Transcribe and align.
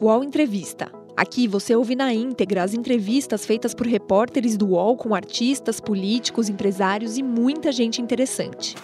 UOL 0.00 0.22
Entrevista. 0.22 0.92
Aqui 1.16 1.48
você 1.48 1.74
ouve 1.74 1.96
na 1.96 2.14
íntegra 2.14 2.62
as 2.62 2.72
entrevistas 2.72 3.44
feitas 3.44 3.74
por 3.74 3.84
repórteres 3.84 4.56
do 4.56 4.68
UOL 4.68 4.96
com 4.96 5.12
artistas, 5.12 5.80
políticos, 5.80 6.48
empresários 6.48 7.18
e 7.18 7.22
muita 7.22 7.72
gente 7.72 8.00
interessante. 8.00 8.76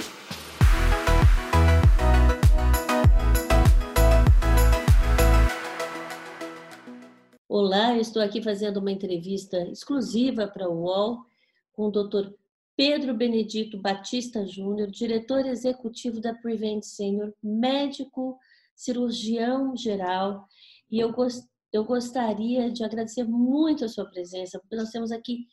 Olá, 7.48 7.94
eu 7.94 8.00
estou 8.00 8.20
aqui 8.20 8.42
fazendo 8.42 8.78
uma 8.78 8.90
entrevista 8.90 9.58
exclusiva 9.70 10.48
para 10.48 10.68
o 10.68 10.82
UOL 10.82 11.24
com 11.72 11.86
o 11.86 11.92
Dr. 11.92 12.32
Pedro 12.76 13.14
Benedito 13.14 13.78
Batista 13.78 14.44
Júnior, 14.44 14.90
diretor 14.90 15.46
executivo 15.46 16.20
da 16.20 16.34
Prevent 16.34 16.82
Senior, 16.82 17.32
médico 17.40 18.36
cirurgião 18.74 19.76
geral, 19.76 20.48
e 20.90 21.00
eu, 21.00 21.12
gost, 21.12 21.46
eu 21.72 21.84
gostaria 21.84 22.70
de 22.70 22.84
agradecer 22.84 23.24
muito 23.24 23.84
a 23.84 23.88
sua 23.88 24.04
presença, 24.06 24.58
porque 24.58 24.76
nós 24.76 24.90
temos 24.90 25.10
aqui 25.10 25.46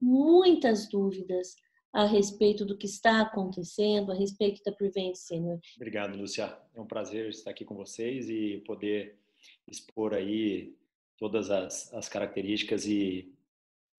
muitas 0.00 0.88
dúvidas 0.88 1.54
a 1.92 2.04
respeito 2.06 2.64
do 2.64 2.76
que 2.76 2.86
está 2.86 3.20
acontecendo, 3.20 4.12
a 4.12 4.14
respeito 4.14 4.62
da 4.64 4.72
Prevent 4.72 5.14
Senior. 5.16 5.58
Obrigado, 5.76 6.16
Lúcia. 6.16 6.56
É 6.74 6.80
um 6.80 6.86
prazer 6.86 7.28
estar 7.28 7.50
aqui 7.50 7.64
com 7.64 7.74
vocês 7.74 8.30
e 8.30 8.62
poder 8.64 9.18
expor 9.66 10.14
aí 10.14 10.74
todas 11.18 11.50
as, 11.50 11.92
as 11.92 12.08
características 12.08 12.86
e, 12.86 13.32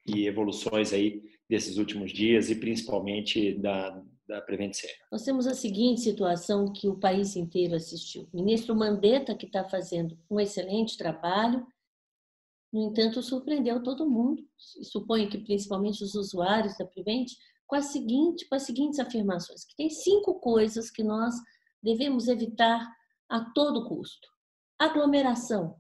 e 0.07 0.25
evoluções 0.25 0.93
aí 0.93 1.21
desses 1.49 1.77
últimos 1.77 2.11
dias 2.13 2.49
e 2.49 2.55
principalmente 2.55 3.53
da, 3.53 4.01
da 4.31 4.41
Prevent 4.41 4.73
Senior. 4.73 4.97
Nós 5.11 5.23
temos 5.23 5.45
a 5.45 5.53
seguinte 5.53 6.01
situação 6.01 6.71
que 6.71 6.87
o 6.87 6.97
país 6.97 7.35
inteiro 7.35 7.75
assistiu. 7.75 8.29
O 8.31 8.37
ministro 8.37 8.73
Mandetta, 8.73 9.35
que 9.35 9.45
está 9.45 9.67
fazendo 9.67 10.17
um 10.29 10.39
excelente 10.39 10.97
trabalho, 10.97 11.67
no 12.71 12.81
entanto, 12.81 13.21
surpreendeu 13.21 13.83
todo 13.83 14.09
mundo, 14.09 14.47
suponho 14.57 15.29
que 15.29 15.37
principalmente 15.37 16.01
os 16.01 16.15
usuários 16.15 16.77
da 16.77 16.85
Prevent, 16.85 17.29
com, 17.67 17.75
a 17.75 17.81
seguinte, 17.81 18.47
com 18.47 18.55
as 18.55 18.63
seguintes 18.63 18.99
afirmações, 18.99 19.65
que 19.65 19.75
tem 19.75 19.89
cinco 19.89 20.39
coisas 20.39 20.89
que 20.89 21.03
nós 21.03 21.35
devemos 21.83 22.29
evitar 22.29 22.89
a 23.27 23.41
todo 23.51 23.85
custo. 23.89 24.29
Aglomeração, 24.79 25.75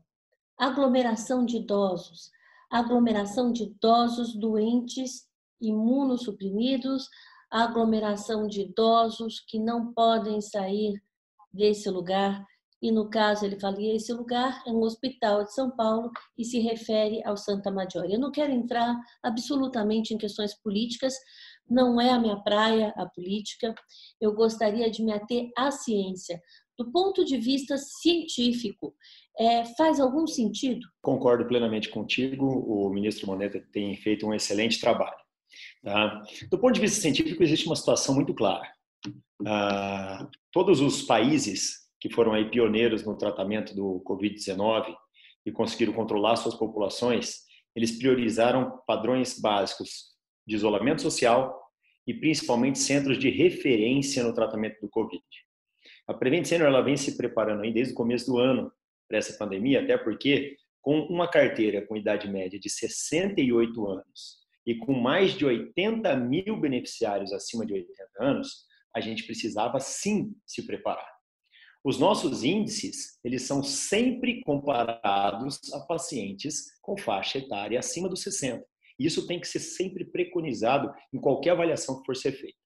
aglomeração 0.57 1.45
de 1.45 1.57
idosos, 1.57 2.29
aglomeração 2.69 3.53
de 3.53 3.63
idosos 3.63 4.35
doentes, 4.35 5.25
imunossuprimidos, 5.61 7.07
aglomeração 7.51 8.47
de 8.47 8.61
idosos 8.61 9.39
que 9.45 9.59
não 9.59 9.93
podem 9.93 10.39
sair 10.39 11.01
desse 11.53 11.89
lugar. 11.89 12.45
E 12.81 12.91
no 12.91 13.09
caso, 13.09 13.45
ele 13.45 13.59
fala, 13.59 13.79
e 13.79 13.95
esse 13.95 14.11
lugar 14.11 14.63
é 14.65 14.71
um 14.71 14.79
hospital 14.79 15.43
de 15.43 15.53
São 15.53 15.69
Paulo 15.69 16.09
e 16.35 16.43
se 16.43 16.59
refere 16.59 17.21
ao 17.23 17.37
Santa 17.37 17.69
Maggiore. 17.69 18.13
Eu 18.13 18.19
não 18.19 18.31
quero 18.31 18.51
entrar 18.51 18.99
absolutamente 19.21 20.13
em 20.13 20.17
questões 20.17 20.55
políticas, 20.63 21.13
não 21.69 22.01
é 22.01 22.09
a 22.09 22.19
minha 22.19 22.41
praia 22.41 22.91
a 22.97 23.05
política. 23.05 23.75
Eu 24.19 24.33
gostaria 24.33 24.89
de 24.89 25.03
me 25.03 25.13
ater 25.13 25.51
à 25.55 25.69
ciência. 25.69 26.41
Do 26.75 26.91
ponto 26.91 27.23
de 27.23 27.37
vista 27.37 27.77
científico, 27.77 28.95
é, 29.37 29.63
faz 29.75 29.99
algum 29.99 30.25
sentido? 30.25 30.87
Concordo 31.03 31.45
plenamente 31.45 31.89
contigo. 31.89 32.47
O 32.47 32.89
ministro 32.89 33.27
Moneta 33.27 33.63
tem 33.71 33.95
feito 33.95 34.25
um 34.25 34.33
excelente 34.33 34.81
trabalho. 34.81 35.21
Tá? 35.83 36.23
Do 36.49 36.59
ponto 36.59 36.73
de 36.73 36.81
vista 36.81 37.01
científico, 37.01 37.41
existe 37.41 37.65
uma 37.65 37.75
situação 37.75 38.13
muito 38.13 38.33
clara. 38.33 38.69
Ah, 39.45 40.29
todos 40.51 40.79
os 40.79 41.01
países 41.01 41.81
que 41.99 42.09
foram 42.09 42.33
aí 42.33 42.49
pioneiros 42.49 43.03
no 43.03 43.17
tratamento 43.17 43.75
do 43.75 44.03
Covid-19 44.07 44.95
e 45.45 45.51
conseguiram 45.51 45.93
controlar 45.93 46.35
suas 46.35 46.55
populações, 46.55 47.41
eles 47.75 47.97
priorizaram 47.97 48.79
padrões 48.85 49.39
básicos 49.39 50.11
de 50.47 50.55
isolamento 50.55 51.01
social 51.01 51.59
e 52.05 52.13
principalmente 52.13 52.79
centros 52.79 53.17
de 53.17 53.29
referência 53.29 54.23
no 54.23 54.33
tratamento 54.33 54.79
do 54.81 54.89
Covid. 54.89 55.23
A 56.07 56.13
Prevent 56.13 56.45
Senior 56.45 56.67
ela 56.67 56.81
vem 56.81 56.97
se 56.97 57.15
preparando 57.15 57.63
aí 57.63 57.73
desde 57.73 57.93
o 57.93 57.95
começo 57.95 58.25
do 58.27 58.37
ano 58.37 58.71
para 59.07 59.17
essa 59.17 59.37
pandemia, 59.37 59.81
até 59.81 59.97
porque 59.97 60.55
com 60.81 60.99
uma 61.01 61.29
carteira 61.29 61.85
com 61.85 61.95
idade 61.95 62.27
média 62.27 62.59
de 62.59 62.69
68 62.69 63.87
anos 63.87 64.40
e 64.65 64.75
com 64.75 64.93
mais 64.93 65.33
de 65.33 65.45
80 65.45 66.15
mil 66.17 66.59
beneficiários 66.59 67.33
acima 67.33 67.65
de 67.65 67.73
80 67.73 67.95
anos, 68.19 68.65
a 68.95 68.99
gente 68.99 69.25
precisava 69.25 69.79
sim 69.79 70.35
se 70.45 70.65
preparar. 70.65 71.09
Os 71.83 71.97
nossos 71.97 72.43
índices, 72.43 73.19
eles 73.23 73.43
são 73.43 73.63
sempre 73.63 74.41
comparados 74.43 75.59
a 75.73 75.79
pacientes 75.79 76.79
com 76.79 76.95
faixa 76.95 77.39
etária 77.39 77.79
acima 77.79 78.07
dos 78.07 78.21
60. 78.21 78.63
Isso 78.99 79.25
tem 79.25 79.39
que 79.39 79.47
ser 79.47 79.59
sempre 79.59 80.05
preconizado 80.05 80.93
em 81.11 81.19
qualquer 81.19 81.51
avaliação 81.51 81.99
que 81.99 82.05
for 82.05 82.15
ser 82.15 82.33
feita. 82.33 82.57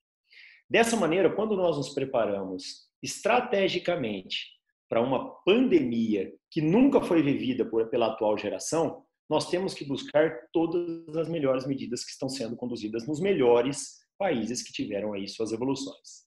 Dessa 0.69 0.97
maneira, 0.97 1.33
quando 1.33 1.55
nós 1.55 1.77
nos 1.77 1.93
preparamos 1.93 2.89
estrategicamente 3.01 4.55
para 4.89 5.01
uma 5.01 5.33
pandemia 5.43 6.33
que 6.51 6.59
nunca 6.59 6.99
foi 6.99 7.21
vivida 7.21 7.65
pela 7.89 8.07
atual 8.07 8.37
geração, 8.37 9.04
nós 9.29 9.49
temos 9.49 9.73
que 9.73 9.85
buscar 9.85 10.47
todas 10.53 11.15
as 11.17 11.27
melhores 11.27 11.65
medidas 11.65 12.03
que 12.03 12.11
estão 12.11 12.29
sendo 12.29 12.55
conduzidas 12.55 13.07
nos 13.07 13.19
melhores 13.19 13.99
países 14.17 14.61
que 14.61 14.71
tiveram 14.71 15.13
aí 15.13 15.27
suas 15.27 15.51
evoluções. 15.51 16.25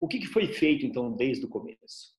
O 0.00 0.08
que 0.08 0.26
foi 0.26 0.48
feito, 0.52 0.86
então, 0.86 1.14
desde 1.14 1.44
o 1.44 1.48
começo? 1.48 2.16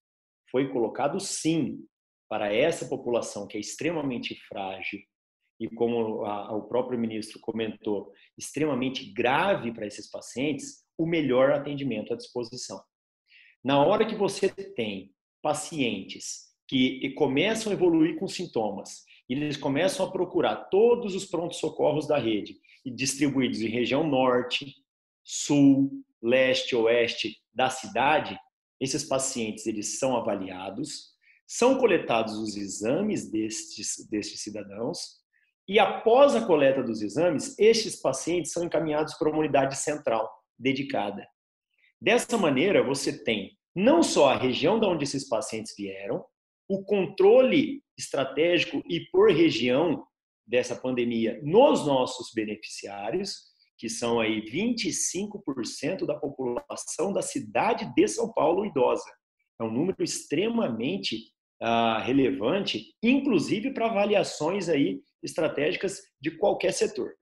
Foi 0.51 0.71
colocado, 0.71 1.19
sim, 1.19 1.85
para 2.27 2.53
essa 2.53 2.87
população 2.87 3.47
que 3.47 3.57
é 3.57 3.59
extremamente 3.59 4.35
frágil 4.47 4.99
e, 5.59 5.67
como 5.67 6.23
a, 6.25 6.55
o 6.55 6.67
próprio 6.67 6.99
ministro 6.99 7.39
comentou, 7.39 8.13
extremamente 8.37 9.11
grave 9.11 9.73
para 9.73 9.87
esses 9.87 10.09
pacientes, 10.09 10.85
o 10.97 11.05
melhor 11.05 11.51
atendimento 11.51 12.13
à 12.13 12.17
disposição. 12.17 12.81
Na 13.63 13.83
hora 13.83 14.05
que 14.05 14.15
você 14.15 14.49
tem 14.49 15.13
pacientes 15.41 16.49
que 16.67 17.13
começam 17.15 17.71
a 17.71 17.75
evoluir 17.75 18.17
com 18.19 18.27
sintomas 18.27 19.03
e 19.29 19.33
eles 19.33 19.55
começam 19.55 20.05
a 20.05 20.11
procurar 20.11 20.55
todos 20.69 21.13
os 21.13 21.25
prontos-socorros 21.25 22.07
da 22.07 22.17
rede, 22.17 22.57
distribuídos 22.85 23.61
em 23.61 23.69
região 23.69 24.03
norte, 24.07 24.73
sul, 25.23 25.91
leste, 26.21 26.75
oeste 26.75 27.37
da 27.53 27.69
cidade, 27.69 28.37
esses 28.79 29.03
pacientes 29.03 29.67
eles 29.67 29.99
são 29.99 30.15
avaliados, 30.15 31.09
são 31.45 31.77
coletados 31.77 32.37
os 32.37 32.55
exames 32.55 33.29
destes, 33.29 34.07
destes 34.09 34.41
cidadãos, 34.41 35.19
e 35.67 35.77
após 35.77 36.35
a 36.35 36.45
coleta 36.45 36.81
dos 36.81 37.01
exames, 37.03 37.57
estes 37.59 37.95
pacientes 37.95 38.51
são 38.51 38.63
encaminhados 38.63 39.13
para 39.13 39.29
uma 39.29 39.37
unidade 39.37 39.77
central 39.77 40.27
dedicada. 40.57 41.27
Dessa 42.01 42.37
maneira, 42.37 42.83
você 42.83 43.23
tem 43.23 43.55
não 43.75 44.01
só 44.01 44.29
a 44.29 44.37
região 44.37 44.79
de 44.79 44.87
onde 44.87 45.03
esses 45.03 45.29
pacientes 45.29 45.75
vieram, 45.77 46.25
o 46.69 46.83
controle 46.83 47.81
estratégico 47.97 48.81
e 48.87 49.01
por 49.11 49.31
região 49.31 50.05
dessa 50.47 50.75
pandemia 50.75 51.39
nos 51.43 51.85
nossos 51.85 52.31
beneficiários, 52.33 53.49
que 53.77 53.89
são 53.89 54.19
aí 54.19 54.41
25% 54.41 56.05
da 56.05 56.15
população 56.15 57.11
da 57.11 57.21
cidade 57.21 57.91
de 57.95 58.07
São 58.07 58.31
Paulo 58.31 58.65
idosa. 58.65 59.03
É 59.59 59.63
um 59.63 59.71
número 59.71 60.03
extremamente 60.03 61.31
uh, 61.61 62.01
relevante, 62.03 62.93
inclusive 63.01 63.73
para 63.73 63.87
avaliações 63.87 64.69
aí 64.69 65.01
estratégicas 65.23 65.99
de 66.21 66.31
qualquer 66.31 66.71
setor. 66.71 67.13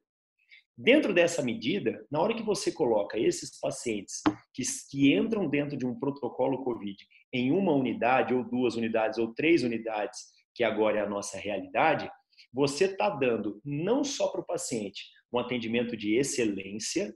Dentro 0.78 1.12
dessa 1.12 1.42
medida, 1.42 2.06
na 2.12 2.22
hora 2.22 2.36
que 2.36 2.44
você 2.44 2.72
coloca 2.72 3.18
esses 3.18 3.60
pacientes 3.60 4.22
que, 4.54 4.62
que 4.92 5.12
entram 5.12 5.50
dentro 5.50 5.76
de 5.76 5.88
um 5.88 5.98
protocolo 5.98 6.64
COVID 6.64 6.96
em 7.34 7.52
uma 7.52 7.74
unidade, 7.74 8.32
ou 8.32 8.44
duas 8.44 8.76
unidades, 8.76 9.18
ou 9.18 9.34
três 9.34 9.64
unidades, 9.64 10.20
que 10.54 10.64
agora 10.64 11.00
é 11.00 11.02
a 11.02 11.10
nossa 11.10 11.40
realidade, 11.40 12.08
você 12.54 12.86
está 12.86 13.10
dando 13.10 13.60
não 13.66 14.04
só 14.04 14.28
para 14.28 14.42
o 14.42 14.46
paciente 14.46 15.04
um 15.34 15.40
atendimento 15.40 15.98
de 15.98 16.16
excelência, 16.16 17.14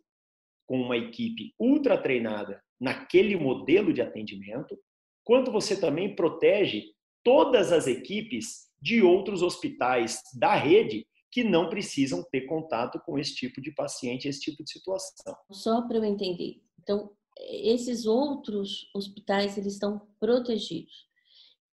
com 0.66 0.81
uma 0.81 0.98
equipe 0.98 1.54
ultra 1.60 1.98
treinada 1.98 2.63
naquele 2.80 3.36
modelo 3.36 3.94
de 3.94 4.02
atendimento, 4.02 4.75
quanto 5.24 5.52
você 5.52 5.80
também 5.80 6.16
protege 6.16 6.86
todas 7.24 7.72
as 7.72 7.86
equipes 7.86 8.72
de 8.81 9.04
outros 9.04 9.44
hospitais 9.44 10.19
da 10.34 10.56
rede 10.56 11.06
que 11.31 11.44
não 11.44 11.69
precisam 11.69 12.24
ter 12.30 12.42
contato 12.42 13.00
com 13.06 13.18
esse 13.18 13.33
tipo 13.33 13.62
de 13.62 13.72
paciente, 13.72 14.28
esse 14.28 14.42
tipo 14.42 14.63
de 14.63 14.72
situação. 14.72 15.36
Só 15.51 15.81
para 15.83 15.98
eu 15.98 16.04
entender. 16.04 16.62
Então, 16.81 17.12
esses 17.38 18.06
outros 18.06 18.89
hospitais 18.94 19.57
eles 19.57 19.74
estão 19.74 20.07
protegidos. 20.19 21.07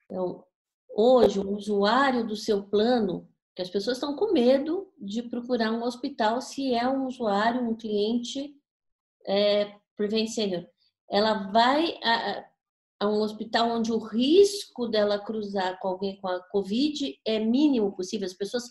Então, 0.05 0.45
hoje 0.89 1.41
o 1.41 1.51
usuário 1.51 2.27
do 2.27 2.37
seu 2.37 2.63
plano, 2.63 3.29
que 3.55 3.63
as 3.63 3.69
pessoas 3.69 3.97
estão 3.97 4.15
com 4.15 4.33
medo 4.33 4.93
de 4.97 5.23
procurar 5.23 5.73
um 5.73 5.83
hospital 5.83 6.41
se 6.41 6.73
é 6.73 6.89
um 6.89 7.07
usuário, 7.07 7.69
um 7.69 7.75
cliente 7.75 8.55
é, 9.27 9.75
Prevent 9.97 10.29
ela 11.11 11.51
vai 11.51 11.99
a 13.01 13.09
um 13.09 13.21
hospital 13.21 13.71
onde 13.71 13.93
o 13.93 13.99
risco 13.99 14.89
dela 14.89 15.19
cruzar 15.19 15.79
com 15.81 15.89
alguém 15.89 16.21
com 16.21 16.29
a 16.29 16.41
Covid 16.49 17.19
é 17.25 17.39
mínimo 17.39 17.93
possível. 17.93 18.27
As 18.27 18.35
pessoas 18.35 18.65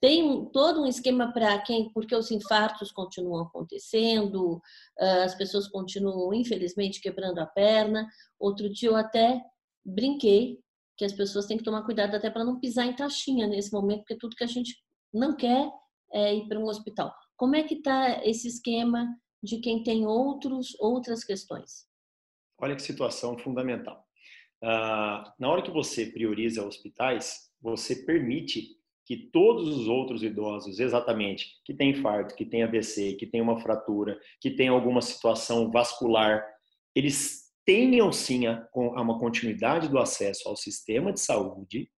têm 0.00 0.46
todo 0.46 0.82
um 0.82 0.86
esquema 0.86 1.32
para 1.32 1.58
quem, 1.60 1.90
porque 1.92 2.14
os 2.14 2.30
infartos 2.30 2.90
continuam 2.90 3.42
acontecendo, 3.42 4.60
ah, 4.98 5.24
as 5.24 5.34
pessoas 5.34 5.68
continuam, 5.68 6.32
infelizmente, 6.32 7.00
quebrando 7.00 7.38
a 7.38 7.46
perna. 7.46 8.08
Outro 8.38 8.68
dia 8.72 8.88
eu 8.88 8.96
até 8.96 9.40
brinquei 9.84 10.58
que 10.96 11.04
as 11.04 11.12
pessoas 11.12 11.46
têm 11.46 11.56
que 11.56 11.64
tomar 11.64 11.84
cuidado 11.84 12.14
até 12.14 12.30
para 12.30 12.44
não 12.44 12.60
pisar 12.60 12.86
em 12.86 12.94
taxinha 12.94 13.46
nesse 13.46 13.72
momento, 13.72 14.00
porque 14.00 14.18
tudo 14.18 14.36
que 14.36 14.44
a 14.44 14.48
gente 14.48 14.76
não 15.12 15.34
quer 15.34 15.70
é 16.12 16.34
ir 16.34 16.48
para 16.48 16.58
um 16.58 16.66
hospital. 16.66 17.14
Como 17.36 17.56
é 17.56 17.62
que 17.62 17.74
está 17.74 18.24
esse 18.24 18.48
esquema 18.48 19.08
de 19.42 19.58
quem 19.58 19.82
tem 19.82 20.06
outros, 20.06 20.76
outras 20.78 21.24
questões? 21.24 21.86
Olha 22.58 22.76
que 22.76 22.82
situação 22.82 23.38
fundamental. 23.38 24.06
Uh, 24.62 25.24
na 25.38 25.48
hora 25.48 25.62
que 25.62 25.70
você 25.70 26.04
prioriza 26.04 26.66
hospitais, 26.66 27.50
você 27.62 27.96
permite 27.96 28.76
que 29.10 29.16
todos 29.16 29.66
os 29.66 29.88
outros 29.88 30.22
idosos, 30.22 30.78
exatamente, 30.78 31.48
que 31.64 31.74
tem 31.74 31.90
infarto, 31.90 32.36
que 32.36 32.44
tem 32.44 32.62
AVC, 32.62 33.14
que 33.14 33.26
tem 33.26 33.40
uma 33.40 33.58
fratura, 33.58 34.16
que 34.40 34.52
tem 34.52 34.68
alguma 34.68 35.02
situação 35.02 35.68
vascular, 35.68 36.46
eles 36.94 37.40
tenham 37.66 38.12
sim 38.12 38.44
uma 38.72 39.18
continuidade 39.18 39.88
do 39.88 39.98
acesso 39.98 40.48
ao 40.48 40.54
sistema 40.54 41.12
de 41.12 41.18
saúde, 41.18 41.90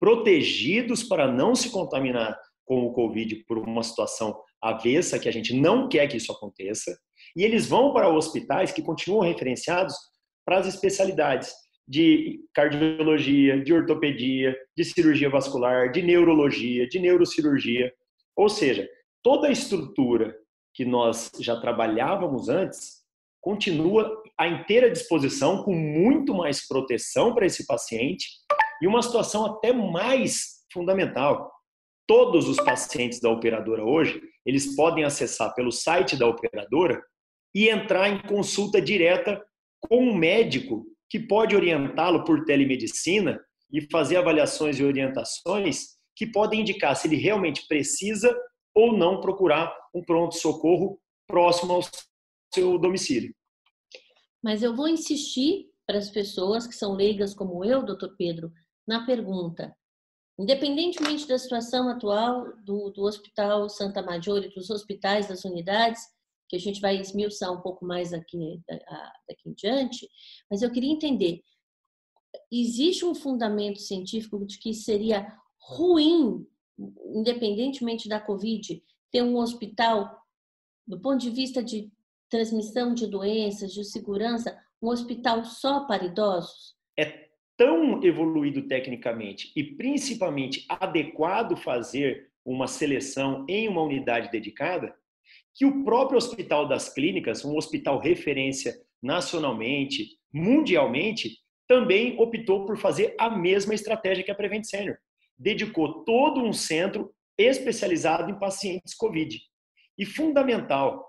protegidos 0.00 1.02
para 1.02 1.30
não 1.30 1.54
se 1.54 1.68
contaminar 1.68 2.34
com 2.64 2.86
o 2.86 2.94
Covid 2.94 3.44
por 3.46 3.58
uma 3.58 3.82
situação 3.82 4.34
avessa, 4.58 5.18
que 5.18 5.28
a 5.28 5.32
gente 5.32 5.52
não 5.52 5.86
quer 5.86 6.08
que 6.08 6.16
isso 6.16 6.32
aconteça, 6.32 6.98
e 7.36 7.44
eles 7.44 7.66
vão 7.66 7.92
para 7.92 8.08
hospitais 8.08 8.72
que 8.72 8.80
continuam 8.80 9.20
referenciados 9.20 9.94
para 10.46 10.60
as 10.60 10.66
especialidades 10.66 11.52
de 11.86 12.40
cardiologia, 12.54 13.62
de 13.62 13.72
ortopedia, 13.72 14.56
de 14.76 14.84
cirurgia 14.84 15.28
vascular, 15.28 15.92
de 15.92 16.02
neurologia, 16.02 16.88
de 16.88 16.98
neurocirurgia. 16.98 17.92
Ou 18.36 18.48
seja, 18.48 18.88
toda 19.22 19.48
a 19.48 19.52
estrutura 19.52 20.36
que 20.74 20.84
nós 20.84 21.30
já 21.38 21.60
trabalhávamos 21.60 22.48
antes 22.48 23.04
continua 23.40 24.22
à 24.38 24.48
inteira 24.48 24.90
disposição, 24.90 25.62
com 25.62 25.74
muito 25.74 26.34
mais 26.34 26.66
proteção 26.66 27.34
para 27.34 27.46
esse 27.46 27.66
paciente 27.66 28.26
e 28.80 28.86
uma 28.86 29.02
situação 29.02 29.44
até 29.44 29.72
mais 29.72 30.64
fundamental. 30.72 31.52
Todos 32.06 32.48
os 32.48 32.56
pacientes 32.56 33.20
da 33.20 33.30
operadora 33.30 33.84
hoje, 33.84 34.20
eles 34.44 34.74
podem 34.74 35.04
acessar 35.04 35.54
pelo 35.54 35.70
site 35.70 36.16
da 36.16 36.26
operadora 36.26 37.02
e 37.54 37.68
entrar 37.68 38.08
em 38.08 38.20
consulta 38.22 38.80
direta 38.80 39.42
com 39.80 39.98
um 39.98 40.14
médico 40.14 40.86
que 41.14 41.20
pode 41.20 41.54
orientá-lo 41.54 42.24
por 42.24 42.44
telemedicina 42.44 43.40
e 43.70 43.80
fazer 43.88 44.16
avaliações 44.16 44.80
e 44.80 44.84
orientações 44.84 45.90
que 46.16 46.26
podem 46.26 46.62
indicar 46.62 46.96
se 46.96 47.06
ele 47.06 47.14
realmente 47.14 47.68
precisa 47.68 48.36
ou 48.74 48.98
não 48.98 49.20
procurar 49.20 49.72
um 49.94 50.02
pronto-socorro 50.02 50.98
próximo 51.28 51.74
ao 51.74 51.82
seu 52.52 52.76
domicílio. 52.80 53.32
Mas 54.42 54.64
eu 54.64 54.74
vou 54.74 54.88
insistir 54.88 55.70
para 55.86 55.98
as 55.98 56.10
pessoas 56.10 56.66
que 56.66 56.74
são 56.74 56.94
leigas 56.96 57.32
como 57.32 57.64
eu, 57.64 57.84
doutor 57.84 58.16
Pedro, 58.18 58.50
na 58.84 59.06
pergunta. 59.06 59.72
Independentemente 60.36 61.28
da 61.28 61.38
situação 61.38 61.88
atual 61.88 62.56
do, 62.64 62.90
do 62.90 63.02
Hospital 63.02 63.68
Santa 63.68 64.02
Maggiore, 64.02 64.52
dos 64.52 64.68
hospitais, 64.68 65.28
das 65.28 65.44
unidades, 65.44 66.02
que 66.48 66.56
a 66.56 66.58
gente 66.58 66.80
vai 66.80 66.98
esmiuçar 67.00 67.52
um 67.52 67.60
pouco 67.60 67.84
mais 67.84 68.12
aqui 68.12 68.60
daqui 69.28 69.48
em 69.48 69.54
diante, 69.54 70.08
mas 70.50 70.62
eu 70.62 70.70
queria 70.70 70.92
entender, 70.92 71.40
existe 72.52 73.04
um 73.04 73.14
fundamento 73.14 73.80
científico 73.80 74.44
de 74.44 74.58
que 74.58 74.74
seria 74.74 75.26
ruim, 75.58 76.46
independentemente 77.14 78.08
da 78.08 78.20
Covid, 78.20 78.82
ter 79.10 79.22
um 79.22 79.36
hospital, 79.36 80.18
do 80.86 81.00
ponto 81.00 81.18
de 81.18 81.30
vista 81.30 81.62
de 81.62 81.90
transmissão 82.28 82.94
de 82.94 83.06
doenças, 83.06 83.72
de 83.72 83.84
segurança, 83.84 84.58
um 84.82 84.88
hospital 84.88 85.44
só 85.44 85.86
para 85.86 86.04
idosos? 86.04 86.74
É 86.98 87.28
tão 87.56 88.02
evoluído 88.02 88.66
tecnicamente 88.66 89.52
e 89.56 89.62
principalmente 89.62 90.66
adequado 90.68 91.56
fazer 91.56 92.30
uma 92.44 92.66
seleção 92.66 93.46
em 93.48 93.68
uma 93.68 93.82
unidade 93.82 94.30
dedicada 94.30 94.94
que 95.54 95.64
o 95.64 95.84
próprio 95.84 96.18
Hospital 96.18 96.66
das 96.66 96.88
Clínicas, 96.92 97.44
um 97.44 97.56
hospital 97.56 97.98
referência 97.98 98.74
nacionalmente, 99.02 100.18
mundialmente, 100.32 101.38
também 101.68 102.18
optou 102.20 102.66
por 102.66 102.76
fazer 102.76 103.14
a 103.18 103.30
mesma 103.30 103.74
estratégia 103.74 104.24
que 104.24 104.30
a 104.30 104.34
Prevent 104.34 104.64
Senior. 104.64 104.96
Dedicou 105.38 106.04
todo 106.04 106.42
um 106.42 106.52
centro 106.52 107.14
especializado 107.38 108.30
em 108.30 108.38
pacientes 108.38 108.94
COVID. 108.94 109.40
E 109.96 110.04
fundamental, 110.04 111.04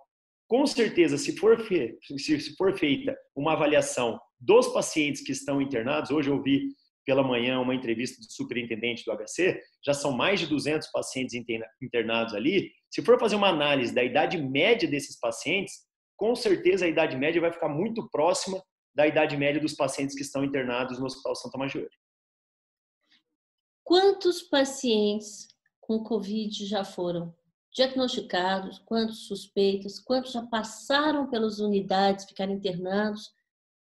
com 0.47 0.65
certeza, 0.65 1.17
se 1.17 1.35
for, 1.37 1.59
fe 1.59 1.97
se 2.01 2.55
for 2.55 2.77
feita 2.77 3.17
uma 3.35 3.53
avaliação 3.53 4.19
dos 4.39 4.67
pacientes 4.67 5.21
que 5.21 5.31
estão 5.31 5.61
internados, 5.61 6.11
hoje 6.11 6.29
eu 6.29 6.41
vi 6.41 6.67
pela 7.05 7.23
manhã 7.23 7.59
uma 7.59 7.75
entrevista 7.75 8.19
do 8.19 8.31
superintendente 8.31 9.03
do 9.05 9.11
HC, 9.15 9.61
já 9.85 9.93
são 9.93 10.11
mais 10.11 10.39
de 10.39 10.47
200 10.47 10.89
pacientes 10.91 11.35
internados 11.81 12.33
ali. 12.33 12.71
Se 12.89 13.03
for 13.03 13.19
fazer 13.19 13.35
uma 13.35 13.49
análise 13.49 13.93
da 13.93 14.03
idade 14.03 14.37
média 14.37 14.89
desses 14.89 15.19
pacientes, 15.19 15.85
com 16.17 16.35
certeza 16.35 16.85
a 16.85 16.89
idade 16.89 17.15
média 17.15 17.39
vai 17.39 17.51
ficar 17.51 17.69
muito 17.69 18.09
próxima 18.09 18.61
da 18.95 19.05
idade 19.05 19.37
média 19.37 19.61
dos 19.61 19.73
pacientes 19.73 20.15
que 20.15 20.23
estão 20.23 20.43
internados 20.43 20.97
no 20.97 21.05
Hospital 21.05 21.35
Santa 21.35 21.57
Maggiore. 21.57 21.89
Quantos 23.83 24.41
pacientes 24.41 25.47
com 25.79 26.03
Covid 26.03 26.65
já 26.65 26.83
foram 26.83 27.35
diagnosticados, 27.71 28.79
quantos 28.79 29.27
suspeitos, 29.27 29.99
quantos 29.99 30.31
já 30.31 30.41
passaram 30.47 31.29
pelas 31.29 31.59
unidades, 31.59 32.25
ficaram 32.25 32.53
internados? 32.53 33.31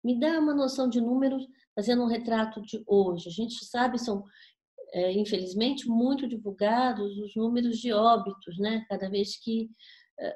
Me 0.03 0.19
dá 0.19 0.38
uma 0.38 0.53
noção 0.53 0.88
de 0.88 1.01
números 1.01 1.47
fazendo 1.79 2.03
um 2.03 2.07
retrato 2.07 2.61
de 2.61 2.83
hoje. 2.85 3.29
A 3.29 3.31
gente 3.31 3.63
sabe, 3.63 3.97
são, 3.97 4.25
é, 4.93 5.13
infelizmente, 5.13 5.87
muito 5.87 6.27
divulgados 6.27 7.17
os 7.17 7.33
números 7.37 7.77
de 7.77 7.93
óbitos, 7.93 8.59
né? 8.59 8.85
Cada 8.89 9.09
vez 9.09 9.41
que. 9.41 9.69
É, 10.19 10.35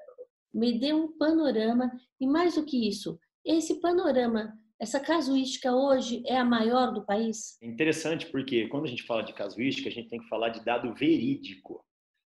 me 0.54 0.80
dê 0.80 0.94
um 0.94 1.18
panorama, 1.18 1.92
e 2.22 2.28
mais 2.28 2.54
do 2.54 2.64
que 2.64 2.88
isso, 2.88 3.20
esse 3.44 3.82
panorama, 3.82 4.54
essa 4.80 5.00
casuística 5.00 5.74
hoje 5.76 6.22
é 6.28 6.38
a 6.38 6.46
maior 6.46 6.94
do 6.94 7.04
país? 7.04 7.58
É 7.60 7.66
interessante 7.66 8.28
porque 8.28 8.68
quando 8.68 8.86
a 8.86 8.88
gente 8.88 9.02
fala 9.02 9.24
de 9.24 9.34
casuística, 9.34 9.90
a 9.90 9.92
gente 9.92 10.10
tem 10.10 10.20
que 10.20 10.30
falar 10.30 10.50
de 10.50 10.64
dado 10.64 10.94
verídico. 10.94 11.84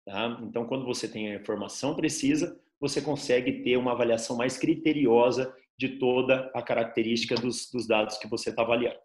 Tá? 0.07 0.41
Então, 0.43 0.67
quando 0.67 0.87
você 0.87 1.07
tem 1.07 1.31
a 1.31 1.37
informação 1.37 1.95
precisa, 1.95 2.59
você 2.81 3.03
consegue 3.03 3.63
ter 3.63 3.77
uma 3.77 3.93
avaliação 3.93 4.35
mais 4.35 4.57
criteriosa 4.57 5.55
de 5.79 5.99
toda 5.99 6.51
a 6.55 6.63
característica 6.63 7.35
dos, 7.35 7.71
dos 7.71 7.87
dados 7.87 8.17
que 8.19 8.29
você 8.29 8.51
está 8.51 8.63
avaliando. 8.63 8.99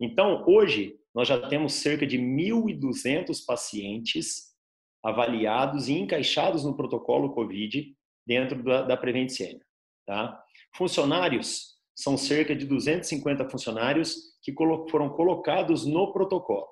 Então, 0.00 0.44
hoje, 0.46 0.96
nós 1.14 1.28
já 1.28 1.48
temos 1.48 1.74
cerca 1.74 2.06
de 2.06 2.18
1.200 2.18 3.44
pacientes 3.46 4.54
avaliados 5.02 5.88
e 5.88 5.94
encaixados 5.94 6.64
no 6.64 6.76
protocolo 6.76 7.34
COVID 7.34 7.94
dentro 8.26 8.62
da, 8.62 8.82
da 8.82 8.96
Prevent 8.96 9.30
Senior. 9.30 9.60
Tá? 10.06 10.42
Funcionários, 10.74 11.74
são 11.94 12.16
cerca 12.16 12.56
de 12.56 12.66
250 12.66 13.48
funcionários 13.48 14.16
que 14.42 14.52
foram 14.90 15.10
colocados 15.10 15.86
no 15.86 16.12
protocolo. 16.12 16.66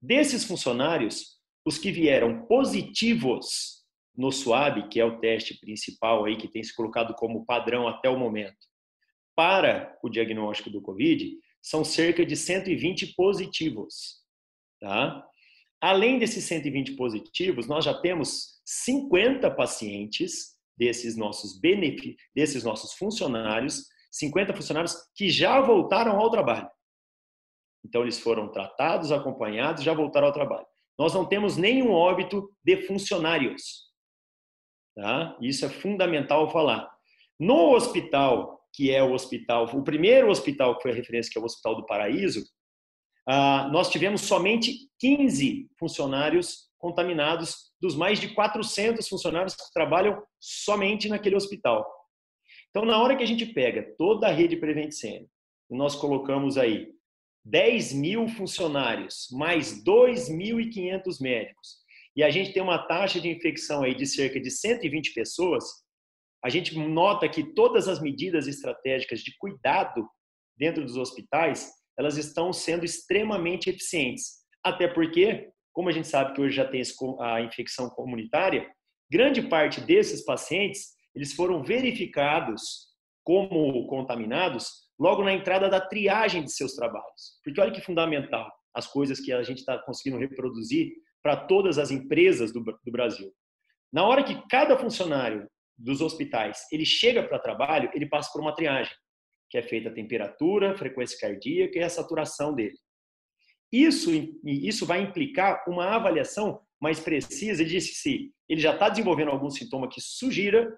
Desses 0.00 0.44
funcionários, 0.44 1.36
os 1.64 1.78
que 1.78 1.90
vieram 1.90 2.46
positivos 2.46 3.84
no 4.16 4.32
SWAB, 4.32 4.88
que 4.88 4.98
é 4.98 5.04
o 5.04 5.18
teste 5.18 5.58
principal 5.58 6.24
aí 6.24 6.36
que 6.36 6.48
tem 6.48 6.62
se 6.62 6.74
colocado 6.74 7.14
como 7.14 7.44
padrão 7.44 7.86
até 7.86 8.08
o 8.08 8.18
momento, 8.18 8.66
para 9.34 9.96
o 10.02 10.08
diagnóstico 10.08 10.70
do 10.70 10.80
COVID, 10.80 11.38
são 11.60 11.84
cerca 11.84 12.24
de 12.24 12.36
120 12.36 13.14
positivos. 13.14 14.22
Tá? 14.80 15.22
Além 15.80 16.18
desses 16.18 16.44
120 16.44 16.96
positivos, 16.96 17.66
nós 17.66 17.84
já 17.84 17.92
temos 17.92 18.60
50 18.64 19.50
pacientes 19.50 20.56
desses 20.76 21.16
nossos 21.16 21.58
desses 22.34 22.64
nossos 22.64 22.92
funcionários, 22.94 23.86
50 24.10 24.54
funcionários 24.54 24.96
que 25.14 25.28
já 25.28 25.60
voltaram 25.60 26.18
ao 26.18 26.30
trabalho. 26.30 26.68
Então 27.84 28.02
eles 28.02 28.18
foram 28.18 28.50
tratados, 28.50 29.12
acompanhados, 29.12 29.84
já 29.84 29.94
voltaram 29.94 30.26
ao 30.26 30.32
trabalho. 30.32 30.66
Nós 30.98 31.14
não 31.14 31.26
temos 31.26 31.56
nenhum 31.56 31.90
óbito 31.90 32.50
de 32.64 32.82
funcionários. 32.86 33.85
Tá? 34.96 35.36
Isso 35.42 35.64
é 35.64 35.68
fundamental 35.68 36.50
falar. 36.50 36.90
No 37.38 37.74
hospital, 37.74 38.66
que 38.72 38.90
é 38.90 39.02
o 39.02 39.12
hospital, 39.12 39.66
o 39.74 39.84
primeiro 39.84 40.30
hospital 40.30 40.74
que 40.76 40.82
foi 40.82 40.90
a 40.90 40.94
referência, 40.94 41.30
que 41.30 41.38
é 41.38 41.40
o 41.40 41.44
Hospital 41.44 41.76
do 41.76 41.86
Paraíso, 41.86 42.42
ah, 43.28 43.68
nós 43.70 43.90
tivemos 43.90 44.22
somente 44.22 44.88
15 44.98 45.68
funcionários 45.78 46.70
contaminados 46.78 47.72
dos 47.80 47.94
mais 47.94 48.18
de 48.18 48.28
400 48.28 49.06
funcionários 49.06 49.54
que 49.54 49.72
trabalham 49.74 50.22
somente 50.40 51.08
naquele 51.08 51.36
hospital. 51.36 51.86
Então, 52.70 52.84
na 52.84 53.00
hora 53.00 53.16
que 53.16 53.22
a 53.22 53.26
gente 53.26 53.44
pega 53.44 53.94
toda 53.98 54.28
a 54.28 54.32
rede 54.32 54.56
Prevent 54.56 54.92
Senior, 54.92 55.28
nós 55.68 55.94
colocamos 55.94 56.56
aí 56.56 56.88
10 57.44 57.92
mil 57.92 58.28
funcionários, 58.28 59.28
mais 59.32 59.84
2.500 59.84 61.20
médicos, 61.20 61.85
e 62.16 62.22
a 62.22 62.30
gente 62.30 62.52
tem 62.52 62.62
uma 62.62 62.78
taxa 62.78 63.20
de 63.20 63.28
infecção 63.28 63.82
aí 63.82 63.94
de 63.94 64.06
cerca 64.06 64.40
de 64.40 64.50
120 64.50 65.12
pessoas, 65.12 65.64
a 66.42 66.48
gente 66.48 66.76
nota 66.78 67.28
que 67.28 67.52
todas 67.54 67.88
as 67.88 68.00
medidas 68.00 68.46
estratégicas 68.46 69.20
de 69.20 69.36
cuidado 69.36 70.08
dentro 70.56 70.82
dos 70.82 70.96
hospitais, 70.96 71.70
elas 71.98 72.16
estão 72.16 72.52
sendo 72.52 72.84
extremamente 72.84 73.68
eficientes. 73.68 74.36
Até 74.64 74.88
porque, 74.88 75.50
como 75.72 75.88
a 75.88 75.92
gente 75.92 76.08
sabe 76.08 76.34
que 76.34 76.40
hoje 76.40 76.56
já 76.56 76.66
tem 76.66 76.82
a 77.20 77.42
infecção 77.42 77.90
comunitária, 77.90 78.66
grande 79.10 79.42
parte 79.42 79.80
desses 79.82 80.24
pacientes, 80.24 80.94
eles 81.14 81.34
foram 81.34 81.62
verificados 81.62 82.86
como 83.22 83.86
contaminados 83.88 84.86
logo 84.98 85.22
na 85.22 85.32
entrada 85.32 85.68
da 85.68 85.80
triagem 85.80 86.44
de 86.44 86.52
seus 86.52 86.74
trabalhos. 86.74 87.40
Porque 87.44 87.60
olha 87.60 87.72
que 87.72 87.80
fundamental 87.80 88.50
as 88.74 88.86
coisas 88.86 89.20
que 89.20 89.32
a 89.32 89.42
gente 89.42 89.58
está 89.58 89.78
conseguindo 89.78 90.18
reproduzir 90.18 90.92
para 91.26 91.34
todas 91.34 91.76
as 91.76 91.90
empresas 91.90 92.52
do, 92.52 92.62
do 92.62 92.92
Brasil. 92.92 93.32
Na 93.92 94.06
hora 94.06 94.22
que 94.22 94.46
cada 94.48 94.78
funcionário 94.78 95.50
dos 95.76 96.00
hospitais 96.00 96.60
ele 96.70 96.86
chega 96.86 97.20
para 97.20 97.40
trabalho, 97.40 97.90
ele 97.92 98.08
passa 98.08 98.30
por 98.32 98.40
uma 98.40 98.54
triagem, 98.54 98.94
que 99.50 99.58
é 99.58 99.62
feita 99.62 99.88
a 99.88 99.92
temperatura, 99.92 100.78
frequência 100.78 101.18
cardíaca 101.18 101.80
e 101.80 101.82
a 101.82 101.88
saturação 101.88 102.54
dele. 102.54 102.76
Isso, 103.72 104.08
isso 104.44 104.86
vai 104.86 105.02
implicar 105.02 105.64
uma 105.66 105.96
avaliação 105.96 106.60
mais 106.80 107.00
precisa 107.00 107.64
de 107.64 107.80
se 107.80 108.32
ele 108.48 108.60
já 108.60 108.72
está 108.72 108.88
desenvolvendo 108.88 109.32
algum 109.32 109.50
sintoma 109.50 109.88
que 109.88 110.00
sugira 110.00 110.72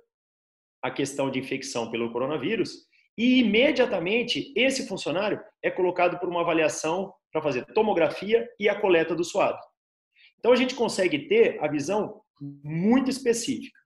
a 0.82 0.90
questão 0.90 1.30
de 1.30 1.38
infecção 1.38 1.90
pelo 1.90 2.10
coronavírus 2.10 2.86
e 3.18 3.40
imediatamente 3.40 4.50
esse 4.56 4.88
funcionário 4.88 5.38
é 5.62 5.70
colocado 5.70 6.18
por 6.18 6.30
uma 6.30 6.40
avaliação 6.40 7.12
para 7.30 7.42
fazer 7.42 7.66
tomografia 7.74 8.48
e 8.58 8.66
a 8.66 8.80
coleta 8.80 9.14
do 9.14 9.22
suado. 9.22 9.67
Então 10.38 10.52
a 10.52 10.56
gente 10.56 10.74
consegue 10.74 11.28
ter 11.28 11.62
a 11.62 11.68
visão 11.68 12.20
muito 12.40 13.10
específica. 13.10 13.78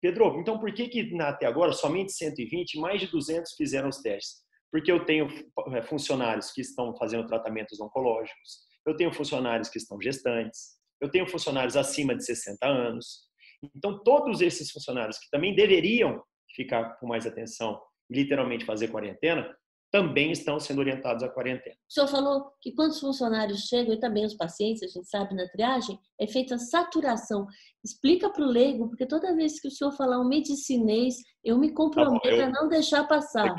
Pedro, 0.00 0.40
então 0.40 0.58
por 0.58 0.72
que 0.72 0.88
que 0.88 1.20
até 1.20 1.46
agora 1.46 1.72
somente 1.72 2.12
120, 2.12 2.78
mais 2.78 3.00
de 3.00 3.06
200 3.08 3.54
fizeram 3.54 3.88
os 3.88 3.98
testes? 3.98 4.42
Porque 4.72 4.90
eu 4.90 5.04
tenho 5.04 5.28
é, 5.74 5.82
funcionários 5.82 6.52
que 6.52 6.60
estão 6.60 6.96
fazendo 6.96 7.26
tratamentos 7.26 7.80
oncológicos, 7.80 8.60
eu 8.86 8.96
tenho 8.96 9.12
funcionários 9.12 9.68
que 9.68 9.78
estão 9.78 10.00
gestantes, 10.00 10.78
eu 11.00 11.10
tenho 11.10 11.26
funcionários 11.26 11.76
acima 11.76 12.14
de 12.14 12.24
60 12.24 12.66
anos. 12.66 13.28
Então 13.74 14.02
todos 14.02 14.40
esses 14.40 14.70
funcionários 14.70 15.18
que 15.18 15.28
também 15.30 15.54
deveriam 15.54 16.22
ficar 16.54 16.98
com 16.98 17.06
mais 17.06 17.26
atenção 17.26 17.80
literalmente 18.10 18.64
fazer 18.64 18.88
quarentena, 18.88 19.54
também 19.90 20.30
estão 20.30 20.60
sendo 20.60 20.78
orientados 20.78 21.22
à 21.22 21.28
quarentena. 21.28 21.76
O 21.88 21.92
senhor 21.92 22.06
falou 22.06 22.52
que 22.60 22.72
quando 22.72 22.92
os 22.92 23.00
funcionários 23.00 23.66
chegam, 23.66 23.92
e 23.92 23.98
também 23.98 24.24
os 24.24 24.34
pacientes, 24.34 24.82
a 24.82 24.86
gente 24.86 25.08
sabe 25.08 25.34
na 25.34 25.48
triagem, 25.48 25.98
é 26.20 26.26
feita 26.26 26.54
a 26.54 26.58
saturação. 26.58 27.46
Explica 27.84 28.30
para 28.30 28.44
o 28.44 28.48
leigo, 28.48 28.88
porque 28.88 29.06
toda 29.06 29.34
vez 29.34 29.60
que 29.60 29.68
o 29.68 29.70
senhor 29.70 29.92
falar 29.92 30.20
um 30.20 30.28
medicinês, 30.28 31.16
eu 31.44 31.58
me 31.58 31.72
comprometo 31.72 32.22
tá 32.22 32.30
bom, 32.30 32.36
eu... 32.36 32.44
a 32.46 32.50
não 32.50 32.68
deixar 32.68 33.04
passar. 33.08 33.52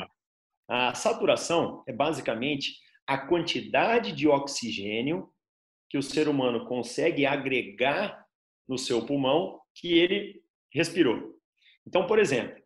A 0.69 0.93
saturação 0.93 1.83
é 1.87 1.91
basicamente 1.91 2.75
a 3.05 3.17
quantidade 3.17 4.13
de 4.13 4.27
oxigênio 4.27 5.29
que 5.89 5.97
o 5.97 6.03
ser 6.03 6.29
humano 6.29 6.65
consegue 6.65 7.25
agregar 7.25 8.25
no 8.67 8.77
seu 8.77 9.05
pulmão 9.05 9.59
que 9.75 9.97
ele 9.97 10.41
respirou. 10.73 11.35
Então, 11.85 12.07
por 12.07 12.19
exemplo, 12.19 12.61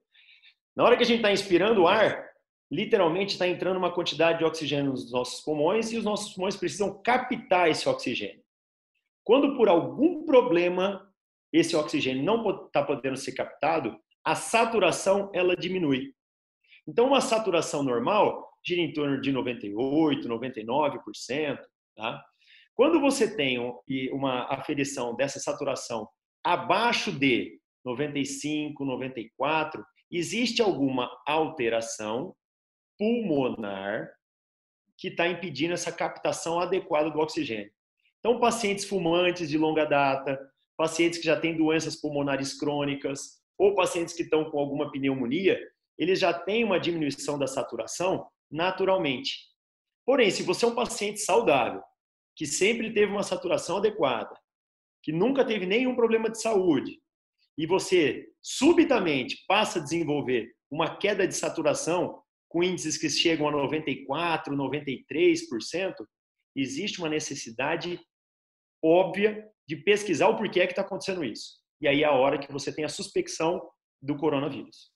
na 0.75 0.83
hora 0.83 0.95
que 0.95 1.01
a 1.01 1.05
gente 1.05 1.17
está 1.17 1.31
inspirando 1.31 1.81
o 1.81 1.87
ar, 1.87 2.23
literalmente 2.71 3.33
está 3.33 3.47
entrando 3.47 3.77
uma 3.77 3.93
quantidade 3.93 4.39
de 4.39 4.45
oxigênio 4.45 4.91
nos 4.91 5.11
nossos 5.11 5.41
pulmões 5.41 5.91
e 5.91 5.97
os 5.97 6.03
nossos 6.03 6.33
pulmões 6.33 6.55
precisam 6.55 7.01
captar 7.01 7.69
esse 7.69 7.87
oxigênio. 7.87 8.43
Quando 9.23 9.55
por 9.55 9.67
algum 9.69 10.25
problema 10.25 11.11
esse 11.51 11.75
oxigênio 11.75 12.23
não 12.23 12.65
está 12.65 12.83
podendo 12.83 13.15
ser 13.15 13.31
captado, 13.31 13.97
a 14.23 14.35
saturação 14.35 15.31
ela 15.33 15.55
diminui. 15.55 16.13
Então, 16.87 17.07
uma 17.07 17.21
saturação 17.21 17.81
normal 17.81 18.51
gira 18.65 18.81
em 18.81 18.91
torno 18.91 19.21
de 19.21 19.31
98, 19.31 20.27
99%. 20.27 21.59
Tá? 21.95 22.25
Quando 22.73 22.99
você 22.99 23.35
tem 23.35 23.57
uma 24.11 24.45
aferição 24.53 25.15
dessa 25.15 25.39
saturação 25.39 26.07
abaixo 26.43 27.11
de 27.11 27.59
95, 27.85 28.83
94, 28.83 29.85
existe 30.11 30.61
alguma 30.61 31.09
alteração 31.25 32.35
pulmonar 32.97 34.09
que 34.97 35.09
está 35.09 35.27
impedindo 35.27 35.73
essa 35.73 35.91
captação 35.91 36.59
adequada 36.59 37.09
do 37.09 37.19
oxigênio. 37.19 37.71
Então, 38.19 38.39
pacientes 38.39 38.85
fumantes 38.85 39.49
de 39.49 39.57
longa 39.57 39.85
data, 39.85 40.39
pacientes 40.77 41.19
que 41.19 41.25
já 41.25 41.39
têm 41.39 41.57
doenças 41.57 41.95
pulmonares 41.95 42.57
crônicas, 42.57 43.41
ou 43.57 43.75
pacientes 43.75 44.13
que 44.13 44.23
estão 44.23 44.49
com 44.49 44.59
alguma 44.59 44.91
pneumonia, 44.91 45.59
eles 45.97 46.19
já 46.19 46.33
têm 46.33 46.63
uma 46.63 46.79
diminuição 46.79 47.37
da 47.37 47.47
saturação 47.47 48.27
naturalmente. 48.51 49.33
Porém, 50.05 50.29
se 50.29 50.43
você 50.43 50.65
é 50.65 50.67
um 50.67 50.75
paciente 50.75 51.19
saudável, 51.19 51.81
que 52.35 52.45
sempre 52.45 52.93
teve 52.93 53.11
uma 53.11 53.23
saturação 53.23 53.77
adequada, 53.77 54.35
que 55.01 55.11
nunca 55.11 55.45
teve 55.45 55.65
nenhum 55.65 55.95
problema 55.95 56.29
de 56.29 56.41
saúde, 56.41 56.99
e 57.57 57.65
você 57.65 58.27
subitamente 58.41 59.45
passa 59.47 59.79
a 59.79 59.81
desenvolver 59.81 60.51
uma 60.69 60.97
queda 60.97 61.25
de 61.25 61.33
saturação 61.33 62.21
com 62.55 62.63
índices 62.63 62.97
que 62.97 63.09
chegam 63.09 63.49
a 63.49 63.51
94, 63.51 64.55
93%, 64.55 65.93
existe 66.55 66.99
uma 66.99 67.09
necessidade 67.09 67.99
óbvia 68.81 69.45
de 69.67 69.75
pesquisar 69.75 70.29
o 70.29 70.37
porquê 70.37 70.61
é 70.61 70.65
que 70.65 70.71
está 70.71 70.81
acontecendo 70.81 71.25
isso. 71.25 71.59
E 71.81 71.87
aí 71.89 72.01
é 72.01 72.05
a 72.05 72.13
hora 72.13 72.39
que 72.39 72.49
você 72.53 72.73
tem 72.73 72.85
a 72.85 72.89
suspeição 72.89 73.61
do 74.01 74.15
coronavírus. 74.15 74.89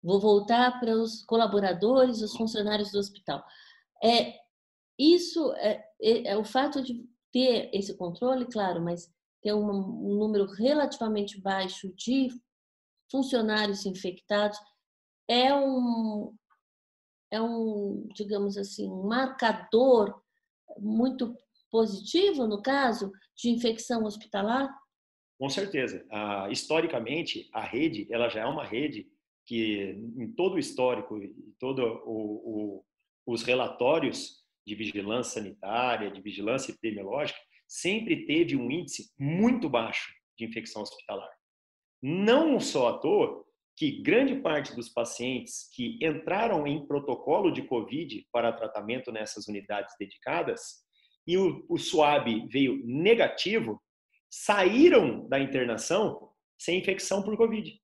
Vou 0.00 0.20
voltar 0.20 0.78
para 0.78 0.94
os 0.94 1.24
colaboradores, 1.24 2.22
os 2.22 2.36
funcionários 2.36 2.92
do 2.92 3.00
hospital. 3.00 3.44
É, 4.00 4.36
isso 4.96 5.52
é, 5.54 5.84
é, 6.00 6.28
é 6.28 6.36
o 6.36 6.44
fato 6.44 6.84
de 6.84 7.04
ter 7.32 7.68
esse 7.74 7.96
controle, 7.96 8.46
claro, 8.46 8.80
mas 8.80 9.12
ter 9.42 9.52
um, 9.54 9.68
um 9.68 10.14
número 10.20 10.46
relativamente 10.46 11.40
baixo 11.40 11.92
de 11.96 12.28
funcionários 13.10 13.84
infectados 13.84 14.56
é 15.28 15.52
um, 15.52 16.32
é 17.30 17.40
um, 17.40 18.08
digamos 18.14 18.56
assim, 18.56 18.88
um 18.88 19.06
marcador 19.06 20.20
muito 20.78 21.36
positivo, 21.70 22.46
no 22.46 22.60
caso, 22.60 23.12
de 23.36 23.50
infecção 23.50 24.04
hospitalar? 24.04 24.68
Com 25.38 25.48
certeza. 25.48 26.04
Ah, 26.10 26.48
historicamente, 26.50 27.48
a 27.52 27.62
rede 27.62 28.06
ela 28.10 28.28
já 28.28 28.40
é 28.40 28.46
uma 28.46 28.64
rede 28.64 29.08
que, 29.46 29.96
em 30.16 30.30
todo 30.32 30.54
o 30.54 30.58
histórico, 30.58 31.16
e 31.18 31.54
todo 31.58 31.82
o, 32.04 32.78
o, 32.78 32.84
os 33.26 33.42
relatórios 33.42 34.44
de 34.66 34.74
vigilância 34.74 35.40
sanitária, 35.40 36.10
de 36.10 36.20
vigilância 36.20 36.72
epidemiológica, 36.72 37.38
sempre 37.66 38.26
teve 38.26 38.56
um 38.56 38.70
índice 38.70 39.10
muito 39.18 39.68
baixo 39.68 40.12
de 40.36 40.44
infecção 40.44 40.82
hospitalar. 40.82 41.30
Não 42.02 42.58
só 42.60 42.88
à 42.88 42.98
toa 42.98 43.44
que 43.80 43.92
grande 44.02 44.34
parte 44.34 44.76
dos 44.76 44.90
pacientes 44.90 45.70
que 45.72 45.98
entraram 46.02 46.66
em 46.66 46.86
protocolo 46.86 47.50
de 47.50 47.62
COVID 47.62 48.28
para 48.30 48.52
tratamento 48.52 49.10
nessas 49.10 49.48
unidades 49.48 49.94
dedicadas 49.98 50.84
e 51.26 51.38
o, 51.38 51.64
o 51.66 51.78
SWAB 51.78 52.46
veio 52.46 52.84
negativo, 52.84 53.82
saíram 54.28 55.26
da 55.30 55.40
internação 55.40 56.30
sem 56.58 56.78
infecção 56.78 57.22
por 57.22 57.34
COVID. 57.38 57.80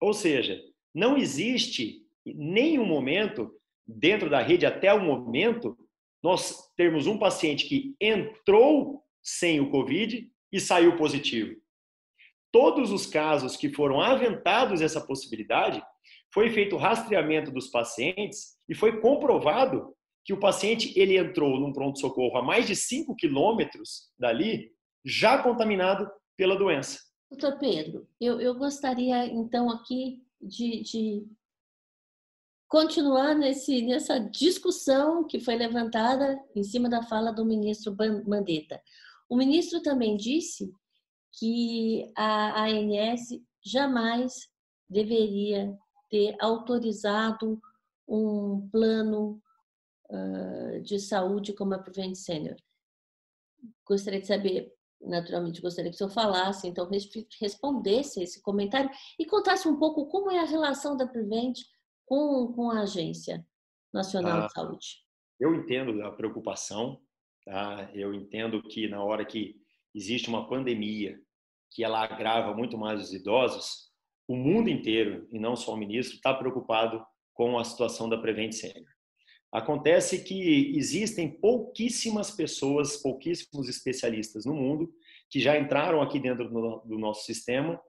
Ou 0.00 0.12
seja, 0.12 0.60
não 0.92 1.16
existe 1.16 2.04
nenhum 2.26 2.84
momento 2.84 3.54
dentro 3.86 4.28
da 4.28 4.42
rede 4.42 4.66
até 4.66 4.92
o 4.92 5.00
momento 5.00 5.78
nós 6.20 6.72
termos 6.74 7.06
um 7.06 7.20
paciente 7.20 7.68
que 7.68 7.94
entrou 8.00 9.04
sem 9.22 9.60
o 9.60 9.70
COVID 9.70 10.28
e 10.50 10.58
saiu 10.58 10.96
positivo. 10.96 11.61
Todos 12.52 12.92
os 12.92 13.06
casos 13.06 13.56
que 13.56 13.72
foram 13.72 14.00
aventados 14.00 14.82
essa 14.82 15.00
possibilidade, 15.00 15.82
foi 16.32 16.50
feito 16.50 16.76
rastreamento 16.76 17.50
dos 17.50 17.68
pacientes 17.68 18.56
e 18.68 18.74
foi 18.74 19.00
comprovado 19.00 19.94
que 20.24 20.32
o 20.32 20.40
paciente 20.40 20.92
ele 20.98 21.18
entrou 21.18 21.58
num 21.58 21.72
pronto-socorro 21.72 22.38
a 22.38 22.42
mais 22.42 22.66
de 22.66 22.76
5 22.76 23.14
quilômetros 23.16 24.10
dali, 24.18 24.70
já 25.04 25.42
contaminado 25.42 26.08
pela 26.36 26.56
doença. 26.56 26.98
Doutor 27.30 27.58
Pedro, 27.58 28.06
eu, 28.20 28.40
eu 28.40 28.54
gostaria 28.54 29.26
então 29.26 29.70
aqui 29.70 30.22
de, 30.40 30.82
de 30.82 31.26
continuar 32.68 33.34
nesse, 33.34 33.82
nessa 33.82 34.18
discussão 34.18 35.26
que 35.26 35.40
foi 35.40 35.56
levantada 35.56 36.38
em 36.54 36.62
cima 36.62 36.88
da 36.88 37.02
fala 37.02 37.32
do 37.32 37.44
ministro 37.44 37.96
Mandetta. 38.26 38.80
O 39.28 39.36
ministro 39.36 39.82
também 39.82 40.16
disse 40.16 40.72
que 41.32 42.12
a 42.16 42.64
ANS 42.64 43.40
jamais 43.64 44.50
deveria 44.88 45.76
ter 46.10 46.36
autorizado 46.40 47.60
um 48.06 48.68
plano 48.70 49.40
uh, 50.10 50.80
de 50.82 50.98
saúde 50.98 51.54
como 51.54 51.74
a 51.74 51.78
Prevent 51.78 52.14
Senior? 52.14 52.56
Gostaria 53.86 54.20
de 54.20 54.26
saber, 54.26 54.72
naturalmente, 55.00 55.62
gostaria 55.62 55.90
que 55.90 55.94
o 55.94 55.98
senhor 55.98 56.10
falasse, 56.10 56.68
então 56.68 56.88
respondesse 57.40 58.22
esse 58.22 58.42
comentário 58.42 58.90
e 59.18 59.24
contasse 59.24 59.66
um 59.66 59.78
pouco 59.78 60.06
como 60.06 60.30
é 60.30 60.40
a 60.40 60.46
relação 60.46 60.96
da 60.96 61.06
Prevent 61.06 61.58
com, 62.04 62.52
com 62.52 62.70
a 62.70 62.82
Agência 62.82 63.46
Nacional 63.92 64.42
ah, 64.42 64.46
de 64.46 64.52
Saúde. 64.52 64.86
Eu 65.40 65.54
entendo 65.54 66.04
a 66.04 66.12
preocupação, 66.12 67.00
tá? 67.44 67.90
eu 67.94 68.12
entendo 68.12 68.62
que 68.62 68.88
na 68.88 69.02
hora 69.02 69.24
que 69.24 69.61
existe 69.94 70.28
uma 70.28 70.48
pandemia 70.48 71.18
que 71.70 71.82
ela 71.82 72.02
agrava 72.02 72.54
muito 72.54 72.76
mais 72.76 73.00
os 73.00 73.12
idosos, 73.12 73.90
o 74.28 74.36
mundo 74.36 74.68
inteiro, 74.68 75.26
e 75.30 75.38
não 75.38 75.56
só 75.56 75.74
o 75.74 75.76
ministro, 75.76 76.16
está 76.16 76.32
preocupado 76.34 77.04
com 77.34 77.58
a 77.58 77.64
situação 77.64 78.08
da 78.08 78.18
Prevent 78.18 78.52
Senior. 78.52 78.86
Acontece 79.50 80.24
que 80.24 80.76
existem 80.76 81.28
pouquíssimas 81.28 82.30
pessoas, 82.30 82.96
pouquíssimos 82.96 83.68
especialistas 83.68 84.46
no 84.46 84.54
mundo 84.54 84.90
que 85.30 85.40
já 85.40 85.58
entraram 85.58 86.00
aqui 86.00 86.18
dentro 86.18 86.48
do 86.48 86.98
nosso 86.98 87.24
sistema 87.24 87.80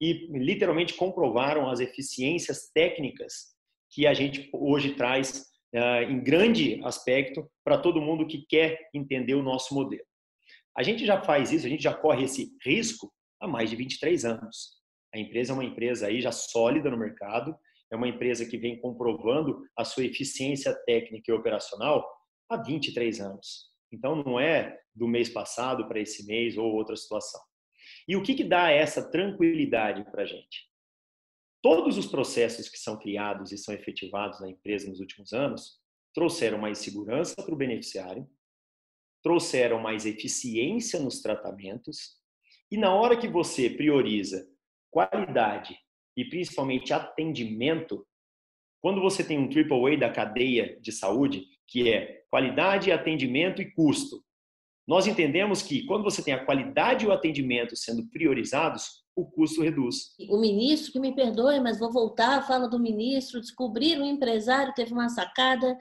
e 0.00 0.26
literalmente 0.32 0.94
comprovaram 0.94 1.68
as 1.70 1.80
eficiências 1.80 2.70
técnicas 2.72 3.54
que 3.90 4.06
a 4.06 4.14
gente 4.14 4.50
hoje 4.52 4.94
traz 4.94 5.44
uh, 5.74 6.10
em 6.10 6.22
grande 6.22 6.80
aspecto 6.84 7.48
para 7.64 7.78
todo 7.78 8.00
mundo 8.00 8.26
que 8.26 8.44
quer 8.48 8.88
entender 8.92 9.34
o 9.34 9.42
nosso 9.42 9.72
modelo. 9.74 10.04
A 10.76 10.82
gente 10.82 11.06
já 11.06 11.22
faz 11.22 11.52
isso, 11.52 11.66
a 11.66 11.68
gente 11.68 11.82
já 11.82 11.94
corre 11.94 12.24
esse 12.24 12.56
risco 12.64 13.12
há 13.40 13.46
mais 13.46 13.70
de 13.70 13.76
23 13.76 14.24
anos. 14.24 14.82
A 15.14 15.18
empresa 15.18 15.52
é 15.52 15.54
uma 15.54 15.64
empresa 15.64 16.08
aí 16.08 16.20
já 16.20 16.32
sólida 16.32 16.90
no 16.90 16.98
mercado, 16.98 17.56
é 17.92 17.96
uma 17.96 18.08
empresa 18.08 18.44
que 18.44 18.58
vem 18.58 18.80
comprovando 18.80 19.62
a 19.76 19.84
sua 19.84 20.04
eficiência 20.04 20.74
técnica 20.84 21.30
e 21.30 21.34
operacional 21.34 22.04
há 22.48 22.56
23 22.56 23.20
anos. 23.20 23.70
Então 23.92 24.16
não 24.16 24.40
é 24.40 24.76
do 24.92 25.06
mês 25.06 25.28
passado 25.28 25.86
para 25.86 26.00
esse 26.00 26.26
mês 26.26 26.58
ou 26.58 26.72
outra 26.72 26.96
situação. 26.96 27.40
E 28.08 28.16
o 28.16 28.22
que, 28.22 28.34
que 28.34 28.44
dá 28.44 28.70
essa 28.70 29.08
tranquilidade 29.10 30.04
para 30.10 30.22
a 30.22 30.26
gente? 30.26 30.68
Todos 31.62 31.96
os 31.96 32.06
processos 32.06 32.68
que 32.68 32.78
são 32.78 32.98
criados 32.98 33.52
e 33.52 33.58
são 33.58 33.74
efetivados 33.74 34.40
na 34.40 34.50
empresa 34.50 34.88
nos 34.88 35.00
últimos 35.00 35.32
anos 35.32 35.78
trouxeram 36.12 36.58
mais 36.58 36.78
segurança 36.78 37.34
para 37.36 37.54
o 37.54 37.56
beneficiário, 37.56 38.28
trouxeram 39.24 39.80
mais 39.80 40.04
eficiência 40.04 41.00
nos 41.00 41.22
tratamentos, 41.22 42.18
e 42.70 42.76
na 42.76 42.94
hora 42.94 43.16
que 43.16 43.26
você 43.26 43.70
prioriza 43.70 44.46
qualidade 44.90 45.76
e 46.14 46.24
principalmente 46.26 46.92
atendimento, 46.92 48.06
quando 48.82 49.00
você 49.00 49.24
tem 49.24 49.38
um 49.38 49.48
triple 49.48 49.94
A 49.94 49.98
da 49.98 50.10
cadeia 50.10 50.78
de 50.80 50.92
saúde, 50.92 51.46
que 51.66 51.90
é 51.90 52.22
qualidade, 52.30 52.92
atendimento 52.92 53.62
e 53.62 53.72
custo, 53.72 54.22
nós 54.86 55.06
entendemos 55.06 55.62
que 55.62 55.86
quando 55.86 56.04
você 56.04 56.22
tem 56.22 56.34
a 56.34 56.44
qualidade 56.44 57.06
e 57.06 57.08
o 57.08 57.12
atendimento 57.12 57.74
sendo 57.74 58.06
priorizados, 58.10 59.02
o 59.16 59.24
custo 59.24 59.62
reduz. 59.62 60.14
O 60.28 60.38
ministro, 60.38 60.92
que 60.92 61.00
me 61.00 61.14
perdoe, 61.14 61.60
mas 61.60 61.78
vou 61.78 61.90
voltar, 61.90 62.46
fala 62.46 62.68
do 62.68 62.78
ministro, 62.78 63.40
descobrir 63.40 63.98
um 63.98 64.04
empresário 64.04 64.74
teve 64.74 64.92
uma 64.92 65.08
sacada 65.08 65.78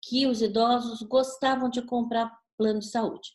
que 0.00 0.26
os 0.26 0.40
idosos 0.40 1.02
gostavam 1.02 1.68
de 1.68 1.82
comprar 1.82 2.30
plano 2.56 2.80
de 2.80 2.88
saúde. 2.88 3.30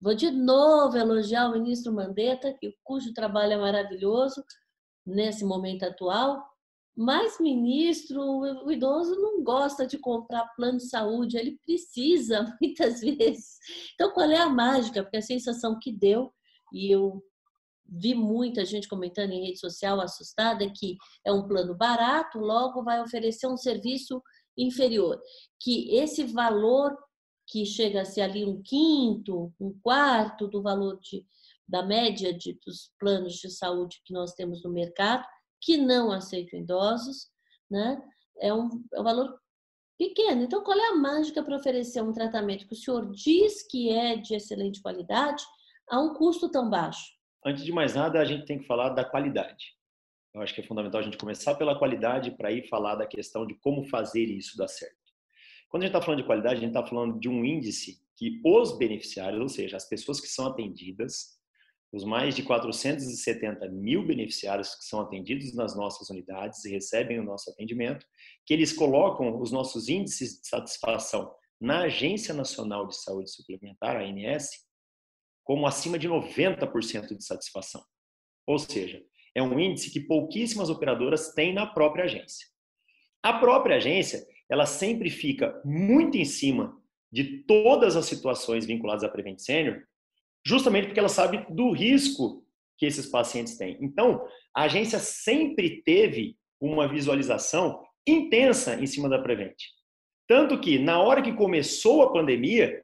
Vou 0.00 0.14
de 0.14 0.30
novo 0.30 0.96
elogiar 0.96 1.48
o 1.48 1.52
ministro 1.52 1.92
Mandetta, 1.92 2.56
cujo 2.84 3.12
trabalho 3.12 3.54
é 3.54 3.56
maravilhoso 3.56 4.44
nesse 5.04 5.44
momento 5.44 5.84
atual, 5.84 6.44
mas, 7.00 7.38
ministro, 7.38 8.20
o 8.20 8.72
idoso 8.72 9.14
não 9.14 9.40
gosta 9.44 9.86
de 9.86 9.96
comprar 9.98 10.52
plano 10.56 10.78
de 10.78 10.88
saúde, 10.88 11.36
ele 11.36 11.56
precisa 11.64 12.44
muitas 12.60 13.00
vezes. 13.00 13.56
Então, 13.94 14.10
qual 14.10 14.28
é 14.28 14.38
a 14.38 14.48
mágica? 14.48 15.04
Porque 15.04 15.18
a 15.18 15.22
sensação 15.22 15.78
que 15.80 15.92
deu, 15.92 16.32
e 16.72 16.90
eu 16.92 17.22
vi 17.88 18.16
muita 18.16 18.64
gente 18.64 18.88
comentando 18.88 19.30
em 19.30 19.46
rede 19.46 19.60
social 19.60 20.00
assustada, 20.00 20.64
é 20.64 20.70
que 20.70 20.96
é 21.24 21.32
um 21.32 21.46
plano 21.46 21.72
barato, 21.72 22.36
logo 22.40 22.82
vai 22.82 23.00
oferecer 23.00 23.46
um 23.46 23.56
serviço 23.56 24.20
inferior. 24.56 25.20
Que 25.62 25.94
esse 25.94 26.24
valor 26.24 26.98
que 27.48 27.64
chega 27.64 28.02
a 28.02 28.04
ser 28.04 28.20
ali 28.20 28.44
um 28.44 28.62
quinto, 28.62 29.52
um 29.58 29.72
quarto 29.82 30.46
do 30.46 30.62
valor 30.62 31.00
de, 31.00 31.24
da 31.66 31.82
média 31.82 32.32
de, 32.32 32.58
dos 32.64 32.92
planos 33.00 33.34
de 33.34 33.50
saúde 33.50 34.02
que 34.04 34.12
nós 34.12 34.34
temos 34.34 34.62
no 34.62 34.70
mercado, 34.70 35.24
que 35.60 35.78
não 35.78 36.12
aceitam 36.12 36.60
idosos, 36.60 37.28
né? 37.70 38.00
É 38.40 38.52
um, 38.52 38.68
é 38.92 39.00
um 39.00 39.04
valor 39.04 39.40
pequeno. 39.98 40.42
Então, 40.42 40.62
qual 40.62 40.78
é 40.78 40.88
a 40.88 40.96
mágica 40.96 41.42
para 41.42 41.56
oferecer 41.56 42.02
um 42.02 42.12
tratamento 42.12 42.66
que 42.66 42.74
o 42.74 42.76
senhor 42.76 43.10
diz 43.10 43.66
que 43.66 43.90
é 43.90 44.16
de 44.16 44.34
excelente 44.34 44.80
qualidade 44.80 45.42
a 45.90 45.98
um 46.00 46.14
custo 46.14 46.50
tão 46.50 46.68
baixo? 46.68 47.16
Antes 47.44 47.64
de 47.64 47.72
mais 47.72 47.94
nada, 47.94 48.20
a 48.20 48.24
gente 48.24 48.44
tem 48.44 48.58
que 48.58 48.66
falar 48.66 48.90
da 48.90 49.04
qualidade. 49.04 49.74
Eu 50.34 50.42
acho 50.42 50.54
que 50.54 50.60
é 50.60 50.64
fundamental 50.64 51.00
a 51.00 51.04
gente 51.04 51.16
começar 51.16 51.54
pela 51.54 51.78
qualidade 51.78 52.30
para 52.32 52.52
ir 52.52 52.68
falar 52.68 52.94
da 52.94 53.06
questão 53.06 53.46
de 53.46 53.54
como 53.54 53.84
fazer 53.84 54.24
isso 54.24 54.56
dar 54.56 54.68
certo. 54.68 55.07
Quando 55.68 55.82
a 55.82 55.86
gente 55.86 55.94
está 55.94 56.04
falando 56.04 56.20
de 56.20 56.26
qualidade, 56.26 56.56
a 56.56 56.60
gente 56.60 56.76
está 56.76 56.86
falando 56.86 57.18
de 57.18 57.28
um 57.28 57.44
índice 57.44 58.00
que 58.16 58.40
os 58.44 58.76
beneficiários, 58.76 59.40
ou 59.40 59.48
seja, 59.48 59.76
as 59.76 59.88
pessoas 59.88 60.20
que 60.20 60.28
são 60.28 60.46
atendidas, 60.46 61.38
os 61.92 62.04
mais 62.04 62.34
de 62.34 62.42
470 62.42 63.68
mil 63.68 64.06
beneficiários 64.06 64.74
que 64.74 64.84
são 64.84 65.00
atendidos 65.00 65.54
nas 65.54 65.74
nossas 65.76 66.10
unidades 66.10 66.64
e 66.64 66.70
recebem 66.70 67.18
o 67.18 67.24
nosso 67.24 67.50
atendimento, 67.50 68.04
que 68.44 68.52
eles 68.52 68.72
colocam 68.72 69.40
os 69.40 69.50
nossos 69.50 69.88
índices 69.88 70.40
de 70.40 70.48
satisfação 70.48 71.32
na 71.60 71.82
Agência 71.82 72.34
Nacional 72.34 72.86
de 72.86 72.96
Saúde 72.96 73.30
Suplementar, 73.30 73.96
a 73.96 74.02
ANS, 74.02 74.50
como 75.42 75.66
acima 75.66 75.98
de 75.98 76.08
90% 76.08 77.16
de 77.16 77.24
satisfação. 77.24 77.82
Ou 78.46 78.58
seja, 78.58 79.02
é 79.34 79.42
um 79.42 79.58
índice 79.58 79.90
que 79.90 80.00
pouquíssimas 80.00 80.68
operadoras 80.68 81.32
têm 81.32 81.52
na 81.52 81.66
própria 81.66 82.04
agência. 82.04 82.46
A 83.22 83.38
própria 83.38 83.76
agência, 83.76 84.24
ela 84.50 84.66
sempre 84.66 85.10
fica 85.10 85.60
muito 85.64 86.16
em 86.16 86.24
cima 86.24 86.76
de 87.10 87.42
todas 87.44 87.96
as 87.96 88.06
situações 88.06 88.66
vinculadas 88.66 89.04
à 89.04 89.08
Prevent 89.08 89.38
Senior, 89.38 89.82
justamente 90.44 90.86
porque 90.86 91.00
ela 91.00 91.08
sabe 91.08 91.46
do 91.50 91.70
risco 91.70 92.44
que 92.78 92.86
esses 92.86 93.06
pacientes 93.06 93.56
têm. 93.56 93.76
Então, 93.80 94.24
a 94.54 94.64
agência 94.64 94.98
sempre 94.98 95.82
teve 95.82 96.36
uma 96.60 96.88
visualização 96.88 97.82
intensa 98.06 98.74
em 98.80 98.86
cima 98.86 99.08
da 99.08 99.18
Prevent. 99.18 99.56
Tanto 100.26 100.60
que, 100.60 100.78
na 100.78 101.00
hora 101.00 101.22
que 101.22 101.32
começou 101.32 102.02
a 102.02 102.12
pandemia, 102.12 102.82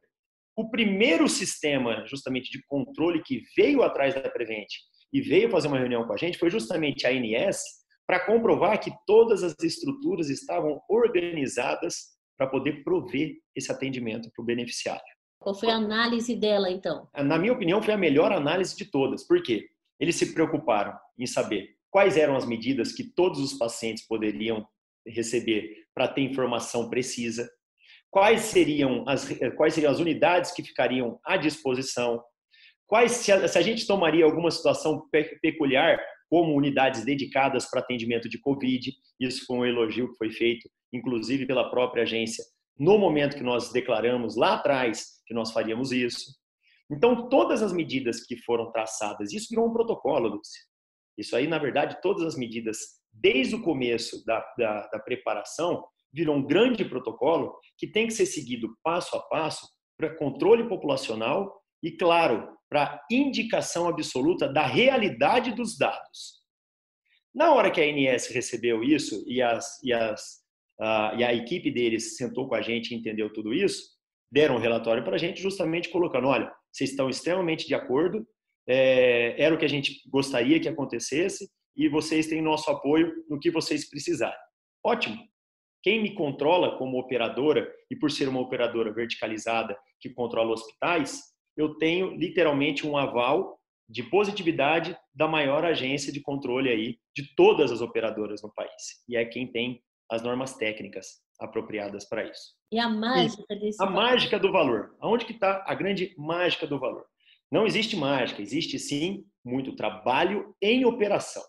o 0.55 0.69
primeiro 0.69 1.27
sistema, 1.27 2.05
justamente, 2.07 2.49
de 2.51 2.63
controle 2.67 3.21
que 3.21 3.43
veio 3.55 3.83
atrás 3.83 4.15
da 4.15 4.29
Prevent 4.29 4.67
e 5.11 5.21
veio 5.21 5.49
fazer 5.49 5.67
uma 5.67 5.77
reunião 5.77 6.05
com 6.05 6.13
a 6.13 6.17
gente 6.17 6.37
foi 6.37 6.49
justamente 6.49 7.05
a 7.05 7.09
ANS, 7.09 7.84
para 8.07 8.25
comprovar 8.25 8.79
que 8.79 8.91
todas 9.05 9.43
as 9.43 9.55
estruturas 9.63 10.29
estavam 10.29 10.81
organizadas 10.89 12.15
para 12.37 12.47
poder 12.47 12.83
prover 12.83 13.33
esse 13.55 13.71
atendimento 13.71 14.29
para 14.33 14.43
o 14.43 14.45
beneficiário. 14.45 15.01
Qual 15.39 15.55
foi 15.55 15.69
a 15.69 15.75
análise 15.75 16.35
dela, 16.35 16.69
então? 16.69 17.07
Na 17.15 17.37
minha 17.37 17.53
opinião, 17.53 17.81
foi 17.81 17.93
a 17.93 17.97
melhor 17.97 18.31
análise 18.31 18.75
de 18.75 18.85
todas. 18.85 19.25
Por 19.25 19.41
quê? 19.41 19.67
Eles 19.99 20.15
se 20.15 20.33
preocuparam 20.33 20.93
em 21.17 21.25
saber 21.25 21.69
quais 21.89 22.17
eram 22.17 22.35
as 22.35 22.45
medidas 22.45 22.91
que 22.91 23.03
todos 23.03 23.39
os 23.39 23.53
pacientes 23.53 24.05
poderiam 24.07 24.67
receber 25.07 25.85
para 25.93 26.07
ter 26.07 26.21
informação 26.21 26.89
precisa, 26.89 27.49
quais 28.11 28.41
seriam 28.41 29.07
as, 29.07 29.27
quais 29.55 29.73
seriam 29.73 29.91
as 29.91 29.99
unidades 29.99 30.51
que 30.51 30.63
ficariam 30.63 31.19
à 31.23 31.37
disposição, 31.37 32.21
quais 32.87 33.11
se 33.11 33.31
a, 33.31 33.47
se 33.47 33.57
a 33.57 33.61
gente 33.61 33.85
tomaria 33.87 34.25
alguma 34.25 34.51
situação 34.51 35.07
peculiar 35.41 35.99
como 36.29 36.55
unidades 36.55 37.03
dedicadas 37.05 37.69
para 37.69 37.81
atendimento 37.81 38.27
de 38.27 38.39
Covid. 38.39 38.91
Isso 39.19 39.45
foi 39.45 39.57
um 39.57 39.65
elogio 39.65 40.11
que 40.11 40.17
foi 40.17 40.31
feito, 40.31 40.69
inclusive 40.91 41.45
pela 41.45 41.69
própria 41.69 42.03
agência, 42.03 42.43
no 42.77 42.97
momento 42.97 43.37
que 43.37 43.43
nós 43.43 43.71
declaramos 43.71 44.35
lá 44.35 44.55
atrás 44.55 45.21
que 45.25 45.33
nós 45.33 45.51
faríamos 45.51 45.91
isso. 45.91 46.31
Então, 46.91 47.29
todas 47.29 47.63
as 47.63 47.73
medidas 47.73 48.23
que 48.23 48.37
foram 48.37 48.71
traçadas, 48.71 49.33
isso 49.33 49.47
virou 49.49 49.67
um 49.67 49.73
protocolo, 49.73 50.27
Lúcia. 50.27 50.61
Isso 51.17 51.35
aí, 51.35 51.47
na 51.47 51.57
verdade, 51.57 51.99
todas 52.01 52.23
as 52.23 52.35
medidas, 52.35 52.77
desde 53.11 53.55
o 53.55 53.63
começo 53.63 54.23
da, 54.25 54.45
da, 54.57 54.87
da 54.87 54.99
preparação, 54.99 55.83
virou 56.13 56.35
um 56.35 56.45
grande 56.45 56.85
protocolo 56.85 57.57
que 57.77 57.87
tem 57.87 58.07
que 58.07 58.13
ser 58.13 58.25
seguido 58.25 58.77
passo 58.83 59.15
a 59.15 59.21
passo 59.21 59.67
para 59.97 60.15
controle 60.15 60.67
populacional 60.67 61.51
e, 61.81 61.91
claro, 61.91 62.55
para 62.69 63.03
indicação 63.11 63.87
absoluta 63.87 64.47
da 64.47 64.65
realidade 64.65 65.53
dos 65.53 65.77
dados. 65.77 66.43
Na 67.33 67.53
hora 67.53 67.69
que 67.69 67.81
a 67.81 67.83
ANS 67.83 68.27
recebeu 68.27 68.83
isso 68.83 69.23
e, 69.27 69.41
as, 69.41 69.83
e, 69.83 69.91
as, 69.91 70.41
uh, 70.79 71.17
e 71.17 71.23
a 71.23 71.33
equipe 71.33 71.69
deles 71.69 72.15
sentou 72.15 72.47
com 72.47 72.55
a 72.55 72.61
gente 72.61 72.91
e 72.91 72.97
entendeu 72.97 73.31
tudo 73.31 73.53
isso, 73.53 73.95
deram 74.31 74.55
um 74.55 74.59
relatório 74.59 75.03
para 75.03 75.15
a 75.15 75.19
gente 75.19 75.41
justamente 75.41 75.89
colocando, 75.89 76.27
olha, 76.27 76.51
vocês 76.71 76.91
estão 76.91 77.09
extremamente 77.09 77.67
de 77.67 77.75
acordo, 77.75 78.25
é, 78.67 79.41
era 79.41 79.53
o 79.53 79.57
que 79.57 79.65
a 79.65 79.69
gente 79.69 80.01
gostaria 80.09 80.59
que 80.59 80.67
acontecesse 80.67 81.49
e 81.75 81.87
vocês 81.89 82.27
têm 82.27 82.41
nosso 82.41 82.69
apoio 82.71 83.13
no 83.29 83.39
que 83.39 83.51
vocês 83.51 83.89
precisarem. 83.89 84.37
Ótimo. 84.83 85.17
quem 85.83 86.01
me 86.01 86.15
controla 86.15 86.77
como 86.77 86.97
operadora, 86.97 87.71
e 87.91 87.95
por 87.95 88.09
ser 88.09 88.27
uma 88.27 88.39
operadora 88.39 88.91
verticalizada 88.91 89.77
que 89.99 90.09
controla 90.09 90.51
hospitais, 90.51 91.21
eu 91.57 91.75
tenho 91.75 92.15
literalmente 92.15 92.85
um 92.85 92.97
aval 92.97 93.59
de 93.87 94.03
positividade 94.03 94.97
da 95.13 95.27
maior 95.27 95.63
agência 95.63 96.11
de 96.11 96.21
controle 96.21 96.69
aí 96.69 96.97
de 97.15 97.35
todas 97.35 97.71
as 97.71 97.81
operadoras 97.81 98.41
no 98.41 98.51
país. 98.53 99.03
E 99.07 99.15
é 99.15 99.23
quem 99.25 99.47
tem 99.51 99.81
as 100.09 100.21
normas 100.21 100.55
técnicas 100.55 101.23
apropriadas 101.39 102.07
para 102.07 102.23
isso. 102.23 102.53
E 102.71 102.79
a 102.79 102.89
mágica 102.89 103.55
desse 103.55 103.81
A 103.81 103.85
valor. 103.85 104.01
mágica 104.01 104.39
do 104.39 104.51
valor. 104.51 104.95
Aonde 104.99 105.25
que 105.25 105.33
está 105.33 105.63
a 105.67 105.75
grande 105.75 106.13
mágica 106.17 106.65
do 106.65 106.79
valor? 106.79 107.05
Não 107.51 107.65
existe 107.65 107.95
mágica, 107.95 108.41
existe 108.41 108.79
sim 108.79 109.23
muito 109.43 109.75
trabalho 109.75 110.55
em 110.61 110.85
operação. 110.85 111.43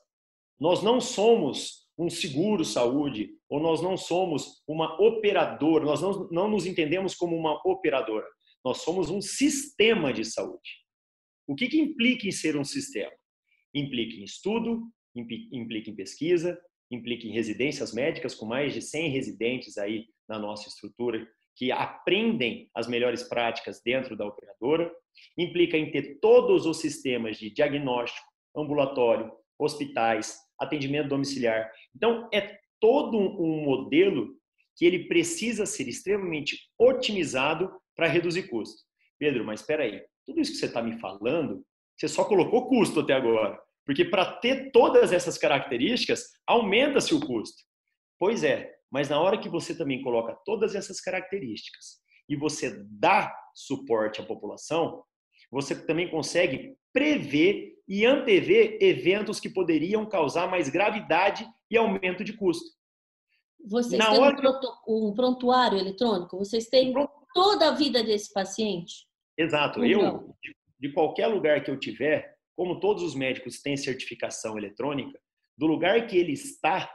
Nós 0.61 0.83
não 0.83 1.01
somos 1.01 1.87
um 1.99 2.11
seguro 2.11 2.65
saúde, 2.65 3.31
ou 3.49 3.59
nós 3.59 3.81
não 3.81 3.97
somos 3.97 4.63
uma 4.69 5.01
operadora, 5.01 5.85
nós 5.85 6.03
não, 6.03 6.29
não 6.31 6.49
nos 6.49 6.67
entendemos 6.67 7.15
como 7.15 7.35
uma 7.35 7.59
operadora. 7.65 8.27
Nós 8.67 8.79
somos 8.79 9.11
um 9.11 9.21
sistema 9.21 10.13
de 10.13 10.25
saúde. 10.25 10.83
O 11.47 11.55
que, 11.55 11.69
que 11.69 11.79
implica 11.79 12.27
em 12.27 12.33
ser 12.33 12.57
um 12.57 12.65
sistema? 12.65 13.13
Implica 13.73 14.17
em 14.17 14.25
estudo, 14.25 14.91
implica 15.15 15.89
em 15.89 15.95
pesquisa, 15.95 16.61
implica 16.91 17.29
em 17.29 17.31
residências 17.31 17.95
médicas 17.95 18.35
com 18.35 18.45
mais 18.45 18.75
de 18.75 18.83
100 18.83 19.11
residentes 19.11 19.79
aí 19.79 20.07
na 20.29 20.37
nossa 20.37 20.69
estrutura 20.69 21.25
que 21.55 21.71
aprendem 21.71 22.69
as 22.75 22.89
melhores 22.89 23.23
práticas 23.23 23.81
dentro 23.85 24.17
da 24.17 24.27
operadora, 24.27 24.93
implica 25.39 25.79
em 25.79 25.93
ter 25.93 26.19
todos 26.19 26.67
os 26.67 26.81
sistemas 26.81 27.39
de 27.39 27.49
diagnóstico, 27.51 28.27
ambulatório, 28.57 29.31
hospitais, 29.57 30.41
atendimento 30.59 31.11
domiciliar. 31.11 31.71
Então, 31.95 32.29
é 32.35 32.59
todo 32.81 33.17
um 33.17 33.63
modelo 33.63 34.35
que 34.77 34.85
ele 34.85 35.07
precisa 35.07 35.65
ser 35.67 35.87
extremamente 35.87 36.59
otimizado 36.77 37.71
para 37.97 38.07
reduzir 38.07 38.45
custo. 38.45 38.83
Pedro, 39.19 39.45
mas 39.45 39.61
espera 39.61 39.85
aí, 39.85 40.03
tudo 40.27 40.41
isso 40.41 40.53
que 40.53 40.59
você 40.59 40.67
está 40.67 40.83
me 40.83 41.01
falando, 41.01 41.65
você 41.97 42.07
só 42.07 42.25
colocou 42.25 42.69
custo 42.69 43.01
até 43.01 43.15
agora. 43.15 43.59
Porque 43.85 44.05
para 44.05 44.33
ter 44.39 44.71
todas 44.73 45.13
essas 45.13 45.39
características, 45.39 46.25
aumenta-se 46.47 47.15
o 47.15 47.21
custo. 47.21 47.63
Pois 48.19 48.45
é, 48.45 48.71
mas 48.91 49.09
na 49.09 49.21
hora 49.21 49.39
que 49.39 49.49
você 49.49 49.77
também 49.77 50.03
coloca 50.03 50.37
todas 50.45 50.75
essas 50.75 51.01
características 51.01 51.99
e 52.29 52.37
você 52.37 52.85
dá 52.91 53.35
suporte 53.55 54.21
à 54.21 54.25
população, 54.25 55.03
você 55.51 55.87
também 55.87 56.11
consegue 56.11 56.77
prever 56.93 57.75
e 57.89 58.05
antever 58.05 58.79
eventos 58.81 59.39
que 59.39 59.49
poderiam 59.49 60.05
causar 60.07 60.51
mais 60.51 60.69
gravidade 60.69 61.47
e 61.71 61.77
aumento 61.77 62.25
de 62.25 62.33
custo. 62.33 62.65
Vocês 63.65 63.99
Na 63.99 64.11
têm 64.11 64.21
hora... 64.21 64.61
um 64.87 65.15
prontuário 65.15 65.79
eletrônico? 65.79 66.37
Vocês 66.39 66.67
têm 66.67 66.93
toda 67.37 67.69
a 67.69 67.75
vida 67.75 68.03
desse 68.03 68.33
paciente? 68.33 69.07
Exato. 69.37 69.85
Eu, 69.85 70.35
de 70.81 70.91
qualquer 70.95 71.27
lugar 71.27 71.63
que 71.63 71.71
eu 71.71 71.79
tiver, 71.79 72.35
como 72.57 72.81
todos 72.81 73.03
os 73.03 73.15
médicos 73.15 73.61
têm 73.61 73.77
certificação 73.77 74.57
eletrônica, 74.57 75.21
do 75.59 75.67
lugar 75.67 76.07
que 76.07 76.17
ele 76.17 76.33
está, 76.33 76.91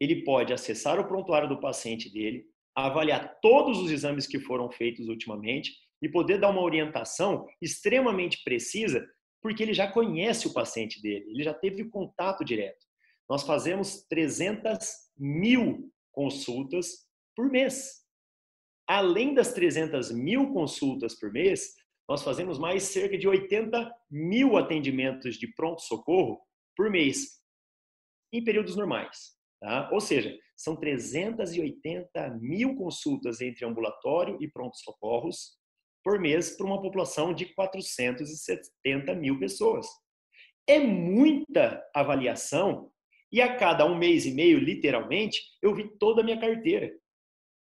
ele 0.00 0.22
pode 0.22 0.52
acessar 0.52 1.00
o 1.00 1.08
prontuário 1.08 1.48
do 1.48 1.60
paciente 1.60 2.08
dele, 2.08 2.46
avaliar 2.72 3.40
todos 3.42 3.78
os 3.80 3.90
exames 3.90 4.28
que 4.28 4.38
foram 4.38 4.70
feitos 4.70 5.08
ultimamente 5.08 5.72
e 6.00 6.08
poder 6.08 6.38
dar 6.38 6.50
uma 6.50 6.62
orientação 6.62 7.44
extremamente 7.60 8.40
precisa, 8.44 9.04
porque 9.42 9.64
ele 9.64 9.74
já 9.74 9.90
conhece 9.90 10.46
o 10.46 10.52
paciente 10.52 11.02
dele, 11.02 11.24
ele 11.30 11.42
já 11.42 11.52
teve 11.52 11.84
contato 11.88 12.44
direto. 12.44 12.86
Nós 13.28 13.42
fazemos 13.42 14.06
300 14.08 14.88
mil 15.18 15.92
consultas 16.12 17.08
por 17.34 17.50
mês. 17.50 18.06
Além 18.88 19.34
das 19.34 19.52
300 19.52 20.10
mil 20.10 20.50
consultas 20.50 21.14
por 21.14 21.30
mês, 21.30 21.74
nós 22.08 22.22
fazemos 22.22 22.58
mais 22.58 22.84
cerca 22.84 23.18
de 23.18 23.28
80 23.28 23.94
mil 24.10 24.56
atendimentos 24.56 25.36
de 25.36 25.46
pronto-socorro 25.52 26.40
por 26.74 26.90
mês, 26.90 27.42
em 28.32 28.42
períodos 28.42 28.76
normais. 28.76 29.36
Tá? 29.60 29.90
Ou 29.92 30.00
seja, 30.00 30.34
são 30.56 30.74
380 30.74 32.38
mil 32.40 32.76
consultas 32.76 33.42
entre 33.42 33.66
ambulatório 33.66 34.38
e 34.40 34.48
pronto-socorros 34.48 35.58
por 36.02 36.18
mês 36.18 36.56
para 36.56 36.66
uma 36.66 36.80
população 36.80 37.34
de 37.34 37.44
470 37.54 39.14
mil 39.16 39.38
pessoas. 39.38 39.86
É 40.66 40.78
muita 40.78 41.84
avaliação 41.94 42.90
e 43.30 43.42
a 43.42 43.54
cada 43.54 43.84
um 43.84 43.98
mês 43.98 44.24
e 44.24 44.32
meio, 44.32 44.58
literalmente, 44.58 45.42
eu 45.60 45.74
vi 45.74 45.86
toda 45.98 46.22
a 46.22 46.24
minha 46.24 46.40
carteira. 46.40 46.90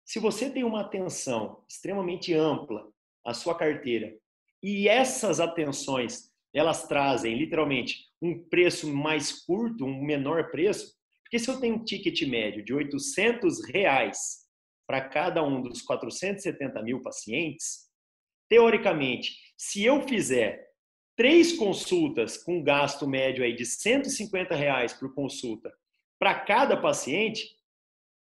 Se 0.09 0.19
você 0.19 0.49
tem 0.49 0.65
uma 0.65 0.81
atenção 0.81 1.63
extremamente 1.69 2.33
ampla 2.33 2.91
à 3.23 3.35
sua 3.35 3.55
carteira 3.55 4.17
e 4.63 4.89
essas 4.89 5.39
atenções 5.39 6.33
elas 6.55 6.89
trazem 6.89 7.37
literalmente 7.37 8.07
um 8.23 8.43
preço 8.49 8.91
mais 8.91 9.45
curto, 9.45 9.85
um 9.85 10.03
menor 10.03 10.51
preço, 10.51 10.97
porque 11.23 11.39
se 11.39 11.51
eu 11.51 11.61
tenho 11.61 11.75
um 11.75 11.85
ticket 11.85 12.23
médio 12.23 12.65
de 12.65 12.73
800 12.73 13.63
reais 13.69 14.47
para 14.87 15.07
cada 15.07 15.43
um 15.43 15.61
dos 15.61 15.83
470 15.83 16.83
mil 16.83 17.03
pacientes, 17.03 17.91
teoricamente, 18.49 19.37
se 19.59 19.85
eu 19.85 20.09
fizer 20.09 20.71
três 21.19 21.53
consultas 21.53 22.43
com 22.43 22.65
gasto 22.65 23.07
médio 23.07 23.45
aí 23.45 23.55
de 23.55 23.67
150 23.67 24.55
reais 24.55 24.95
por 24.95 25.15
consulta 25.15 25.71
para 26.19 26.35
cada 26.35 26.81
paciente, 26.81 27.47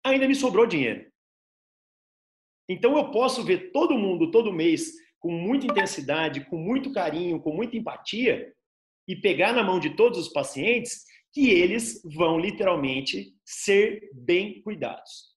ainda 0.06 0.28
me 0.28 0.36
sobrou 0.36 0.68
dinheiro. 0.68 1.11
Então 2.72 2.98
eu 2.98 3.12
posso 3.12 3.44
ver 3.44 3.72
todo 3.72 3.98
mundo 3.98 4.32
todo 4.32 4.54
mês 4.54 4.94
com 5.20 5.30
muita 5.30 5.66
intensidade, 5.66 6.46
com 6.46 6.58
muito 6.58 6.94
carinho, 6.94 7.42
com 7.42 7.54
muita 7.54 7.76
empatia 7.76 8.54
e 9.06 9.14
pegar 9.16 9.52
na 9.52 9.62
mão 9.62 9.78
de 9.78 9.96
todos 9.96 10.18
os 10.18 10.30
pacientes 10.30 11.04
que 11.34 11.50
eles 11.50 12.02
vão 12.16 12.40
literalmente 12.40 13.36
ser 13.44 14.10
bem 14.14 14.62
cuidados. 14.62 15.36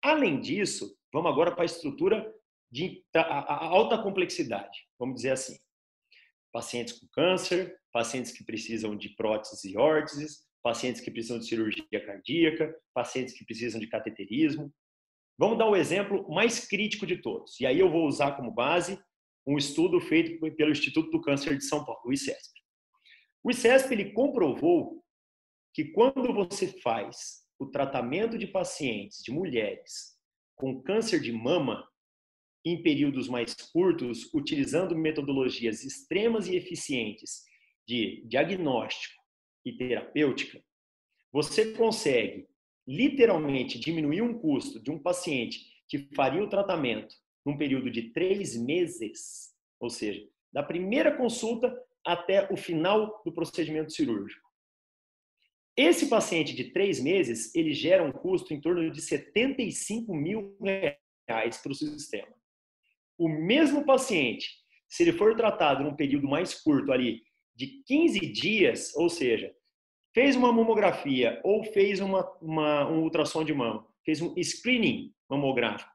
Além 0.00 0.40
disso, 0.40 0.96
vamos 1.12 1.30
agora 1.30 1.50
para 1.50 1.62
a 1.62 1.66
estrutura 1.66 2.32
de 2.70 3.04
alta 3.14 3.98
complexidade, 3.98 4.86
vamos 4.96 5.16
dizer 5.16 5.32
assim. 5.32 5.56
Pacientes 6.52 7.00
com 7.00 7.08
câncer, 7.08 7.76
pacientes 7.92 8.30
que 8.30 8.44
precisam 8.44 8.96
de 8.96 9.08
próteses 9.10 9.64
e 9.64 9.76
órteses, 9.76 10.44
pacientes 10.62 11.00
que 11.00 11.10
precisam 11.10 11.40
de 11.40 11.46
cirurgia 11.46 12.06
cardíaca, 12.06 12.74
pacientes 12.94 13.34
que 13.36 13.44
precisam 13.44 13.80
de 13.80 13.88
cateterismo. 13.88 14.72
Vamos 15.38 15.58
dar 15.58 15.68
o 15.68 15.76
exemplo 15.76 16.26
mais 16.30 16.66
crítico 16.66 17.06
de 17.06 17.20
todos. 17.20 17.60
E 17.60 17.66
aí 17.66 17.78
eu 17.78 17.90
vou 17.90 18.06
usar 18.06 18.32
como 18.32 18.50
base 18.50 18.98
um 19.46 19.56
estudo 19.56 20.00
feito 20.00 20.40
pelo 20.56 20.72
Instituto 20.72 21.10
do 21.10 21.20
Câncer 21.20 21.56
de 21.56 21.64
São 21.64 21.84
Paulo, 21.84 22.00
o 22.06 22.12
ICESP. 22.12 22.60
O 23.44 23.50
ICESP 23.50 23.92
ele 23.92 24.12
comprovou 24.12 25.04
que 25.72 25.84
quando 25.92 26.32
você 26.32 26.68
faz 26.80 27.44
o 27.58 27.66
tratamento 27.66 28.36
de 28.38 28.46
pacientes, 28.46 29.22
de 29.22 29.30
mulheres 29.30 30.16
com 30.56 30.82
câncer 30.82 31.20
de 31.20 31.32
mama, 31.32 31.86
em 32.64 32.82
períodos 32.82 33.28
mais 33.28 33.54
curtos, 33.54 34.32
utilizando 34.34 34.96
metodologias 34.96 35.84
extremas 35.84 36.48
e 36.48 36.56
eficientes 36.56 37.44
de 37.86 38.24
diagnóstico 38.26 39.22
e 39.64 39.76
terapêutica, 39.76 40.60
você 41.30 41.72
consegue 41.74 42.48
literalmente 42.86 43.78
diminuir 43.78 44.22
um 44.22 44.38
custo 44.38 44.80
de 44.80 44.90
um 44.90 44.98
paciente 44.98 45.60
que 45.88 46.08
faria 46.14 46.42
o 46.42 46.48
tratamento 46.48 47.14
num 47.44 47.56
período 47.56 47.90
de 47.90 48.12
três 48.12 48.56
meses, 48.56 49.54
ou 49.80 49.90
seja, 49.90 50.22
da 50.52 50.62
primeira 50.62 51.16
consulta 51.16 51.74
até 52.04 52.52
o 52.52 52.56
final 52.56 53.22
do 53.24 53.32
procedimento 53.32 53.92
cirúrgico. 53.92 54.46
Esse 55.76 56.08
paciente 56.08 56.54
de 56.54 56.72
três 56.72 57.00
meses, 57.00 57.54
ele 57.54 57.72
gera 57.72 58.02
um 58.02 58.12
custo 58.12 58.54
em 58.54 58.60
torno 58.60 58.90
de 58.90 59.00
75 59.00 60.14
mil 60.14 60.56
reais 61.28 61.58
para 61.58 61.72
o 61.72 61.74
sistema 61.74 62.36
o 63.18 63.28
mesmo 63.28 63.84
paciente, 63.84 64.50
se 64.88 65.02
ele 65.02 65.12
for 65.12 65.34
tratado 65.34 65.82
num 65.82 65.96
período 65.96 66.28
mais 66.28 66.54
curto 66.54 66.92
ali, 66.92 67.22
de 67.54 67.82
15 67.86 68.20
dias, 68.32 68.94
ou 68.94 69.08
seja, 69.08 69.54
fez 70.16 70.34
uma 70.34 70.50
mamografia 70.50 71.38
ou 71.44 71.62
fez 71.62 72.00
uma, 72.00 72.26
uma, 72.40 72.88
um 72.88 73.02
ultrassom 73.02 73.44
de 73.44 73.52
mama, 73.52 73.86
fez 74.02 74.22
um 74.22 74.34
screening 74.42 75.14
mamográfico 75.28 75.90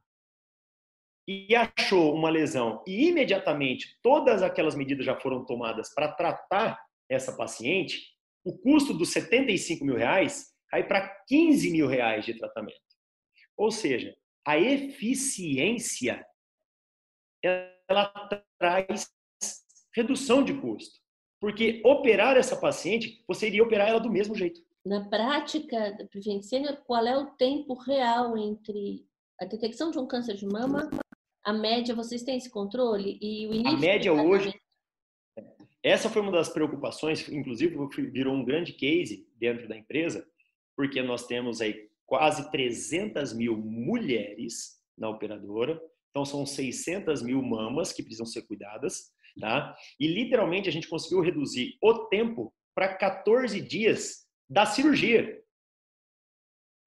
e 1.28 1.56
achou 1.56 2.14
uma 2.14 2.30
lesão 2.30 2.84
e 2.86 3.08
imediatamente 3.08 3.98
todas 4.04 4.44
aquelas 4.44 4.76
medidas 4.76 5.08
já 5.08 5.20
foram 5.20 5.44
tomadas 5.44 5.92
para 5.96 6.12
tratar 6.12 6.80
essa 7.10 7.36
paciente, 7.36 8.16
o 8.46 8.56
custo 8.56 8.94
dos 8.94 9.12
75 9.12 9.84
mil 9.84 9.96
reais 9.96 10.54
cai 10.70 10.88
para 10.88 11.10
15 11.28 11.72
mil 11.72 11.88
reais 11.88 12.24
de 12.24 12.36
tratamento. 12.36 12.80
Ou 13.58 13.72
seja, 13.72 14.16
a 14.46 14.56
eficiência 14.56 16.24
ela 17.44 18.14
traz 18.60 19.10
redução 19.96 20.44
de 20.44 20.54
custo. 20.54 21.01
Porque 21.42 21.82
operar 21.84 22.38
essa 22.38 22.56
paciente, 22.56 23.24
você 23.28 23.48
iria 23.48 23.64
operar 23.64 23.90
ela 23.90 24.00
do 24.00 24.12
mesmo 24.12 24.36
jeito. 24.36 24.62
na 24.86 25.10
prática 25.10 25.98
Prevent 26.12 26.44
Senior, 26.44 26.78
qual 26.86 27.06
é 27.06 27.18
o 27.18 27.32
tempo 27.32 27.74
real 27.74 28.38
entre 28.38 29.04
a 29.40 29.46
detecção 29.46 29.90
de 29.90 29.98
um 29.98 30.06
câncer 30.06 30.36
de 30.36 30.46
mama, 30.46 30.90
a 31.44 31.52
média, 31.52 31.96
vocês 31.96 32.22
têm 32.22 32.38
esse 32.38 32.50
controle? 32.50 33.18
E 33.20 33.48
o 33.48 33.54
início 33.54 33.78
a 33.78 33.80
média 33.80 34.14
hoje, 34.14 34.54
essa 35.84 36.10
foi 36.10 36.22
uma 36.22 36.32
das 36.32 36.48
preocupações, 36.48 37.28
inclusive 37.28 37.76
virou 38.12 38.36
um 38.36 38.46
grande 38.46 38.74
case 38.74 39.28
dentro 39.40 39.68
da 39.68 39.76
empresa, 39.76 40.28
porque 40.76 41.02
nós 41.02 41.26
temos 41.26 41.60
aí 41.60 41.90
quase 42.06 42.52
300 42.52 43.34
mil 43.34 43.58
mulheres 43.58 44.80
na 44.96 45.10
operadora, 45.10 45.82
então 46.12 46.24
são 46.24 46.46
600 46.46 47.24
mil 47.24 47.42
mamas 47.42 47.92
que 47.92 48.04
precisam 48.04 48.28
ser 48.28 48.44
cuidadas, 48.44 49.12
tá? 49.40 49.76
E 50.00 50.08
literalmente 50.08 50.70
a 50.70 50.72
gente 50.72 50.88
conseguiu 50.88 51.22
reduzir 51.22 51.78
o 51.82 52.06
tempo 52.06 52.54
para 52.76 52.96
14 52.96 53.60
dias 53.62 54.26
da 54.50 54.66
cirurgia. 54.66 55.42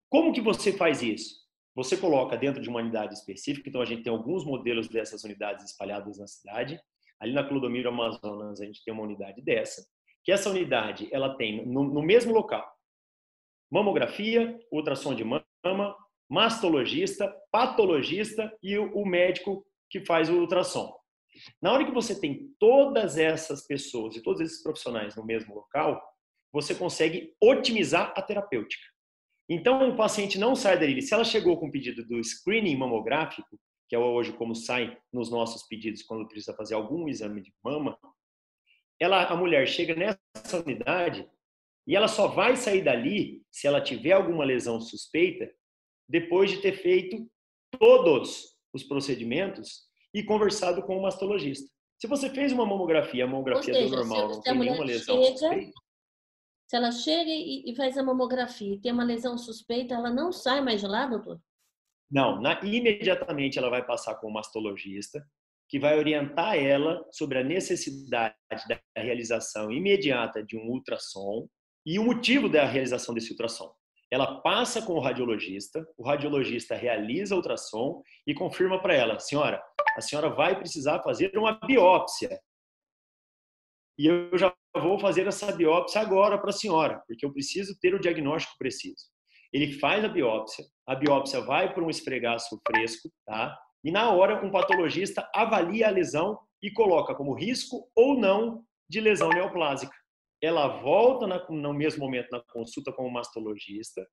Como 0.09 0.33
que 0.33 0.41
você 0.41 0.73
faz 0.73 1.03
isso? 1.03 1.41
Você 1.75 1.97
coloca 1.97 2.37
dentro 2.37 2.61
de 2.61 2.69
uma 2.69 2.81
unidade 2.81 3.15
específica, 3.15 3.69
então 3.69 3.81
a 3.81 3.85
gente 3.85 4.03
tem 4.03 4.13
alguns 4.13 4.45
modelos 4.45 4.89
dessas 4.89 5.23
unidades 5.25 5.65
espalhadas 5.65 6.19
na 6.19 6.27
cidade. 6.27 6.81
Ali 7.21 7.33
na 7.33 7.45
Clodomiro 7.45 7.89
Amazonas 7.89 8.61
a 8.61 8.65
gente 8.65 8.83
tem 8.85 8.93
uma 8.93 9.05
unidade 9.05 9.41
dessa, 9.43 9.87
que 10.25 10.33
essa 10.33 10.51
unidade 10.51 11.09
ela 11.13 11.37
tem 11.37 11.65
no, 11.67 11.85
no 11.85 12.03
mesmo 12.03 12.33
local 12.33 12.67
mamografia, 13.71 14.59
ultrassom 14.71 15.15
de 15.15 15.23
mama, 15.23 15.97
mastologista, 16.29 17.33
patologista 17.53 18.53
e 18.63 18.77
o, 18.77 18.93
o 18.95 19.07
médico 19.07 19.65
que 19.89 20.05
faz 20.05 20.29
o 20.29 20.41
ultrassom. 20.41 20.93
Na 21.61 21.73
hora 21.73 21.85
que 21.85 21.93
você 21.93 22.19
tem 22.19 22.53
todas 22.59 23.17
essas 23.17 23.67
pessoas 23.67 24.17
e 24.17 24.23
todos 24.23 24.41
esses 24.41 24.63
profissionais 24.63 25.17
no 25.17 25.25
mesmo 25.25 25.55
local, 25.55 26.03
você 26.53 26.75
consegue 26.75 27.35
otimizar 27.41 28.13
a 28.17 28.23
terapêutica. 28.23 28.85
Então, 29.49 29.91
o 29.91 29.97
paciente 29.97 30.39
não 30.39 30.55
sai 30.55 30.79
dali. 30.79 31.03
Se 31.03 31.13
ela 31.13 31.25
chegou 31.25 31.59
com 31.59 31.67
o 31.67 31.71
pedido 31.71 32.07
do 32.07 32.23
screening 32.23 32.77
mamográfico, 32.77 33.59
que 33.89 33.97
é 33.97 33.99
hoje 33.99 34.33
como 34.33 34.55
sai 34.55 34.97
nos 35.13 35.31
nossos 35.31 35.65
pedidos 35.67 36.03
quando 36.03 36.29
precisa 36.29 36.55
fazer 36.55 36.75
algum 36.75 37.09
exame 37.09 37.43
de 37.43 37.53
mama, 37.63 37.99
ela, 39.01 39.25
a 39.25 39.35
mulher 39.35 39.67
chega 39.67 39.95
nessa 39.95 40.63
unidade 40.65 41.29
e 41.87 41.97
ela 41.97 42.07
só 42.07 42.29
vai 42.29 42.57
sair 42.57 42.83
dali 42.83 43.43
se 43.51 43.67
ela 43.67 43.81
tiver 43.81 44.13
alguma 44.13 44.45
lesão 44.45 44.81
suspeita 44.81 45.51
depois 46.09 46.51
de 46.51 46.59
ter 46.59 46.73
feito 46.73 47.29
todos 47.79 48.57
os 48.73 48.85
procedimentos 48.85 49.90
e 50.15 50.23
conversado 50.23 50.83
com 50.83 50.97
o 50.97 51.03
mastologista. 51.03 51.71
Se 51.99 52.07
você 52.07 52.31
fez 52.31 52.53
uma 52.53 52.65
mamografia, 52.65 53.25
a 53.25 53.27
mamografia 53.27 53.75
seja, 53.75 53.89
do 53.89 53.97
normal, 53.97 54.29
não 54.29 54.41
tem 54.41 54.59
nenhuma 54.59 54.85
lesão 54.85 55.23
chega, 55.23 55.39
suspeita. 55.39 55.73
Se 56.67 56.77
ela 56.77 56.93
chega 56.93 57.31
e, 57.31 57.75
faz 57.77 57.99
a 57.99 58.03
mamografia 58.03 58.75
e 58.75 58.81
tem 58.81 58.93
uma 58.93 59.05
lesão 59.05 59.37
suspeita, 59.37 59.95
ela 59.95 60.09
não 60.09 60.33
sai 60.33 60.61
mais 60.61 60.81
de 60.81 60.87
lá, 60.87 61.07
doutor? 61.07 61.41
Não, 62.11 62.41
na, 62.41 62.61
imediatamente 62.65 63.59
ela 63.59 63.69
vai 63.69 63.85
passar 63.85 64.15
com 64.17 64.29
o 64.29 64.33
mastologista, 64.33 65.25
que 65.69 65.79
vai 65.79 65.99
orientar 65.99 66.57
ela 66.57 67.07
sobre 67.13 67.39
a 67.39 67.45
necessidade 67.45 68.35
da 68.69 68.81
realização 68.97 69.71
imediata 69.71 70.43
de 70.43 70.57
um 70.57 70.69
ultrassom 70.69 71.49
e 71.87 71.99
o 71.99 72.05
motivo 72.05 72.49
da 72.49 72.65
realização 72.65 73.15
desse 73.15 73.31
ultrassom. 73.31 73.73
Ela 74.11 74.41
passa 74.41 74.83
com 74.83 74.95
o 74.95 75.01
radiologista, 75.01 75.87
o 75.97 76.05
radiologista 76.05 76.75
realiza 76.75 77.37
ultrassom 77.37 78.03
e 78.27 78.35
confirma 78.35 78.83
para 78.83 78.95
ela, 78.95 79.19
senhora, 79.19 79.63
a 79.97 80.01
senhora 80.01 80.29
vai 80.29 80.59
precisar 80.59 81.03
fazer 81.03 81.37
uma 81.37 81.53
biópsia. 81.65 82.41
E 83.99 84.07
eu 84.07 84.37
já 84.37 84.53
vou 84.75 84.99
fazer 84.99 85.27
essa 85.27 85.53
biópsia 85.53 86.01
agora 86.01 86.39
para 86.39 86.51
a 86.51 86.55
senhora, 86.55 87.03
porque 87.07 87.25
eu 87.25 87.33
preciso 87.33 87.79
ter 87.79 87.95
o 87.95 88.01
diagnóstico 88.01 88.57
preciso. 88.59 89.05
Ele 89.53 89.79
faz 89.79 90.05
a 90.05 90.09
biópsia, 90.09 90.65
a 90.87 90.95
biópsia 90.95 91.41
vai 91.41 91.73
para 91.73 91.85
um 91.85 91.91
esfregaço 91.91 92.61
fresco, 92.67 93.11
tá? 93.27 93.57
E 93.85 93.91
na 93.91 94.11
hora, 94.11 94.45
um 94.45 94.51
patologista 94.51 95.29
avalia 95.35 95.89
a 95.89 95.91
lesão 95.91 96.39
e 96.63 96.71
coloca 96.71 97.15
como 97.15 97.35
risco 97.35 97.89
ou 97.95 98.19
não 98.19 98.65
de 98.89 99.01
lesão 99.01 99.29
neoplásica. 99.29 99.95
Ela 100.43 100.69
volta 100.69 101.27
na, 101.27 101.47
no 101.49 101.75
mesmo 101.75 102.05
momento 102.05 102.29
na 102.31 102.41
consulta 102.41 102.93
com 102.93 103.07
o 103.07 103.13
mastologista, 103.13 104.07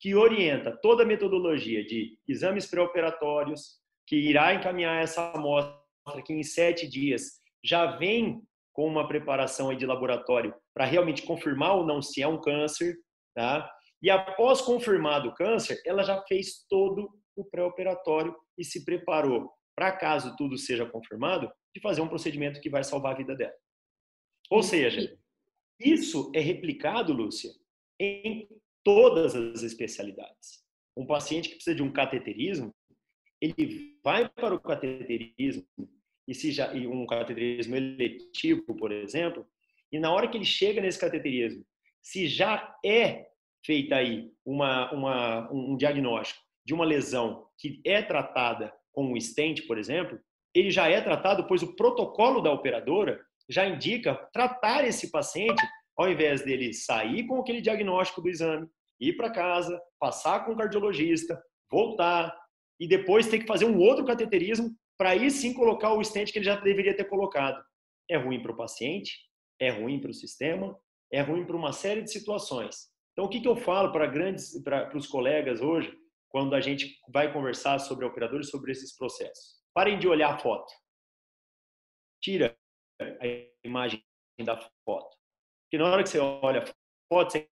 que 0.00 0.14
orienta 0.14 0.76
toda 0.82 1.02
a 1.02 1.06
metodologia 1.06 1.84
de 1.84 2.18
exames 2.28 2.66
pré-operatórios, 2.66 3.78
que 4.06 4.16
irá 4.16 4.54
encaminhar 4.54 5.02
essa 5.02 5.32
amostra 5.32 5.82
que 6.24 6.32
em 6.32 6.42
sete 6.42 6.88
dias 6.88 7.40
já 7.64 7.96
vem 7.96 8.40
com 8.72 8.86
uma 8.86 9.08
preparação 9.08 9.74
de 9.74 9.86
laboratório 9.86 10.54
para 10.74 10.84
realmente 10.84 11.22
confirmar 11.22 11.76
ou 11.76 11.86
não 11.86 12.02
se 12.02 12.22
é 12.22 12.28
um 12.28 12.40
câncer, 12.40 12.94
tá? 13.34 13.70
E 14.02 14.10
após 14.10 14.60
confirmado 14.60 15.30
o 15.30 15.34
câncer, 15.34 15.80
ela 15.84 16.02
já 16.02 16.22
fez 16.28 16.66
todo 16.68 17.08
o 17.34 17.44
pré-operatório 17.44 18.36
e 18.56 18.64
se 18.64 18.84
preparou 18.84 19.50
para 19.76 19.92
caso 19.92 20.34
tudo 20.36 20.56
seja 20.56 20.86
confirmado, 20.86 21.52
de 21.74 21.80
fazer 21.82 22.00
um 22.00 22.08
procedimento 22.08 22.60
que 22.60 22.70
vai 22.70 22.82
salvar 22.82 23.12
a 23.12 23.18
vida 23.18 23.36
dela. 23.36 23.52
Ou 24.50 24.62
seja, 24.62 25.14
isso 25.78 26.30
é 26.34 26.40
replicado, 26.40 27.12
Lúcia, 27.12 27.50
em 28.00 28.48
todas 28.84 29.34
as 29.34 29.62
especialidades. 29.62 30.64
Um 30.96 31.06
paciente 31.06 31.48
que 31.48 31.56
precisa 31.56 31.76
de 31.76 31.82
um 31.82 31.92
cateterismo, 31.92 32.74
ele 33.40 33.98
vai 34.02 34.28
para 34.28 34.54
o 34.54 34.60
cateterismo 34.60 35.66
e 36.26 36.34
se 36.34 36.50
já 36.50 36.72
e 36.74 36.86
um 36.86 37.06
cateterismo 37.06 37.76
eletivo, 37.76 38.74
por 38.76 38.90
exemplo, 38.90 39.46
e 39.92 39.98
na 39.98 40.12
hora 40.12 40.28
que 40.28 40.36
ele 40.36 40.44
chega 40.44 40.80
nesse 40.80 40.98
cateterismo, 40.98 41.64
se 42.02 42.26
já 42.26 42.76
é 42.84 43.28
feita 43.64 43.96
aí 43.96 44.32
uma, 44.44 44.92
uma, 44.92 45.52
um 45.52 45.76
diagnóstico 45.76 46.40
de 46.64 46.74
uma 46.74 46.84
lesão 46.84 47.46
que 47.58 47.80
é 47.84 48.02
tratada 48.02 48.72
com 48.92 49.12
um 49.12 49.20
stent, 49.20 49.66
por 49.66 49.78
exemplo, 49.78 50.18
ele 50.54 50.70
já 50.70 50.88
é 50.88 51.00
tratado, 51.00 51.46
pois 51.46 51.62
o 51.62 51.76
protocolo 51.76 52.40
da 52.40 52.50
operadora 52.50 53.20
já 53.48 53.66
indica 53.66 54.14
tratar 54.32 54.84
esse 54.84 55.10
paciente 55.10 55.62
ao 55.96 56.10
invés 56.10 56.44
dele 56.44 56.74
sair 56.74 57.26
com 57.26 57.40
aquele 57.40 57.60
diagnóstico 57.60 58.20
do 58.20 58.28
exame, 58.28 58.68
ir 59.00 59.16
para 59.16 59.30
casa, 59.30 59.80
passar 59.98 60.44
com 60.44 60.52
o 60.52 60.56
cardiologista, 60.56 61.42
voltar, 61.70 62.36
e 62.78 62.86
depois 62.86 63.26
ter 63.26 63.38
que 63.38 63.46
fazer 63.46 63.64
um 63.64 63.78
outro 63.78 64.04
cateterismo 64.04 64.70
para 64.98 65.10
aí 65.10 65.30
sim 65.30 65.54
colocar 65.54 65.92
o 65.92 66.04
stent 66.04 66.30
que 66.30 66.38
ele 66.38 66.44
já 66.44 66.56
deveria 66.56 66.94
ter 66.94 67.04
colocado. 67.04 67.62
É 68.08 68.16
ruim 68.16 68.42
para 68.42 68.52
o 68.52 68.56
paciente, 68.56 69.12
é 69.58 69.70
ruim 69.70 70.00
para 70.00 70.10
o 70.10 70.14
sistema, 70.14 70.78
é 71.10 71.20
ruim 71.20 71.44
para 71.46 71.56
uma 71.56 71.72
série 71.72 72.02
de 72.02 72.10
situações. 72.10 72.88
Então, 73.12 73.24
o 73.24 73.28
que, 73.28 73.40
que 73.40 73.48
eu 73.48 73.56
falo 73.56 73.92
para 73.92 74.06
grandes, 74.06 74.62
para 74.62 74.94
os 74.96 75.06
colegas 75.06 75.62
hoje, 75.62 75.96
quando 76.28 76.54
a 76.54 76.60
gente 76.60 76.98
vai 77.08 77.32
conversar 77.32 77.78
sobre 77.78 78.04
operadores, 78.04 78.50
sobre 78.50 78.72
esses 78.72 78.94
processos? 78.94 79.56
Parem 79.72 79.98
de 79.98 80.06
olhar 80.06 80.34
a 80.34 80.38
foto. 80.38 80.70
Tira 82.20 82.56
a 83.00 83.66
imagem 83.66 84.02
da 84.44 84.56
foto. 84.84 85.16
Porque 85.64 85.78
na 85.78 85.90
hora 85.90 86.02
que 86.02 86.08
você 86.08 86.18
olha 86.18 86.62
a 86.62 86.66
foto, 87.12 87.32
você 87.32 87.48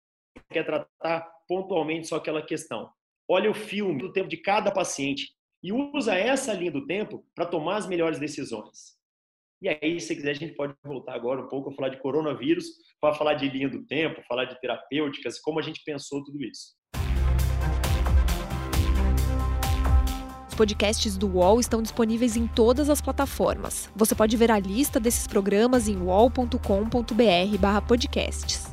quer 0.50 0.64
tratar 0.64 1.30
pontualmente 1.48 2.08
só 2.08 2.16
aquela 2.16 2.44
questão 2.44 2.92
olha 3.32 3.50
o 3.50 3.54
filme 3.54 3.98
do 3.98 4.12
tempo 4.12 4.28
de 4.28 4.36
cada 4.36 4.70
paciente 4.70 5.32
e 5.62 5.72
usa 5.72 6.14
essa 6.14 6.52
linha 6.52 6.72
do 6.72 6.86
tempo 6.86 7.24
para 7.34 7.46
tomar 7.46 7.76
as 7.76 7.86
melhores 7.86 8.18
decisões. 8.18 8.96
E 9.62 9.68
aí, 9.68 10.00
se 10.00 10.14
quiser, 10.14 10.32
a 10.32 10.34
gente 10.34 10.54
pode 10.54 10.74
voltar 10.82 11.14
agora 11.14 11.40
um 11.40 11.48
pouco 11.48 11.70
a 11.70 11.72
falar 11.72 11.88
de 11.88 12.00
coronavírus, 12.00 12.66
para 13.00 13.14
falar 13.14 13.34
de 13.34 13.48
linha 13.48 13.68
do 13.68 13.86
tempo, 13.86 14.22
falar 14.28 14.44
de 14.44 14.60
terapêuticas, 14.60 15.38
como 15.40 15.60
a 15.60 15.62
gente 15.62 15.82
pensou 15.84 16.22
tudo 16.24 16.42
isso. 16.42 16.74
Os 20.52 20.56
podcasts 20.56 21.16
do 21.16 21.28
UOL 21.28 21.58
estão 21.58 21.80
disponíveis 21.80 22.36
em 22.36 22.46
todas 22.46 22.90
as 22.90 23.00
plataformas. 23.00 23.88
Você 23.96 24.14
pode 24.14 24.36
ver 24.36 24.50
a 24.50 24.58
lista 24.58 25.00
desses 25.00 25.26
programas 25.26 25.88
em 25.88 25.96
uol.com.br/podcasts 25.96 28.70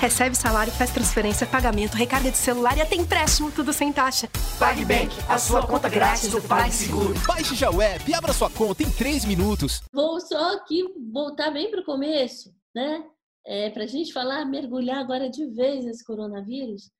recebe 0.00 0.34
salário, 0.34 0.72
faz 0.72 0.90
transferência, 0.90 1.46
pagamento, 1.46 1.94
recarga 1.94 2.30
de 2.30 2.38
celular 2.38 2.74
e 2.74 2.80
até 2.80 2.96
empréstimo, 2.96 3.52
tudo 3.52 3.70
sem 3.70 3.92
taxa. 3.92 4.30
PagBank, 4.58 5.14
a 5.28 5.38
sua 5.38 5.66
conta 5.66 5.90
grátis 5.90 6.30
do 6.30 6.40
PagSeguro. 6.40 7.12
Baixe 7.26 7.54
já 7.54 7.70
o 7.70 7.82
app 7.82 8.10
e 8.10 8.14
abra 8.14 8.32
sua 8.32 8.48
conta 8.48 8.82
em 8.82 8.90
3 8.90 9.26
minutos. 9.26 9.82
Vou 9.92 10.18
só 10.18 10.54
aqui 10.54 10.82
voltar 11.12 11.50
bem 11.50 11.70
para 11.70 11.82
o 11.82 11.84
começo, 11.84 12.50
né? 12.74 13.04
É, 13.46 13.68
para 13.68 13.84
a 13.84 13.86
gente 13.86 14.10
falar, 14.10 14.46
mergulhar 14.46 14.98
agora 14.98 15.28
de 15.28 15.44
vez 15.50 15.84
nesse 15.84 16.02
coronavírus. 16.02 16.90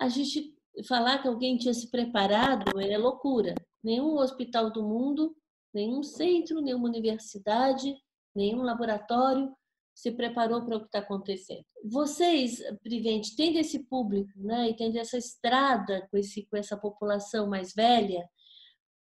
A 0.00 0.08
gente 0.08 0.56
falar 0.88 1.18
que 1.18 1.28
alguém 1.28 1.58
tinha 1.58 1.74
se 1.74 1.90
preparado 1.90 2.80
é 2.80 2.96
loucura. 2.96 3.54
Nenhum 3.84 4.16
hospital 4.16 4.72
do 4.72 4.82
mundo, 4.82 5.36
nenhum 5.74 6.02
centro, 6.02 6.62
nenhuma 6.62 6.88
universidade, 6.88 7.94
nenhum 8.34 8.62
laboratório 8.62 9.54
se 9.94 10.10
preparou 10.12 10.64
para 10.64 10.76
o 10.76 10.80
que 10.80 10.86
está 10.86 11.00
acontecendo. 11.00 11.64
Vocês, 11.84 12.62
Privente, 12.82 13.36
tendo 13.36 13.58
esse 13.58 13.80
público, 13.80 14.30
né, 14.36 14.70
e 14.70 14.74
tendo 14.74 14.96
essa 14.96 15.18
estrada 15.18 16.08
com, 16.10 16.16
esse, 16.16 16.46
com 16.46 16.56
essa 16.56 16.76
população 16.76 17.46
mais 17.46 17.74
velha, 17.74 18.26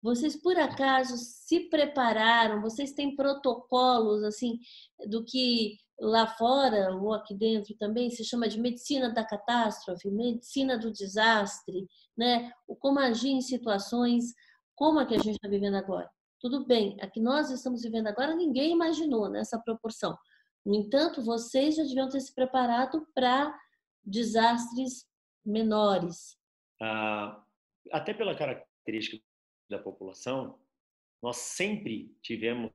vocês 0.03 0.41
por 0.41 0.57
acaso 0.59 1.17
se 1.19 1.69
prepararam? 1.69 2.63
Vocês 2.63 2.93
têm 2.93 3.15
protocolos 3.15 4.23
assim 4.23 4.59
do 5.09 5.25
que 5.25 5.77
lá 5.99 6.27
fora 6.27 6.95
ou 6.95 7.15
aqui 7.15 7.35
dentro 7.35 7.75
também 7.77 8.11
se 8.11 8.25
chama 8.25 8.49
de 8.49 8.61
medicina 8.61 9.11
da 9.11 9.25
catástrofe, 9.25 10.11
medicina 10.11 10.79
do 10.79 10.93
desastre, 10.93 11.87
né? 12.17 12.53
O 12.67 12.77
como 12.77 12.99
agir 12.99 13.31
em 13.31 13.41
situações 13.41 14.35
como 14.75 14.99
a 14.99 15.07
que 15.07 15.15
a 15.15 15.19
gente 15.19 15.37
está 15.37 15.49
vivendo 15.49 15.77
agora. 15.77 16.11
Tudo 16.39 16.67
bem, 16.67 16.99
a 17.01 17.09
que 17.09 17.19
nós 17.19 17.51
estamos 17.51 17.83
vivendo 17.83 18.09
agora 18.09 18.35
ninguém 18.35 18.73
imaginou 18.73 19.29
nessa 19.29 19.59
proporção. 19.59 20.17
No 20.65 20.75
entanto, 20.75 21.25
vocês 21.25 21.77
já 21.77 21.83
deviam 21.83 22.09
ter 22.09 22.21
se 22.21 22.35
preparado 22.35 23.07
para 23.15 23.59
desastres 24.05 25.07
menores. 25.45 26.37
Ah, 26.81 27.43
até 27.91 28.13
pela 28.13 28.37
característica 28.37 29.23
da 29.71 29.79
população, 29.79 30.59
nós 31.23 31.39
sempre 31.39 32.15
tivemos 32.23 32.71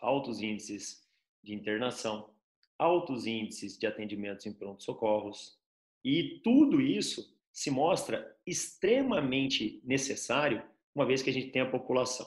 altos 0.00 0.40
índices 0.40 1.06
de 1.42 1.54
internação, 1.54 2.34
altos 2.78 3.26
índices 3.26 3.76
de 3.76 3.86
atendimentos 3.86 4.46
em 4.46 4.52
pronto-socorros, 4.52 5.58
e 6.04 6.40
tudo 6.44 6.80
isso 6.80 7.36
se 7.52 7.70
mostra 7.70 8.36
extremamente 8.46 9.80
necessário 9.84 10.62
uma 10.94 11.04
vez 11.04 11.22
que 11.22 11.30
a 11.30 11.32
gente 11.32 11.50
tem 11.50 11.62
a 11.62 11.70
população. 11.70 12.26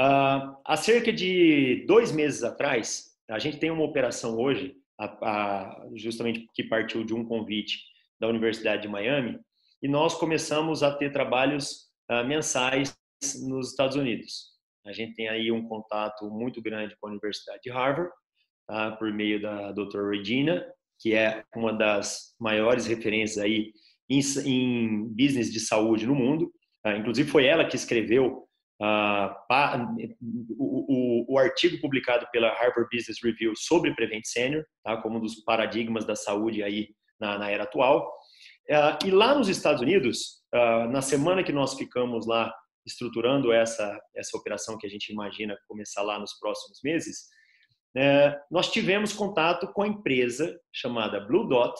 Uh, 0.00 0.56
há 0.64 0.76
cerca 0.76 1.12
de 1.12 1.84
dois 1.86 2.10
meses 2.10 2.42
atrás, 2.42 3.18
a 3.28 3.38
gente 3.38 3.58
tem 3.58 3.70
uma 3.70 3.84
operação 3.84 4.38
hoje, 4.38 4.76
a, 4.98 5.04
a, 5.04 5.88
justamente 5.94 6.48
que 6.54 6.64
partiu 6.64 7.04
de 7.04 7.14
um 7.14 7.24
convite 7.24 7.80
da 8.18 8.28
Universidade 8.28 8.82
de 8.82 8.88
Miami, 8.88 9.38
e 9.82 9.88
nós 9.88 10.14
começamos 10.14 10.82
a 10.82 10.94
ter 10.94 11.12
trabalhos 11.12 11.90
uh, 12.10 12.24
mensais 12.26 12.96
nos 13.42 13.70
Estados 13.70 13.96
Unidos. 13.96 14.52
A 14.84 14.92
gente 14.92 15.14
tem 15.14 15.28
aí 15.28 15.52
um 15.52 15.68
contato 15.68 16.28
muito 16.30 16.60
grande 16.60 16.96
com 17.00 17.06
a 17.06 17.10
Universidade 17.10 17.60
de 17.62 17.70
Harvard, 17.70 18.10
tá? 18.66 18.92
por 18.92 19.12
meio 19.12 19.40
da 19.40 19.72
doutora 19.72 20.10
Regina, 20.10 20.64
que 21.00 21.14
é 21.14 21.44
uma 21.54 21.72
das 21.72 22.34
maiores 22.40 22.86
referências 22.86 23.42
aí 23.42 23.72
em, 24.08 24.20
em 24.46 25.08
business 25.08 25.52
de 25.52 25.60
saúde 25.60 26.06
no 26.06 26.14
mundo. 26.14 26.52
Tá? 26.82 26.96
inclusive, 26.96 27.28
foi 27.28 27.44
ela 27.44 27.64
que 27.64 27.76
escreveu 27.76 28.48
uh, 28.80 29.34
o, 30.58 31.26
o, 31.28 31.34
o, 31.34 31.38
artigo 31.38 31.80
publicado 31.80 32.26
pela 32.32 32.48
Harvard 32.48 32.88
Business 32.92 33.18
Review 33.22 33.52
sobre 33.56 33.94
Prevent 33.94 34.24
Senior, 34.24 34.64
tá? 34.84 34.96
como 34.96 35.18
um 35.18 35.20
dos 35.20 35.36
paradigmas 35.44 36.04
da 36.04 36.16
saúde 36.16 36.62
aí 36.62 36.88
na, 37.20 37.38
na 37.38 37.50
era 37.50 37.64
atual. 37.64 38.12
Uh, 38.68 39.06
e 39.06 39.10
lá 39.10 39.34
nos 39.34 39.48
Estados 39.48 39.80
Unidos, 39.80 40.42
uh, 40.54 40.88
na 40.90 41.02
semana 41.02 41.42
que 41.42 41.52
nós 41.52 41.74
ficamos 41.74 42.26
lá 42.26 42.52
estruturando 42.86 43.52
essa, 43.52 43.98
essa 44.14 44.36
operação 44.36 44.76
que 44.76 44.86
a 44.86 44.90
gente 44.90 45.12
imagina 45.12 45.56
começar 45.68 46.02
lá 46.02 46.18
nos 46.18 46.38
próximos 46.38 46.80
meses, 46.82 47.28
é, 47.96 48.40
nós 48.50 48.70
tivemos 48.70 49.12
contato 49.12 49.70
com 49.72 49.82
a 49.82 49.88
empresa 49.88 50.58
chamada 50.72 51.20
Blue 51.20 51.46
Dot, 51.46 51.74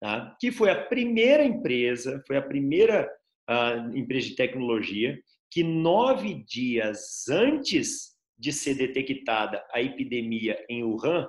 tá? 0.00 0.36
que 0.40 0.52
foi 0.52 0.70
a 0.70 0.84
primeira 0.84 1.44
empresa, 1.44 2.22
foi 2.26 2.36
a 2.36 2.42
primeira 2.42 3.10
uh, 3.48 3.96
empresa 3.96 4.28
de 4.28 4.36
tecnologia 4.36 5.20
que 5.50 5.64
nove 5.64 6.44
dias 6.44 7.28
antes 7.28 8.14
de 8.38 8.52
ser 8.52 8.74
detectada 8.74 9.64
a 9.72 9.82
epidemia 9.82 10.64
em 10.68 10.84
Wuhan, 10.84 11.28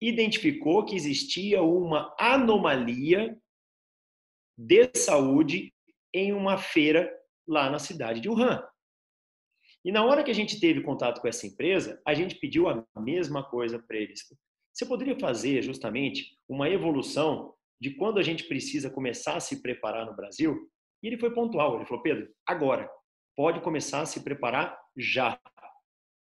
identificou 0.00 0.84
que 0.84 0.96
existia 0.96 1.62
uma 1.62 2.14
anomalia 2.18 3.36
de 4.58 4.90
saúde 4.96 5.72
em 6.12 6.32
uma 6.32 6.56
feira 6.56 7.12
lá 7.46 7.70
na 7.70 7.78
cidade 7.78 8.20
de 8.20 8.28
Wuhan. 8.28 8.62
E 9.84 9.90
na 9.90 10.04
hora 10.04 10.22
que 10.22 10.30
a 10.30 10.34
gente 10.34 10.60
teve 10.60 10.82
contato 10.82 11.20
com 11.20 11.28
essa 11.28 11.46
empresa, 11.46 12.00
a 12.06 12.12
gente 12.12 12.34
pediu 12.34 12.68
a 12.68 12.84
mesma 12.96 13.42
coisa 13.42 13.78
para 13.78 13.96
eles. 13.96 14.20
Você 14.72 14.86
poderia 14.86 15.18
fazer 15.18 15.62
justamente 15.62 16.36
uma 16.48 16.68
evolução 16.68 17.54
de 17.80 17.94
quando 17.96 18.18
a 18.18 18.22
gente 18.22 18.44
precisa 18.44 18.90
começar 18.90 19.36
a 19.36 19.40
se 19.40 19.62
preparar 19.62 20.04
no 20.04 20.14
Brasil? 20.14 20.70
E 21.02 21.06
ele 21.06 21.18
foi 21.18 21.32
pontual, 21.32 21.76
ele 21.76 21.86
falou: 21.86 22.02
Pedro, 22.02 22.30
agora, 22.46 22.90
pode 23.34 23.60
começar 23.62 24.02
a 24.02 24.06
se 24.06 24.22
preparar 24.22 24.78
já, 24.96 25.40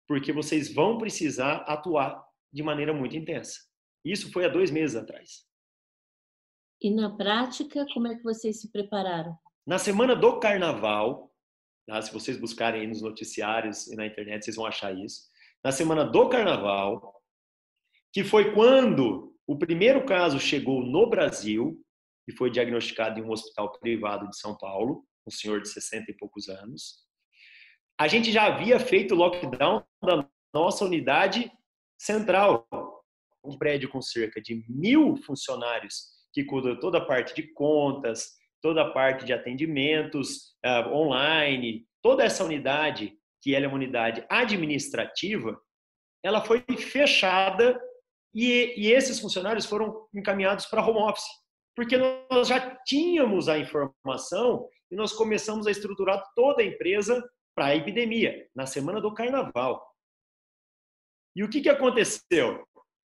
porque 0.08 0.32
vocês 0.32 0.72
vão 0.72 0.98
precisar 0.98 1.58
atuar 1.68 2.24
de 2.54 2.62
maneira 2.62 2.94
muito 2.94 3.18
intensa. 3.18 3.60
Isso 4.06 4.32
foi 4.32 4.46
há 4.46 4.50
dois 4.50 4.72
meses 4.72 4.96
atrás. 4.96 5.48
E 6.82 6.90
na 6.90 7.16
prática, 7.16 7.86
como 7.94 8.08
é 8.08 8.16
que 8.16 8.24
vocês 8.24 8.62
se 8.62 8.72
prepararam? 8.72 9.38
Na 9.68 9.78
semana 9.78 10.16
do 10.16 10.40
carnaval, 10.40 11.29
tá? 11.90 12.02
se 12.02 12.14
vocês 12.14 12.38
buscarem 12.38 12.88
nos 12.88 13.02
noticiários 13.02 13.88
e 13.88 13.96
na 13.96 14.06
internet, 14.06 14.46
vocês 14.46 14.56
vão 14.56 14.66
achar 14.66 14.96
isso. 14.98 15.24
Na 15.64 15.72
semana 15.72 16.06
do 16.06 16.30
carnaval, 16.30 17.22
que 18.14 18.24
foi 18.24 18.54
quando 18.54 19.36
o 19.46 19.58
primeiro 19.58 20.06
caso 20.06 20.40
chegou 20.40 20.84
no 20.86 21.10
Brasil 21.10 21.84
e 22.28 22.32
foi 22.32 22.50
diagnosticado 22.52 23.20
em 23.20 23.24
um 23.24 23.32
hospital 23.32 23.72
privado 23.80 24.30
de 24.30 24.38
São 24.38 24.56
Paulo, 24.58 25.04
um 25.28 25.32
senhor 25.32 25.62
de 25.62 25.70
60 25.70 26.12
e 26.12 26.14
poucos 26.14 26.48
anos. 26.48 27.00
A 28.00 28.08
gente 28.08 28.32
já 28.32 28.46
havia 28.46 28.80
feito 28.80 29.16
lockdown 29.16 29.84
da 30.02 30.28
nossa 30.54 30.86
unidade 30.86 31.52
central, 31.98 32.68
um 33.44 33.58
prédio 33.58 33.90
com 33.90 34.02
cerca 34.02 34.42
de 34.42 34.64
mil 34.70 35.18
funcionários 35.18 36.20
que 36.32 36.44
cuida 36.44 36.80
toda 36.80 37.00
a 37.00 37.06
parte 37.06 37.34
de 37.34 37.52
contas, 37.54 38.39
toda 38.62 38.82
a 38.82 38.92
parte 38.92 39.26
de 39.26 39.34
atendimentos 39.34 40.56
uh, 40.66 40.94
online, 40.94 41.86
toda 42.02 42.24
essa 42.24 42.44
unidade, 42.44 43.14
que 43.42 43.56
ela 43.56 43.66
é 43.66 43.68
uma 43.68 43.78
unidade 43.78 44.26
administrativa, 44.30 45.60
ela 46.24 46.44
foi 46.44 46.64
fechada 46.78 47.80
e, 48.34 48.74
e 48.78 48.92
esses 48.92 49.20
funcionários 49.20 49.66
foram 49.66 50.08
encaminhados 50.14 50.66
para 50.66 50.86
home 50.86 51.00
office, 51.00 51.28
porque 51.76 51.98
nós 51.98 52.48
já 52.48 52.76
tínhamos 52.86 53.48
a 53.48 53.58
informação 53.58 54.68
e 54.92 54.96
nós 54.96 55.14
começamos 55.14 55.68
a 55.68 55.72
estruturar 55.72 56.24
toda 56.36 56.62
a 56.62 56.66
empresa 56.66 57.24
para 57.56 57.68
a 57.68 57.76
epidemia, 57.76 58.48
na 58.56 58.66
semana 58.66 59.02
do 59.02 59.14
carnaval. 59.14 59.86
E 61.36 61.44
o 61.44 61.50
que, 61.50 61.62
que 61.62 61.70
aconteceu? 61.70 62.66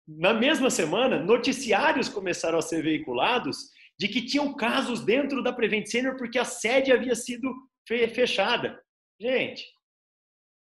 Na 0.07 0.33
mesma 0.33 0.71
semana, 0.71 1.19
noticiários 1.19 2.09
começaram 2.09 2.59
a 2.59 2.63
ser 2.63 2.83
veiculados 2.83 3.71
de 3.99 4.09
que 4.09 4.25
tinham 4.25 4.55
casos 4.55 5.05
dentro 5.05 5.43
da 5.43 5.53
Prevent 5.53 5.87
Senior 5.87 6.17
porque 6.17 6.39
a 6.39 6.45
sede 6.45 6.93
havia 6.93 7.15
sido 7.15 7.53
fechada. 7.87 8.83
Gente, 9.19 9.65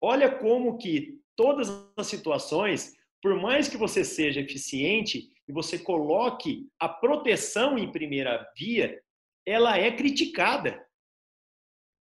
olha 0.00 0.30
como 0.30 0.78
que 0.78 1.18
todas 1.36 1.68
as 1.96 2.06
situações, 2.06 2.94
por 3.22 3.40
mais 3.40 3.68
que 3.68 3.76
você 3.76 4.04
seja 4.04 4.40
eficiente 4.40 5.28
e 5.48 5.52
você 5.52 5.78
coloque 5.78 6.68
a 6.78 6.88
proteção 6.88 7.78
em 7.78 7.90
primeira 7.90 8.46
via, 8.56 9.00
ela 9.46 9.78
é 9.78 9.90
criticada. 9.94 10.86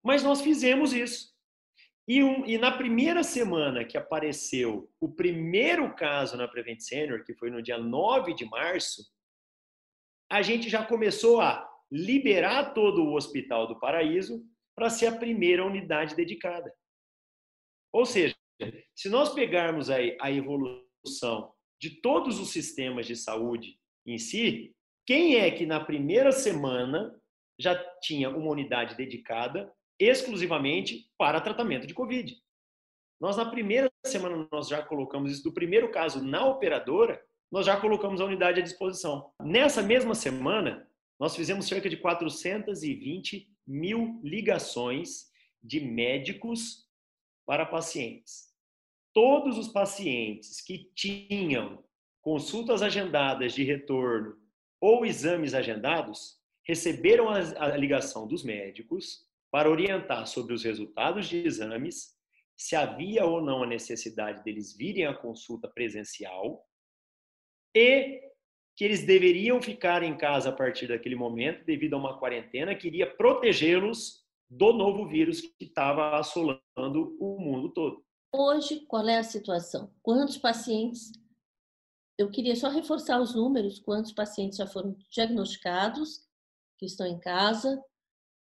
Mas 0.05 0.23
nós 0.23 0.41
fizemos 0.41 0.93
isso. 0.93 1.31
E, 2.07 2.23
um, 2.23 2.45
e, 2.45 2.59
na 2.59 2.73
primeira 2.73 3.23
semana 3.23 3.85
que 3.85 3.97
apareceu 3.97 4.91
o 4.99 5.09
primeiro 5.09 5.95
caso 5.95 6.37
na 6.37 6.49
Prevent 6.49 6.81
Senior, 6.81 7.25
que 7.25 7.35
foi 7.35 7.51
no 7.51 7.63
dia 7.63 7.79
9 7.79 8.35
de 8.35 8.45
março, 8.47 9.03
a 10.31 10.43
gente 10.43 10.71
já 10.71 10.85
começou 10.85 11.41
a 11.41 11.69
liberar 11.91 12.73
todo 12.73 13.03
o 13.03 13.15
Hospital 13.15 13.67
do 13.67 13.81
Paraíso 13.81 14.45
para 14.77 14.89
ser 14.89 15.07
a 15.07 15.17
primeira 15.17 15.67
unidade 15.67 16.15
dedicada. 16.15 16.73
Ou 17.93 18.07
seja, 18.07 18.37
se 18.95 19.09
nós 19.09 19.35
pegarmos 19.35 19.91
aí 19.91 20.17
a 20.21 20.31
evolução 20.31 21.53
de 21.81 22.01
todos 22.01 22.39
os 22.39 22.51
sistemas 22.51 23.07
de 23.07 23.17
saúde 23.17 23.77
em 24.07 24.19
si, 24.19 24.73
quem 25.05 25.37
é 25.37 25.51
que 25.51 25.67
na 25.67 25.85
primeira 25.85 26.31
semana 26.31 27.21
já 27.59 27.75
tinha 28.01 28.31
uma 28.31 28.51
unidade 28.51 28.95
dedicada 28.95 29.73
exclusivamente 29.99 31.11
para 31.19 31.41
tratamento 31.41 31.87
de 31.87 31.95
Covid? 31.95 32.37
Nós 33.21 33.37
na 33.37 33.51
primeira 33.51 33.91
semana 34.07 34.49
nós 34.51 34.69
já 34.69 34.83
colocamos 34.83 35.33
isso 35.33 35.43
do 35.43 35.53
primeiro 35.53 35.91
caso 35.91 36.25
na 36.25 36.47
operadora 36.47 37.21
nós 37.51 37.67
já 37.67 37.79
colocamos 37.81 38.21
a 38.21 38.25
unidade 38.25 38.61
à 38.61 38.63
disposição. 38.63 39.33
Nessa 39.43 39.83
mesma 39.83 40.15
semana, 40.15 40.89
nós 41.19 41.35
fizemos 41.35 41.67
cerca 41.67 41.89
de 41.89 41.97
420 41.97 43.49
mil 43.67 44.21
ligações 44.23 45.31
de 45.63 45.81
médicos 45.81 46.89
para 47.45 47.67
pacientes. 47.67 48.51
Todos 49.13 49.59
os 49.59 49.69
pacientes 49.69 50.61
que 50.61 50.91
tinham 50.95 51.83
consultas 52.23 52.83
agendadas 52.83 53.53
de 53.53 53.65
retorno 53.65 54.37
ou 54.81 55.05
exames 55.05 55.53
agendados 55.53 56.39
receberam 56.67 57.29
a, 57.29 57.77
ligação 57.77 58.27
dos 58.27 58.45
médicos 58.45 59.27
para 59.51 59.69
orientar 59.69 60.27
sobre 60.27 60.55
os 60.55 60.63
resultados 60.63 61.29
de 61.29 61.39
exames, 61.45 62.15
se 62.57 62.77
havia 62.77 63.25
ou 63.25 63.43
não 63.43 63.65
a 63.65 63.67
necessidade 63.67 64.45
deles 64.45 64.77
virem 64.77 65.07
à 65.07 65.15
consulta 65.15 65.67
presencial 65.67 66.65
e 67.75 68.21
que 68.77 68.85
eles 68.85 69.05
deveriam 69.05 69.61
ficar 69.61 70.03
em 70.03 70.17
casa 70.17 70.49
a 70.49 70.53
partir 70.53 70.87
daquele 70.87 71.15
momento, 71.15 71.65
devido 71.65 71.95
a 71.95 71.99
uma 71.99 72.19
quarentena 72.19 72.75
que 72.75 72.87
iria 72.87 73.07
protegê-los 73.07 74.25
do 74.49 74.73
novo 74.73 75.07
vírus 75.07 75.41
que 75.41 75.65
estava 75.65 76.19
assolando 76.19 77.17
o 77.21 77.39
mundo 77.39 77.69
todo. 77.73 78.05
Hoje, 78.33 78.81
qual 78.87 79.07
é 79.07 79.19
a 79.19 79.23
situação? 79.23 79.93
Quantos 80.03 80.39
pacientes 80.39 81.13
eu 82.19 82.31
queria 82.31 82.55
só 82.55 82.69
reforçar 82.69 83.21
os 83.21 83.35
números, 83.35 83.79
quantos 83.79 84.13
pacientes 84.13 84.59
já 84.59 84.67
foram 84.67 84.97
diagnosticados, 85.11 86.27
que 86.79 86.87
estão 86.87 87.07
em 87.07 87.19
casa, 87.19 87.83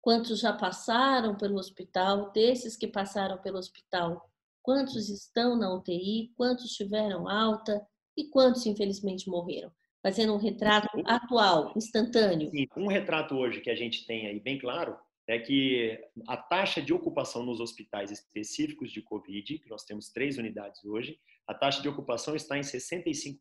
quantos 0.02 0.40
já 0.40 0.54
passaram 0.54 1.36
pelo 1.36 1.58
hospital, 1.58 2.32
desses 2.32 2.78
que 2.78 2.88
passaram 2.88 3.42
pelo 3.42 3.58
hospital, 3.58 4.30
quantos 4.62 5.10
estão 5.10 5.58
na 5.58 5.74
UTI, 5.74 6.32
quantos 6.36 6.72
tiveram 6.72 7.28
alta 7.28 7.86
e 8.18 8.26
quantos 8.30 8.66
infelizmente 8.66 9.30
morreram. 9.30 9.72
Fazendo 10.02 10.34
um 10.34 10.38
retrato 10.38 10.88
atual, 11.06 11.74
instantâneo. 11.76 12.50
Sim, 12.52 12.68
um 12.78 12.88
retrato 12.88 13.36
hoje 13.36 13.62
que 13.62 13.70
a 13.70 13.76
gente 13.76 14.06
tem 14.06 14.28
aí 14.28 14.40
bem 14.40 14.60
claro 14.60 14.96
é 15.28 15.40
que 15.40 16.00
a 16.28 16.38
taxa 16.38 16.82
de 16.82 16.94
ocupação 16.94 17.44
nos 17.44 17.60
hospitais 17.60 18.12
específicos 18.12 18.92
de 18.92 19.02
Covid, 19.02 19.58
que 19.58 19.70
nós 19.70 19.84
temos 19.84 20.10
três 20.10 20.38
unidades 20.38 20.86
hoje, 20.86 21.20
a 21.48 21.54
taxa 21.54 21.82
de 21.82 21.90
ocupação 21.90 22.36
está 22.36 22.58
em 22.58 22.62
65%. 22.62 23.40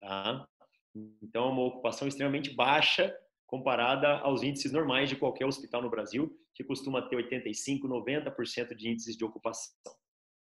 Tá? 0.00 0.46
Então, 1.22 1.48
é 1.48 1.52
uma 1.52 1.64
ocupação 1.64 2.06
extremamente 2.06 2.50
baixa 2.50 3.16
comparada 3.46 4.18
aos 4.18 4.42
índices 4.42 4.72
normais 4.72 5.08
de 5.08 5.16
qualquer 5.16 5.44
hospital 5.44 5.82
no 5.82 5.90
Brasil, 5.90 6.38
que 6.54 6.64
costuma 6.64 7.02
ter 7.02 7.16
85%, 7.16 7.80
90% 7.82 8.74
de 8.74 8.88
índices 8.88 9.16
de 9.16 9.24
ocupação. 9.24 9.74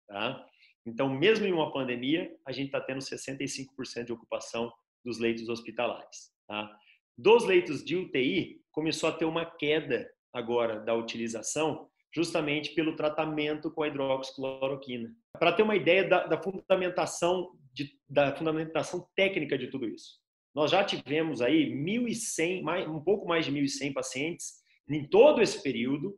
Tá? 0.08 0.45
Então, 0.86 1.10
mesmo 1.10 1.46
em 1.46 1.52
uma 1.52 1.72
pandemia, 1.72 2.32
a 2.46 2.52
gente 2.52 2.68
está 2.68 2.80
tendo 2.80 3.00
65% 3.00 4.06
de 4.06 4.14
ocupação 4.14 4.72
dos 5.04 5.20
leitos 5.20 5.50
hospitalares. 5.50 6.32
Tá? 6.48 6.78
Dos 7.18 7.46
leitos 7.46 7.84
de 7.84 7.96
UTI, 7.96 8.62
começou 8.72 9.10
a 9.10 9.12
ter 9.12 9.26
uma 9.26 9.46
queda 9.46 10.10
agora 10.34 10.80
da 10.80 10.94
utilização, 10.94 11.88
justamente 12.14 12.74
pelo 12.76 12.96
tratamento 12.96 13.72
com 13.72 13.84
a 13.84 13.88
hidroxicloroquina. 13.88 15.14
Para 15.40 15.54
ter 15.54 15.64
uma 15.64 15.76
ideia 15.76 16.08
da, 16.08 16.28
da 16.28 16.42
fundamentação 16.42 17.58
de, 17.74 17.98
da 18.08 18.36
fundamentação 18.36 19.08
técnica 19.16 19.58
de 19.58 19.68
tudo 19.68 19.88
isso. 19.88 20.20
Nós 20.54 20.72
já 20.72 20.84
tivemos 20.84 21.42
aí 21.42 21.70
1.100, 21.72 22.62
mais, 22.62 22.88
um 22.88 23.02
pouco 23.02 23.28
mais 23.28 23.46
de 23.46 23.52
1.100 23.52 23.94
pacientes 23.94 24.54
em 24.90 25.06
todo 25.08 25.42
esse 25.42 25.62
período 25.62 26.18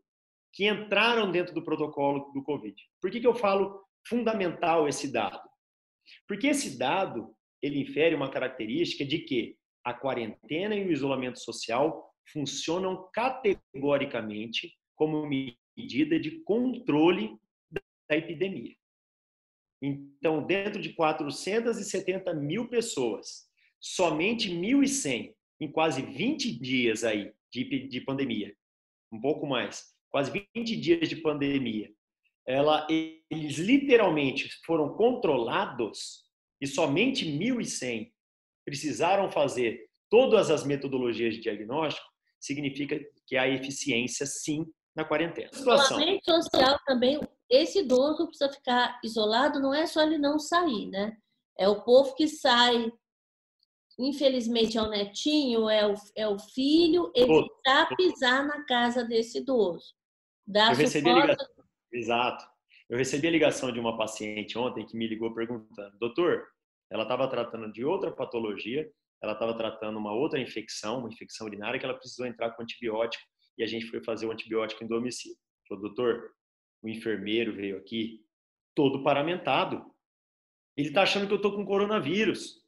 que 0.53 0.67
entraram 0.67 1.31
dentro 1.31 1.53
do 1.53 1.63
protocolo 1.63 2.31
do 2.33 2.43
COVID. 2.43 2.75
Por 3.01 3.09
que, 3.09 3.19
que 3.19 3.27
eu 3.27 3.33
falo 3.33 3.86
fundamental 4.07 4.87
esse 4.87 5.11
dado? 5.11 5.47
Porque 6.27 6.47
esse 6.47 6.77
dado 6.77 7.35
ele 7.61 7.79
infere 7.79 8.15
uma 8.15 8.29
característica 8.29 9.05
de 9.05 9.19
que 9.19 9.57
a 9.83 9.93
quarentena 9.93 10.75
e 10.75 10.85
o 10.85 10.91
isolamento 10.91 11.39
social 11.39 12.13
funcionam 12.31 13.09
categoricamente 13.13 14.75
como 14.95 15.25
medida 15.25 16.19
de 16.19 16.41
controle 16.41 17.37
da 17.71 18.15
epidemia. 18.17 18.75
Então, 19.81 20.45
dentro 20.45 20.81
de 20.81 20.93
470 20.93 22.33
mil 22.33 22.67
pessoas, 22.67 23.47
somente 23.79 24.49
1.100 24.49 25.33
em 25.59 25.71
quase 25.71 26.01
20 26.01 26.59
dias 26.59 27.03
aí 27.03 27.31
de, 27.51 27.87
de 27.87 28.01
pandemia, 28.01 28.55
um 29.11 29.21
pouco 29.21 29.45
mais, 29.45 29.93
quase 30.09 30.31
20 30.55 30.75
dias 30.77 31.09
de 31.09 31.15
pandemia, 31.17 31.91
ela, 32.47 32.87
eles 32.89 33.57
literalmente 33.57 34.49
foram 34.65 34.95
controlados 34.95 36.23
e 36.61 36.65
somente 36.65 37.25
1.100 37.25 38.09
precisaram 38.65 39.29
fazer 39.29 39.87
todas 40.09 40.49
as 40.49 40.63
metodologias 40.63 41.35
de 41.35 41.41
diagnóstico, 41.41 42.07
significa 42.39 42.99
que 43.25 43.35
há 43.35 43.47
eficiência, 43.47 44.25
sim, 44.25 44.65
na 44.95 45.03
quarentena. 45.03 45.49
Situação. 45.51 45.99
Isolamento 45.99 46.25
social 46.25 46.79
também, 46.85 47.19
esse 47.49 47.79
idoso 47.79 48.27
precisa 48.27 48.51
ficar 48.51 48.99
isolado, 49.03 49.59
não 49.59 49.73
é 49.73 49.85
só 49.85 50.01
ele 50.01 50.17
não 50.17 50.39
sair, 50.39 50.87
né? 50.87 51.17
É 51.57 51.67
o 51.67 51.81
povo 51.81 52.15
que 52.15 52.27
sai, 52.27 52.91
infelizmente 53.99 54.77
é 54.77 54.81
o 54.81 54.89
netinho, 54.89 55.69
é 55.69 55.85
o, 55.85 55.95
é 56.15 56.27
o 56.27 56.39
filho, 56.39 57.11
evitar 57.13 57.93
pisar 57.95 58.45
na 58.45 58.63
casa 58.65 59.03
desse 59.03 59.39
idoso. 59.39 59.93
Dar 60.45 60.71
Eu 60.71 60.87
ligação, 60.87 61.56
exato. 61.97 62.45
Eu 62.89 62.97
recebi 62.97 63.27
a 63.27 63.31
ligação 63.31 63.71
de 63.71 63.79
uma 63.79 63.97
paciente 63.97 64.57
ontem 64.57 64.85
que 64.85 64.95
me 64.95 65.07
ligou 65.07 65.33
perguntando, 65.33 65.97
doutor, 65.99 66.47
ela 66.89 67.03
estava 67.03 67.27
tratando 67.27 67.71
de 67.71 67.83
outra 67.83 68.11
patologia, 68.11 68.89
ela 69.21 69.33
estava 69.33 69.53
tratando 69.55 69.97
uma 69.97 70.13
outra 70.13 70.39
infecção, 70.39 70.99
uma 70.99 71.09
infecção 71.09 71.47
urinária, 71.47 71.79
que 71.79 71.85
ela 71.85 71.97
precisou 71.97 72.25
entrar 72.25 72.51
com 72.51 72.61
antibiótico 72.61 73.23
e 73.57 73.63
a 73.63 73.67
gente 73.67 73.87
foi 73.87 74.01
fazer 74.03 74.25
o 74.27 74.31
antibiótico 74.31 74.83
em 74.83 74.87
domicílio. 74.87 75.37
Falou, 75.67 75.83
doutor, 75.83 76.31
o 76.81 76.87
enfermeiro 76.87 77.53
veio 77.53 77.77
aqui 77.77 78.23
todo 78.75 79.03
paramentado. 79.03 79.83
Ele 80.77 80.89
está 80.89 81.01
achando 81.01 81.25
que 81.25 81.33
eu 81.33 81.37
estou 81.37 81.53
com 81.53 81.65
coronavírus. 81.65 82.63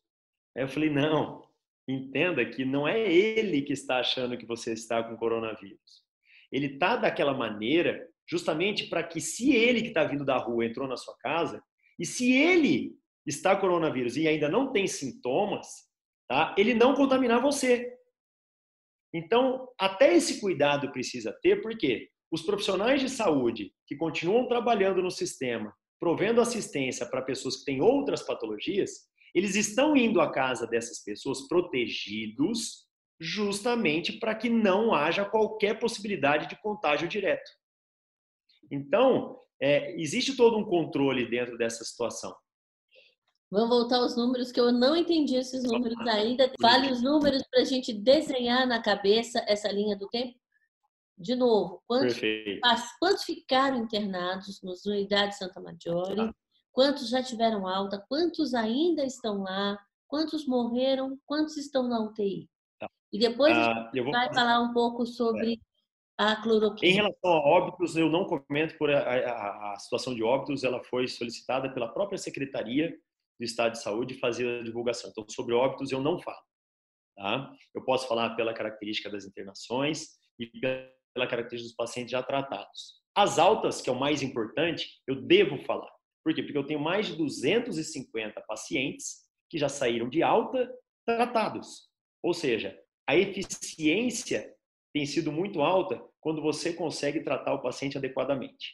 Aí 0.57 0.63
eu 0.63 0.67
falei, 0.67 0.89
não, 0.89 1.47
entenda 1.87 2.43
que 2.43 2.65
não 2.65 2.87
é 2.87 2.99
ele 2.99 3.61
que 3.61 3.73
está 3.73 3.99
achando 3.99 4.37
que 4.37 4.45
você 4.45 4.73
está 4.73 5.03
com 5.03 5.15
coronavírus. 5.15 6.03
Ele 6.51 6.65
está 6.65 6.95
daquela 6.95 7.33
maneira 7.33 8.08
justamente 8.29 8.87
para 8.87 9.03
que 9.03 9.19
se 9.19 9.55
ele 9.55 9.81
que 9.81 9.87
está 9.87 10.03
vindo 10.03 10.23
da 10.23 10.37
rua 10.37 10.65
entrou 10.65 10.87
na 10.87 10.95
sua 10.95 11.17
casa 11.17 11.61
e 11.97 12.05
se 12.05 12.31
ele 12.31 12.95
está 13.25 13.55
coronavírus 13.55 14.15
e 14.15 14.27
ainda 14.27 14.47
não 14.47 14.71
tem 14.71 14.87
sintomas, 14.87 15.67
tá? 16.27 16.55
Ele 16.57 16.73
não 16.73 16.93
contaminar 16.93 17.41
você. 17.41 17.91
Então, 19.13 19.67
até 19.77 20.15
esse 20.15 20.39
cuidado 20.39 20.91
precisa 20.91 21.35
ter, 21.41 21.61
porque 21.61 22.09
os 22.31 22.43
profissionais 22.43 23.01
de 23.01 23.09
saúde 23.09 23.73
que 23.87 23.95
continuam 23.95 24.47
trabalhando 24.47 25.01
no 25.01 25.09
sistema, 25.09 25.73
provendo 25.99 26.39
assistência 26.39 27.05
para 27.05 27.23
pessoas 27.23 27.57
que 27.57 27.65
têm 27.65 27.81
outras 27.81 28.21
patologias, 28.21 29.09
eles 29.33 29.55
estão 29.55 29.95
indo 29.95 30.21
à 30.21 30.31
casa 30.31 30.67
dessas 30.67 31.03
pessoas 31.03 31.47
protegidos, 31.47 32.87
justamente 33.19 34.13
para 34.13 34.35
que 34.35 34.49
não 34.49 34.93
haja 34.93 35.25
qualquer 35.25 35.79
possibilidade 35.79 36.47
de 36.47 36.59
contágio 36.61 37.07
direto. 37.07 37.49
Então, 38.71 39.39
é, 39.61 39.99
existe 39.99 40.35
todo 40.35 40.57
um 40.57 40.65
controle 40.65 41.29
dentro 41.29 41.57
dessa 41.57 41.83
situação. 41.83 42.35
Vamos 43.51 43.69
voltar 43.69 43.97
aos 43.97 44.15
números, 44.15 44.51
que 44.51 44.59
eu 44.59 44.71
não 44.71 44.95
entendi 44.95 45.35
esses 45.35 45.63
números 45.63 45.99
ainda. 46.07 46.51
Fale 46.61 46.91
os 46.91 47.01
números 47.01 47.43
para 47.49 47.61
a 47.61 47.65
gente 47.65 47.91
desenhar 47.91 48.67
na 48.67 48.81
cabeça 48.81 49.43
essa 49.47 49.71
linha 49.71 49.97
do 49.97 50.07
tempo. 50.07 50.37
De 51.17 51.35
novo, 51.35 51.83
quantos, 51.87 52.17
quantos 52.99 53.23
ficaram 53.23 53.77
internados 53.77 54.61
nas 54.63 54.85
unidades 54.85 55.37
Santa 55.37 55.59
Maggiore? 55.59 56.15
Tá. 56.15 56.33
Quantos 56.71 57.09
já 57.09 57.21
tiveram 57.21 57.67
alta? 57.67 58.01
Quantos 58.07 58.53
ainda 58.53 59.03
estão 59.03 59.41
lá? 59.41 59.77
Quantos 60.07 60.47
morreram? 60.47 61.19
Quantos 61.25 61.57
estão 61.57 61.87
na 61.89 61.99
UTI? 61.99 62.47
Tá. 62.79 62.87
E 63.11 63.19
depois 63.19 63.57
a 63.57 63.71
ah, 63.71 63.91
gente 63.93 64.09
vai 64.11 64.33
falar 64.33 64.61
um 64.61 64.71
pouco 64.73 65.05
sobre 65.05 65.53
é. 65.53 65.57
A 66.19 66.35
cloroquina. 66.35 66.91
Em 66.91 66.95
relação 66.95 67.31
a 67.31 67.39
óbitos, 67.39 67.95
eu 67.95 68.09
não 68.09 68.25
comento 68.25 68.77
por 68.77 68.91
a, 68.91 68.99
a, 68.99 69.73
a 69.73 69.79
situação 69.79 70.13
de 70.13 70.21
óbitos, 70.21 70.65
ela 70.65 70.83
foi 70.83 71.07
solicitada 71.07 71.73
pela 71.73 71.87
própria 71.87 72.17
Secretaria 72.17 72.89
do 73.39 73.45
Estado 73.45 73.71
de 73.71 73.81
Saúde 73.81 74.19
fazer 74.19 74.59
a 74.59 74.63
divulgação. 74.63 75.09
Então, 75.09 75.25
sobre 75.29 75.55
óbitos 75.55 75.93
eu 75.93 76.01
não 76.01 76.19
falo. 76.19 76.43
Tá? 77.15 77.53
Eu 77.73 77.85
posso 77.85 78.05
falar 78.05 78.35
pela 78.35 78.53
característica 78.53 79.09
das 79.09 79.23
internações 79.23 80.09
e 80.37 80.47
pela 80.59 81.25
característica 81.25 81.69
dos 81.69 81.75
pacientes 81.75 82.11
já 82.11 82.21
tratados. 82.21 82.99
As 83.15 83.39
altas, 83.39 83.81
que 83.81 83.89
é 83.89 83.93
o 83.93 83.99
mais 83.99 84.21
importante, 84.21 84.89
eu 85.07 85.15
devo 85.21 85.57
falar. 85.63 85.91
Por 86.21 86.35
quê? 86.35 86.43
Porque 86.43 86.57
eu 86.57 86.67
tenho 86.67 86.81
mais 86.81 87.07
de 87.07 87.15
250 87.15 88.41
pacientes 88.41 89.21
que 89.49 89.57
já 89.57 89.69
saíram 89.69 90.09
de 90.09 90.21
alta 90.21 90.69
tratados. 91.05 91.89
Ou 92.21 92.33
seja, 92.33 92.77
a 93.07 93.15
eficiência 93.15 94.53
tem 94.93 95.05
sido 95.05 95.31
muito 95.31 95.61
alta 95.61 96.08
quando 96.21 96.41
você 96.41 96.73
consegue 96.73 97.21
tratar 97.21 97.53
o 97.53 97.61
paciente 97.61 97.97
adequadamente. 97.97 98.73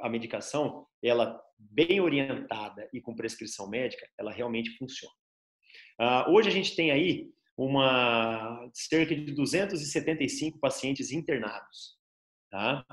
A, 0.00 0.08
medicação, 0.08 0.86
ela 1.02 1.42
bem 1.58 2.00
orientada 2.00 2.88
e 2.92 3.00
com 3.00 3.16
prescrição 3.16 3.68
médica, 3.68 4.06
ela 4.16 4.30
realmente 4.30 4.76
funciona. 4.76 5.12
Uh, 6.00 6.30
hoje 6.30 6.48
a 6.48 6.52
gente 6.52 6.76
tem 6.76 6.92
aí 6.92 7.28
uma 7.56 8.70
cerca 8.72 9.14
de 9.14 9.32
275 9.32 10.60
pacientes 10.60 11.10
internados. 11.10 11.96
Tá? 12.48 12.84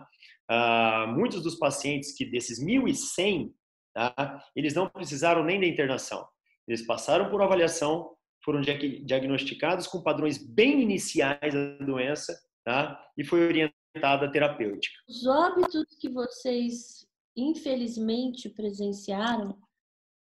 Uh, 0.49 1.13
muitos 1.13 1.43
dos 1.43 1.59
pacientes 1.59 2.13
que 2.15 2.25
desses 2.25 2.59
1.100, 2.59 3.51
tá? 3.93 4.43
eles 4.55 4.73
não 4.73 4.89
precisaram 4.89 5.43
nem 5.43 5.59
da 5.59 5.67
internação. 5.67 6.27
Eles 6.67 6.85
passaram 6.85 7.29
por 7.29 7.41
avaliação, 7.41 8.15
foram 8.43 8.61
diagnosticados 8.61 9.85
com 9.85 10.01
padrões 10.01 10.37
bem 10.37 10.81
iniciais 10.81 11.53
da 11.53 11.85
doença, 11.85 12.39
tá? 12.63 13.11
E 13.17 13.23
foi 13.23 13.47
orientada 13.47 14.25
a 14.25 14.31
terapêutica. 14.31 14.95
Os 15.07 15.25
óbitos 15.25 15.85
que 15.99 16.09
vocês 16.09 17.07
infelizmente 17.35 18.49
presenciaram, 18.49 19.57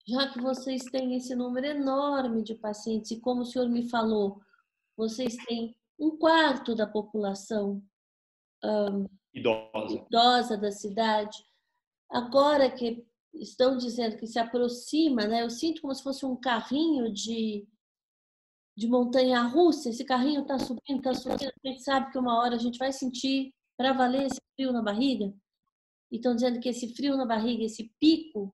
já 0.08 0.32
que 0.32 0.42
vocês 0.42 0.84
têm 0.86 1.16
esse 1.16 1.36
número 1.36 1.66
enorme 1.66 2.44
de 2.44 2.56
pacientes 2.56 3.12
e 3.12 3.20
como 3.20 3.42
o 3.42 3.46
senhor 3.46 3.68
me 3.70 3.90
falou, 3.90 4.40
vocês 4.96 5.36
têm 5.48 5.76
um 6.00 6.18
quarto 6.18 6.76
da 6.76 6.86
população 6.86 7.82
um, 8.64 9.06
idosa. 9.34 9.94
idosa 9.94 10.58
da 10.58 10.72
cidade. 10.72 11.38
Agora 12.10 12.70
que 12.70 13.06
estão 13.34 13.78
dizendo 13.78 14.18
que 14.18 14.28
se 14.28 14.40
aproxima, 14.40 15.26
né? 15.26 15.42
Eu 15.42 15.50
sinto 15.50 15.82
como 15.82 15.94
se 15.94 16.04
fosse 16.04 16.26
um 16.26 16.36
carrinho 16.36 17.12
de, 17.12 17.68
de 18.76 18.88
montanha 18.88 19.42
russa. 19.44 19.90
Esse 19.90 20.04
carrinho 20.04 20.42
está 20.42 20.60
subindo, 20.60 20.98
está 20.98 21.14
subindo. 21.14 21.52
A 21.64 21.68
gente 21.68 21.84
sabe 21.84 22.12
que 22.12 22.18
uma 22.18 22.40
hora 22.40 22.56
a 22.56 22.60
gente 22.60 22.78
vai 22.78 22.92
sentir 22.92 23.54
para 23.78 23.94
valer 23.94 24.28
esse 24.28 24.42
frio 24.56 24.72
na 24.72 24.82
barriga. 24.82 25.34
E 26.12 26.18
estão 26.18 26.36
dizendo 26.36 26.60
que 26.60 26.70
esse 26.70 26.94
frio 26.94 27.18
na 27.18 27.26
barriga, 27.26 27.64
esse 27.64 27.92
pico, 28.00 28.54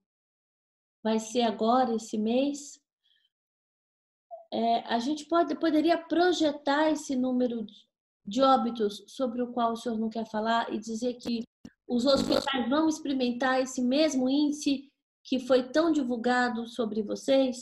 vai 1.03 1.19
ser 1.19 1.41
agora, 1.41 1.95
esse 1.95 2.17
mês. 2.17 2.80
É, 4.53 4.80
a 4.93 4.99
gente 4.99 5.26
pode, 5.26 5.55
poderia 5.55 5.97
projetar 5.97 6.91
esse 6.91 7.15
número 7.15 7.65
de 8.26 8.41
óbitos 8.41 9.03
sobre 9.07 9.41
o 9.41 9.51
qual 9.51 9.74
o 9.74 9.76
senhor 9.76 9.97
não 9.97 10.09
quer 10.09 10.30
falar 10.30 10.72
e 10.74 10.80
dizer 10.80 11.15
que 11.15 11.43
os 11.88 12.05
hospitais 12.05 12.69
vão 12.69 12.88
experimentar 12.88 13.61
esse 13.61 13.82
mesmo 13.82 14.30
índice 14.30 14.89
que 15.24 15.39
foi 15.39 15.69
tão 15.72 15.91
divulgado 15.91 16.67
sobre 16.67 17.01
vocês? 17.01 17.57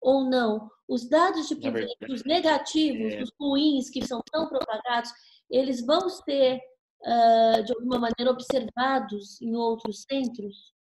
Ou 0.00 0.24
não? 0.24 0.70
Os 0.88 1.08
dados 1.08 1.48
de 1.48 1.56
privilégios 1.56 2.24
negativos, 2.24 3.12
é... 3.12 3.22
os 3.22 3.30
ruins 3.38 3.90
que 3.90 4.04
são 4.06 4.20
tão 4.32 4.48
propagados, 4.48 5.10
eles 5.50 5.84
vão 5.84 6.08
ser, 6.08 6.60
uh, 7.02 7.64
de 7.64 7.72
alguma 7.72 7.98
maneira, 7.98 8.30
observados 8.30 9.40
em 9.40 9.54
outros 9.54 10.02
centros? 10.02 10.74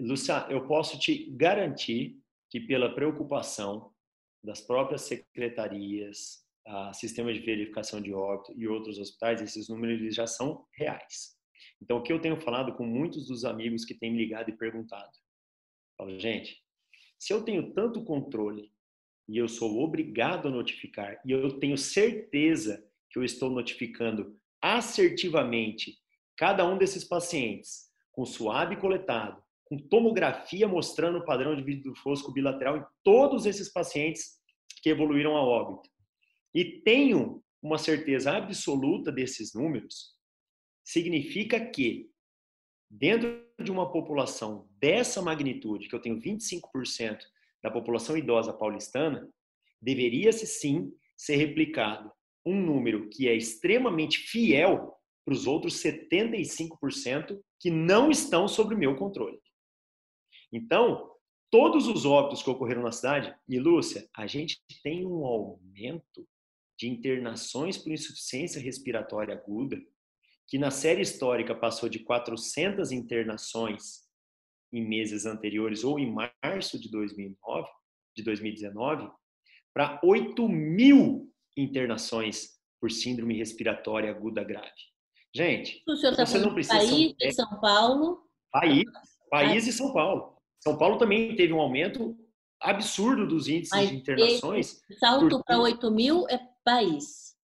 Lúcia, 0.00 0.46
eu 0.50 0.66
posso 0.66 0.98
te 0.98 1.30
garantir 1.32 2.18
que, 2.50 2.60
pela 2.60 2.94
preocupação 2.94 3.92
das 4.44 4.60
próprias 4.60 5.02
secretarias, 5.02 6.44
a 6.66 6.92
sistema 6.92 7.32
de 7.32 7.40
verificação 7.40 8.00
de 8.00 8.12
óbito 8.12 8.52
e 8.56 8.66
outros 8.66 8.98
hospitais, 8.98 9.40
esses 9.40 9.68
números 9.68 10.14
já 10.14 10.26
são 10.26 10.66
reais. 10.72 11.36
Então, 11.80 11.98
o 11.98 12.02
que 12.02 12.12
eu 12.12 12.20
tenho 12.20 12.40
falado 12.40 12.74
com 12.74 12.84
muitos 12.84 13.26
dos 13.28 13.44
amigos 13.44 13.84
que 13.84 13.94
têm 13.94 14.10
me 14.12 14.18
ligado 14.18 14.48
e 14.48 14.56
perguntado, 14.56 15.12
falo, 15.96 16.18
gente, 16.18 16.62
se 17.18 17.32
eu 17.32 17.42
tenho 17.42 17.72
tanto 17.72 18.04
controle 18.04 18.72
e 19.28 19.36
eu 19.38 19.48
sou 19.48 19.82
obrigado 19.82 20.48
a 20.48 20.50
notificar 20.50 21.20
e 21.24 21.32
eu 21.32 21.58
tenho 21.58 21.76
certeza 21.76 22.84
que 23.10 23.18
eu 23.18 23.24
estou 23.24 23.50
notificando 23.50 24.36
assertivamente 24.62 25.98
cada 26.36 26.66
um 26.66 26.76
desses 26.76 27.04
pacientes 27.04 27.86
com 28.12 28.24
suave 28.24 28.76
coletado, 28.76 29.42
com 29.64 29.76
tomografia 29.76 30.68
mostrando 30.68 31.18
o 31.18 31.24
padrão 31.24 31.54
de 31.54 31.62
vidro 31.62 31.94
fosco 31.96 32.32
bilateral 32.32 32.78
em 32.78 32.84
todos 33.02 33.46
esses 33.46 33.72
pacientes 33.72 34.38
que 34.82 34.90
evoluíram 34.90 35.36
a 35.36 35.42
óbito. 35.42 35.88
E 36.54 36.80
tenho 36.82 37.42
uma 37.62 37.78
certeza 37.78 38.36
absoluta 38.36 39.10
desses 39.10 39.52
números, 39.54 40.14
significa 40.84 41.60
que, 41.60 42.10
dentro 42.88 43.45
de 43.64 43.70
uma 43.70 43.90
população 43.90 44.68
dessa 44.78 45.22
magnitude, 45.22 45.88
que 45.88 45.94
eu 45.94 46.00
tenho 46.00 46.20
25% 46.20 47.18
da 47.62 47.70
população 47.70 48.16
idosa 48.16 48.52
paulistana, 48.52 49.28
deveria-se 49.80 50.46
sim 50.46 50.92
ser 51.16 51.36
replicado 51.36 52.12
um 52.44 52.60
número 52.60 53.08
que 53.08 53.28
é 53.28 53.34
extremamente 53.34 54.18
fiel 54.18 54.94
para 55.24 55.34
os 55.34 55.46
outros 55.46 55.82
75% 55.82 57.40
que 57.58 57.70
não 57.70 58.10
estão 58.10 58.46
sob 58.46 58.76
meu 58.76 58.94
controle. 58.94 59.40
Então, 60.52 61.10
todos 61.50 61.88
os 61.88 62.04
óbitos 62.04 62.42
que 62.42 62.50
ocorreram 62.50 62.82
na 62.82 62.92
cidade, 62.92 63.34
e 63.48 63.58
Lúcia, 63.58 64.08
a 64.14 64.26
gente 64.26 64.62
tem 64.82 65.04
um 65.04 65.24
aumento 65.24 66.26
de 66.78 66.88
internações 66.88 67.76
por 67.76 67.90
insuficiência 67.90 68.60
respiratória 68.60 69.34
aguda 69.34 69.82
que 70.48 70.58
na 70.58 70.70
série 70.70 71.02
histórica 71.02 71.54
passou 71.54 71.88
de 71.88 71.98
400 72.00 72.92
internações 72.92 74.06
em 74.72 74.86
meses 74.86 75.26
anteriores 75.26 75.84
ou 75.84 75.98
em 75.98 76.12
março 76.12 76.78
de 76.78 76.90
2009, 76.90 77.68
de 78.16 78.22
2019, 78.22 79.10
para 79.74 80.00
8 80.02 80.48
mil 80.48 81.32
internações 81.56 82.56
por 82.80 82.90
síndrome 82.90 83.36
respiratória 83.36 84.10
aguda 84.10 84.44
grave. 84.44 84.70
Gente, 85.34 85.82
o 85.86 85.96
senhor 85.96 86.12
está 86.12 86.24
você 86.24 86.38
não 86.38 86.54
precisa 86.54 86.78
país 86.78 87.14
de 87.14 87.32
São 87.32 87.60
Paulo? 87.60 88.22
País, 88.50 88.84
país 89.30 89.66
e 89.66 89.72
São 89.72 89.92
Paulo. 89.92 90.36
São 90.62 90.78
Paulo 90.78 90.98
também 90.98 91.36
teve 91.36 91.52
um 91.52 91.60
aumento 91.60 92.16
absurdo 92.60 93.26
dos 93.26 93.48
índices 93.48 93.70
Mas 93.70 93.90
de 93.90 93.96
internações. 93.96 94.80
Salto 94.98 95.42
para 95.44 95.58
8 95.58 95.90
mil 95.90 96.26
é 96.28 96.38
país. 96.64 97.36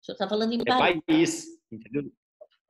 O 0.00 0.06
senhor 0.06 0.14
está 0.14 0.28
falando 0.28 0.54
em 0.54 0.64
país. 0.64 0.96
É 0.96 1.00
país, 1.02 1.46
entendeu? 1.70 2.10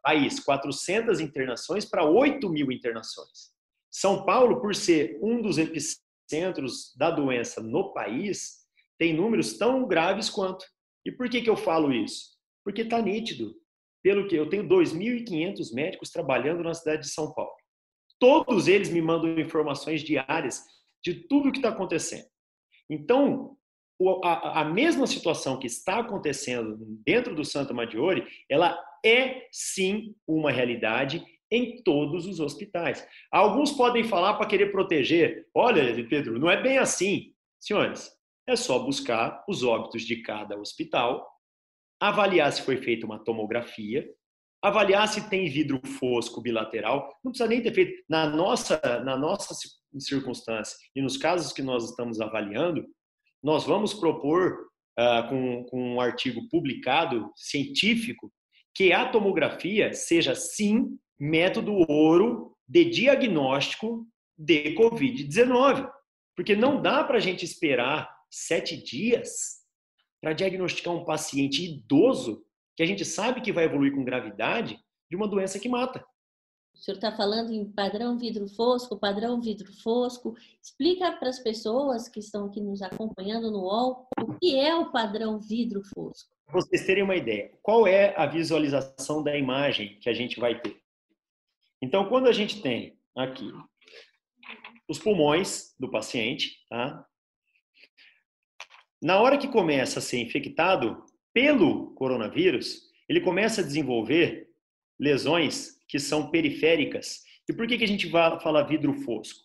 País 0.03 0.41
400 0.41 1.21
internações 1.21 1.85
para 1.85 2.05
8 2.05 2.49
mil 2.49 2.71
internações. 2.73 3.51
São 3.91 4.25
Paulo, 4.25 4.61
por 4.61 4.75
ser 4.75 5.19
um 5.23 5.41
dos 5.41 5.59
epicentros 5.59 6.95
da 6.97 7.11
doença 7.11 7.63
no 7.63 7.93
país, 7.93 8.59
tem 8.99 9.15
números 9.15 9.57
tão 9.57 9.87
graves 9.87 10.29
quanto. 10.29 10.65
E 11.05 11.13
por 11.13 11.29
que, 11.29 11.41
que 11.41 11.51
eu 11.51 11.57
falo 11.57 11.93
isso? 11.93 12.37
Porque 12.65 12.83
está 12.83 13.01
nítido. 13.01 13.55
Pelo 14.03 14.29
que 14.29 14.37
eu 14.37 14.49
tenho 14.49 14.69
2.500 14.69 15.75
médicos 15.75 16.11
trabalhando 16.11 16.63
na 16.63 16.75
cidade 16.75 17.03
de 17.03 17.11
São 17.11 17.33
Paulo. 17.33 17.53
Todos 18.19 18.69
eles 18.69 18.91
me 18.91 19.01
mandam 19.01 19.39
informações 19.39 20.03
diárias 20.03 20.63
de 21.03 21.15
tudo 21.15 21.49
o 21.49 21.53
que 21.53 21.59
está 21.59 21.71
acontecendo. 21.71 22.27
Então, 22.91 23.57
a, 24.23 24.65
mesma 24.65 25.07
situação 25.07 25.59
que 25.59 25.67
está 25.67 25.99
acontecendo 25.99 26.79
dentro 27.05 27.35
do 27.35 27.45
Santa 27.45 27.75
Maggiore, 27.75 28.27
ela 28.49 28.79
é 29.05 29.47
sim 29.53 30.15
uma 30.27 30.51
realidade 30.51 31.25
em 31.51 31.83
todos 31.83 32.27
os 32.27 32.41
hospitais. 32.41 33.07
Alguns 33.31 33.73
podem 33.73 34.05
falar 34.05 34.35
para 34.35 34.47
querer 34.47 34.71
proteger. 34.71 35.47
Olha, 35.55 35.83
Pedro, 36.09 36.39
não 36.39 36.51
é 36.51 36.61
bem 36.61 36.79
assim. 36.79 37.33
Senhores, 37.59 38.11
é 38.47 38.55
só 38.55 38.79
buscar 38.79 39.45
os 39.49 39.63
óbitos 39.63 40.03
de 40.03 40.23
cada 40.23 40.59
hospital, 40.59 41.27
avaliar 42.01 42.53
se 42.53 42.63
foi 42.63 42.77
feita 42.77 43.07
uma 43.07 43.23
tomografia, 43.23 44.09
avaliar 44.63 45.09
se 45.09 45.29
tem 45.29 45.49
vidro 45.49 45.81
fosco 45.99 46.41
bilateral. 46.41 47.09
Não 47.25 47.31
precisa 47.31 47.49
nem 47.49 47.63
ter 47.63 47.73
feito. 47.73 48.03
Na 48.09 48.29
nossa, 48.29 48.81
na 49.05 49.17
nossa 49.17 49.55
circunstância 49.99 50.77
e 50.95 51.03
nos 51.03 51.17
casos 51.17 51.53
que 51.53 51.63
nós 51.63 51.91
estamos 51.91 52.21
avaliando, 52.21 52.85
nós 53.43 53.65
vamos 53.65 53.95
propor, 53.95 54.69
uh, 54.99 55.29
com, 55.29 55.65
com 55.65 55.95
um 55.95 56.01
artigo 56.01 56.49
publicado, 56.49 57.31
científico, 57.37 58.33
que 58.79 58.93
a 58.93 59.09
tomografia 59.09 59.93
seja, 59.93 60.37
sim, 60.37 60.97
método 61.19 61.85
ouro 61.91 62.57
de 62.65 62.85
diagnóstico 62.85 64.07
de 64.39 64.73
Covid-19. 64.77 65.91
Porque 66.37 66.55
não 66.55 66.81
dá 66.81 67.03
para 67.03 67.17
a 67.17 67.21
gente 67.21 67.45
esperar 67.45 68.09
sete 68.31 68.77
dias 68.77 69.65
para 70.21 70.33
diagnosticar 70.33 70.95
um 70.95 71.05
paciente 71.05 71.65
idoso 71.65 72.45
que 72.77 72.85
a 72.85 72.87
gente 72.87 73.05
sabe 73.05 73.41
que 73.41 73.53
vai 73.53 73.65
evoluir 73.65 73.93
com 73.93 74.05
gravidade 74.05 74.79
de 75.11 75.17
uma 75.17 75.27
doença 75.27 75.59
que 75.59 75.69
mata. 75.69 76.07
O 76.73 76.79
senhor 76.79 76.99
está 76.99 77.11
falando 77.11 77.51
em 77.51 77.69
padrão 77.73 78.17
vidro 78.17 78.47
fosco, 78.47 78.97
padrão 78.97 79.41
vidro 79.41 79.73
fosco. 79.83 80.37
Explica 80.63 81.11
para 81.15 81.31
as 81.31 81.41
pessoas 81.41 82.09
que 82.09 82.21
estão 82.21 82.47
aqui 82.47 82.61
nos 82.61 82.81
acompanhando 82.81 83.51
no 83.51 83.63
UOL 83.63 84.07
o 84.21 84.39
que 84.39 84.57
é 84.57 84.73
o 84.77 84.93
padrão 84.93 85.41
vidro 85.41 85.83
fosco 85.83 86.38
vocês 86.51 86.87
terem 86.87 87.03
uma 87.03 87.17
ideia, 87.17 87.53
qual 87.63 87.87
é 87.87 88.15
a 88.17 88.27
visualização 88.27 89.23
da 89.23 89.37
imagem 89.37 89.99
que 90.01 90.09
a 90.09 90.15
gente 90.15 90.41
vai 90.41 90.61
ter? 90.61 90.81
Então, 91.83 92.09
quando 92.09 92.27
a 92.27 92.33
gente 92.33 92.63
tem 92.63 92.99
aqui 93.17 93.53
os 94.89 94.99
pulmões 94.99 95.75
do 95.79 95.91
paciente, 95.91 96.65
tá? 96.69 97.07
Na 99.01 99.21
hora 99.21 99.39
que 99.39 99.47
começa 99.47 99.99
a 99.99 100.03
ser 100.03 100.19
infectado 100.19 101.05
pelo 101.33 101.95
coronavírus, 101.95 102.89
ele 103.09 103.21
começa 103.21 103.61
a 103.61 103.65
desenvolver 103.65 104.49
lesões 104.99 105.79
que 105.87 105.99
são 105.99 106.31
periféricas. 106.31 107.23
E 107.49 107.53
por 107.53 107.67
que, 107.67 107.79
que 107.79 107.85
a 107.85 107.89
gente 107.89 108.11
fala 108.11 108.67
vidro 108.67 108.93
fosco? 108.95 109.39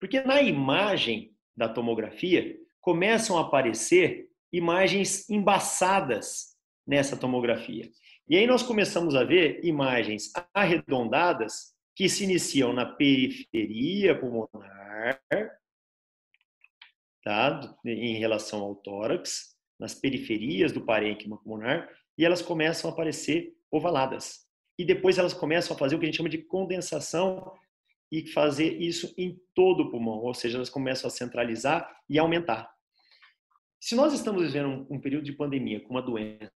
Porque 0.00 0.20
na 0.22 0.40
imagem 0.40 1.34
da 1.56 1.68
tomografia 1.68 2.56
começam 2.80 3.36
a 3.36 3.42
aparecer 3.42 4.28
imagens 4.56 5.28
embaçadas 5.28 6.56
nessa 6.86 7.16
tomografia. 7.16 7.90
E 8.28 8.36
aí 8.36 8.46
nós 8.46 8.62
começamos 8.62 9.14
a 9.14 9.24
ver 9.24 9.64
imagens 9.64 10.30
arredondadas 10.54 11.74
que 11.94 12.08
se 12.08 12.24
iniciam 12.24 12.72
na 12.72 12.86
periferia 12.86 14.18
pulmonar, 14.18 15.20
tá? 17.22 17.76
em 17.84 18.16
relação 18.16 18.60
ao 18.60 18.76
tórax, 18.76 19.56
nas 19.78 19.94
periferias 19.94 20.72
do 20.72 20.84
parênquima 20.84 21.36
pulmonar, 21.38 21.90
e 22.16 22.24
elas 22.24 22.40
começam 22.40 22.88
a 22.88 22.92
aparecer 22.92 23.54
ovaladas. 23.70 24.46
E 24.78 24.84
depois 24.84 25.18
elas 25.18 25.34
começam 25.34 25.74
a 25.74 25.78
fazer 25.78 25.96
o 25.96 25.98
que 25.98 26.04
a 26.04 26.08
gente 26.08 26.16
chama 26.16 26.28
de 26.28 26.38
condensação 26.38 27.52
e 28.10 28.26
fazer 28.28 28.80
isso 28.80 29.12
em 29.18 29.36
todo 29.54 29.84
o 29.84 29.90
pulmão, 29.90 30.18
ou 30.18 30.34
seja, 30.34 30.58
elas 30.58 30.70
começam 30.70 31.08
a 31.08 31.10
centralizar 31.10 32.02
e 32.08 32.18
aumentar. 32.18 32.73
Se 33.84 33.94
nós 33.94 34.14
estamos 34.14 34.44
vivendo 34.44 34.86
um, 34.90 34.96
um 34.96 34.98
período 34.98 35.26
de 35.26 35.34
pandemia 35.34 35.78
com 35.78 35.90
uma 35.90 36.00
doença 36.00 36.50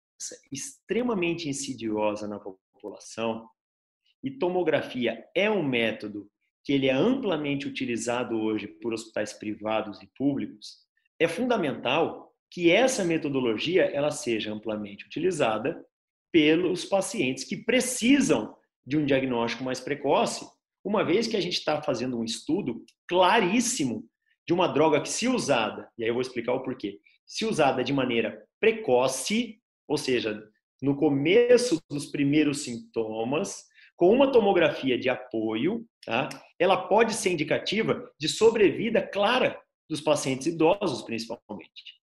extremamente 0.53 1.49
insidiosa 1.49 2.29
na 2.29 2.39
população, 2.39 3.49
e 4.23 4.31
tomografia 4.31 5.25
é 5.35 5.51
um 5.51 5.61
método 5.61 6.31
que 6.63 6.73
ele 6.73 6.87
é 6.87 6.93
amplamente 6.93 7.67
utilizado 7.67 8.41
hoje 8.41 8.69
por 8.69 8.95
hospitais 8.95 9.33
privados 9.33 10.01
e 10.01 10.09
públicos, 10.17 10.87
é 11.19 11.27
fundamental 11.27 12.33
que 12.49 12.71
essa 12.71 13.05
metodologia 13.05 13.87
ela 13.87 14.13
seja 14.13 14.53
amplamente 14.53 15.05
utilizada 15.05 15.85
pelos 16.31 16.85
pacientes 16.85 17.43
que 17.43 17.57
precisam 17.57 18.57
de 18.87 18.97
um 18.97 19.05
diagnóstico 19.05 19.65
mais 19.65 19.81
precoce, 19.81 20.47
uma 20.85 21.05
vez 21.05 21.27
que 21.27 21.37
a 21.37 21.41
gente 21.41 21.59
está 21.59 21.83
fazendo 21.83 22.21
um 22.21 22.23
estudo 22.23 22.85
claríssimo 23.09 24.09
de 24.47 24.55
uma 24.55 24.69
droga 24.69 25.01
que, 25.01 25.09
se 25.09 25.27
usada, 25.27 25.91
e 25.99 26.05
aí 26.05 26.09
eu 26.09 26.15
vou 26.15 26.23
explicar 26.23 26.53
o 26.53 26.63
porquê, 26.63 27.01
se 27.27 27.45
usada 27.45 27.83
de 27.83 27.93
maneira 27.93 28.47
precoce, 28.61 29.61
ou 29.89 29.99
seja, 29.99 30.43
no 30.81 30.97
começo 30.97 31.79
dos 31.91 32.07
primeiros 32.07 32.63
sintomas, 32.65 33.65
com 33.97 34.11
uma 34.11 34.31
tomografia 34.31 34.99
de 34.99 35.09
apoio, 35.09 35.87
tá? 36.05 36.29
ela 36.59 36.87
pode 36.89 37.15
ser 37.15 37.33
indicativa 37.33 38.09
de 38.19 38.29
sobrevida 38.29 39.03
clara 39.03 39.59
dos 39.89 40.01
pacientes 40.01 40.47
idosos, 40.47 41.03
principalmente. 41.03 41.97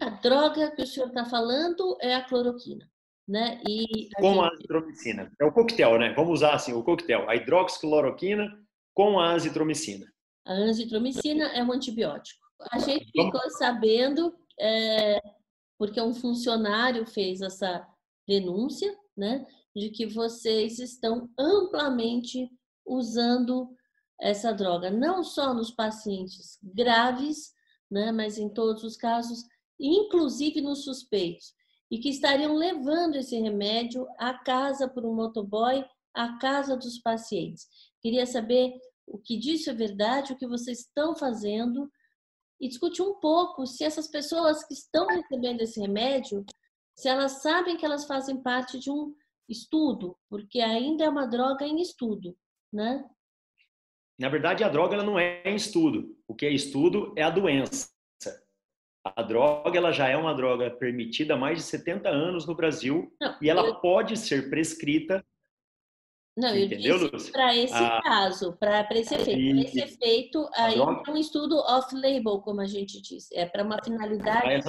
A 0.00 0.10
droga 0.10 0.70
que 0.74 0.82
o 0.82 0.86
senhor 0.86 1.08
está 1.08 1.24
falando 1.24 1.96
é 2.00 2.14
a 2.14 2.22
cloroquina, 2.22 2.86
né? 3.26 3.60
E 3.66 4.08
a 4.16 4.20
com 4.20 4.34
gente... 4.34 4.44
a 4.44 4.48
azitromicina. 4.48 5.32
É 5.40 5.44
o 5.44 5.52
coquetel, 5.52 5.98
né? 5.98 6.12
Vamos 6.14 6.32
usar 6.32 6.54
assim, 6.54 6.72
o 6.72 6.82
coquetel. 6.82 7.28
A 7.30 7.36
hidroxicloroquina 7.36 8.52
com 8.92 9.18
a 9.18 9.32
azitromicina. 9.32 10.06
A 10.46 10.52
azitromicina 10.64 11.46
é 11.54 11.62
um 11.62 11.72
antibiótico. 11.72 12.40
A 12.72 12.78
gente 12.78 13.06
ficou 13.06 13.50
sabendo, 13.50 14.34
é, 14.60 15.20
porque 15.78 16.00
um 16.00 16.14
funcionário 16.14 17.06
fez 17.06 17.40
essa 17.40 17.86
denúncia, 18.26 18.96
né? 19.16 19.46
De 19.74 19.90
que 19.90 20.06
vocês 20.06 20.78
estão 20.78 21.28
amplamente 21.38 22.50
usando 22.86 23.74
essa 24.20 24.52
droga, 24.52 24.90
não 24.90 25.22
só 25.22 25.54
nos 25.54 25.70
pacientes 25.70 26.58
graves, 26.62 27.52
né, 27.90 28.10
mas 28.10 28.36
em 28.36 28.48
todos 28.48 28.82
os 28.82 28.96
casos, 28.96 29.44
inclusive 29.78 30.60
nos 30.60 30.84
suspeitos, 30.84 31.54
e 31.90 31.98
que 31.98 32.08
estariam 32.08 32.54
levando 32.54 33.16
esse 33.16 33.38
remédio 33.38 34.06
à 34.18 34.34
casa 34.34 34.88
por 34.88 35.06
um 35.06 35.14
motoboy, 35.14 35.84
à 36.12 36.36
casa 36.38 36.76
dos 36.76 36.98
pacientes. 36.98 37.66
Queria 38.02 38.26
saber 38.26 38.72
o 39.06 39.18
que 39.18 39.38
disso 39.38 39.70
é 39.70 39.74
verdade, 39.74 40.32
o 40.32 40.36
que 40.36 40.46
vocês 40.46 40.80
estão 40.80 41.16
fazendo 41.16 41.90
e 42.60 42.68
discutir 42.68 43.02
um 43.02 43.14
pouco 43.14 43.66
se 43.66 43.84
essas 43.84 44.08
pessoas 44.08 44.64
que 44.64 44.74
estão 44.74 45.06
recebendo 45.06 45.60
esse 45.60 45.80
remédio, 45.80 46.44
se 46.96 47.08
elas 47.08 47.42
sabem 47.42 47.76
que 47.76 47.84
elas 47.84 48.06
fazem 48.06 48.42
parte 48.42 48.78
de 48.78 48.90
um 48.90 49.14
estudo, 49.48 50.16
porque 50.28 50.60
ainda 50.60 51.04
é 51.04 51.08
uma 51.08 51.26
droga 51.26 51.64
em 51.64 51.80
estudo, 51.80 52.36
né? 52.72 53.04
Na 54.18 54.28
verdade, 54.28 54.64
a 54.64 54.68
droga 54.68 54.94
ela 54.94 55.04
não 55.04 55.18
é 55.18 55.42
em 55.44 55.54
estudo. 55.54 56.16
O 56.26 56.34
que 56.34 56.44
é 56.44 56.52
estudo 56.52 57.14
é 57.16 57.22
a 57.22 57.30
doença. 57.30 57.88
A 59.04 59.22
droga 59.22 59.78
ela 59.78 59.92
já 59.92 60.08
é 60.08 60.16
uma 60.16 60.34
droga 60.34 60.70
permitida 60.70 61.34
há 61.34 61.36
mais 61.36 61.58
de 61.58 61.64
70 61.64 62.08
anos 62.08 62.46
no 62.46 62.54
Brasil 62.54 63.14
não, 63.20 63.36
e 63.40 63.48
ela 63.48 63.64
eu... 63.64 63.76
pode 63.76 64.16
ser 64.16 64.50
prescrita. 64.50 65.24
Não, 66.38 66.54
eu 66.54 66.66
Entendeu, 66.66 67.10
disse 67.10 67.32
para 67.32 67.56
esse 67.56 67.74
ah, 67.74 68.00
caso, 68.00 68.56
para 68.58 68.86
esse 68.92 69.12
efeito. 69.12 69.56
Para 69.56 69.64
esse 69.64 69.80
efeito, 69.80 70.48
aí 70.54 70.78
é 70.78 71.10
um 71.10 71.16
estudo 71.16 71.56
off-label, 71.56 72.38
como 72.42 72.60
a 72.60 72.64
gente 72.64 73.02
diz. 73.02 73.28
É 73.32 73.44
para 73.44 73.64
uma 73.64 73.82
finalidade 73.82 74.62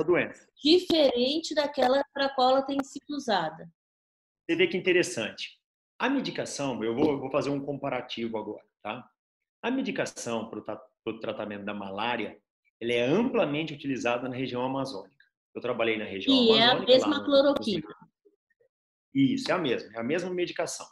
diferente 0.63 1.53
daquela 1.53 2.03
para 2.11 2.25
a 2.25 2.29
qual 2.33 2.49
ela 2.49 2.61
tem 2.63 2.83
sido 2.83 3.15
usada. 3.15 3.71
Você 4.49 4.55
vê 4.55 4.65
que 4.65 4.75
interessante. 4.75 5.59
A 5.99 6.09
medicação, 6.09 6.83
eu 6.83 6.95
vou, 6.95 7.11
eu 7.11 7.19
vou 7.19 7.29
fazer 7.29 7.51
um 7.51 7.63
comparativo 7.63 8.39
agora, 8.39 8.65
tá? 8.81 9.07
A 9.61 9.69
medicação 9.69 10.49
para 10.49 10.81
o 11.05 11.19
tratamento 11.19 11.65
da 11.65 11.73
malária, 11.73 12.35
ela 12.81 12.93
é 12.93 13.05
amplamente 13.05 13.75
utilizada 13.75 14.27
na 14.27 14.35
região 14.35 14.63
amazônica. 14.63 15.23
Eu 15.53 15.61
trabalhei 15.61 15.99
na 15.99 16.05
região 16.05 16.33
e 16.33 16.59
amazônica. 16.59 16.63
E 16.63 16.93
é 16.93 16.95
a 16.95 16.97
mesma 16.97 17.23
cloroquina. 17.23 17.95
Isso, 19.13 19.51
é 19.51 19.53
a 19.53 19.59
mesma, 19.59 19.91
é 19.93 19.99
a 19.99 20.03
mesma 20.03 20.31
medicação. 20.31 20.87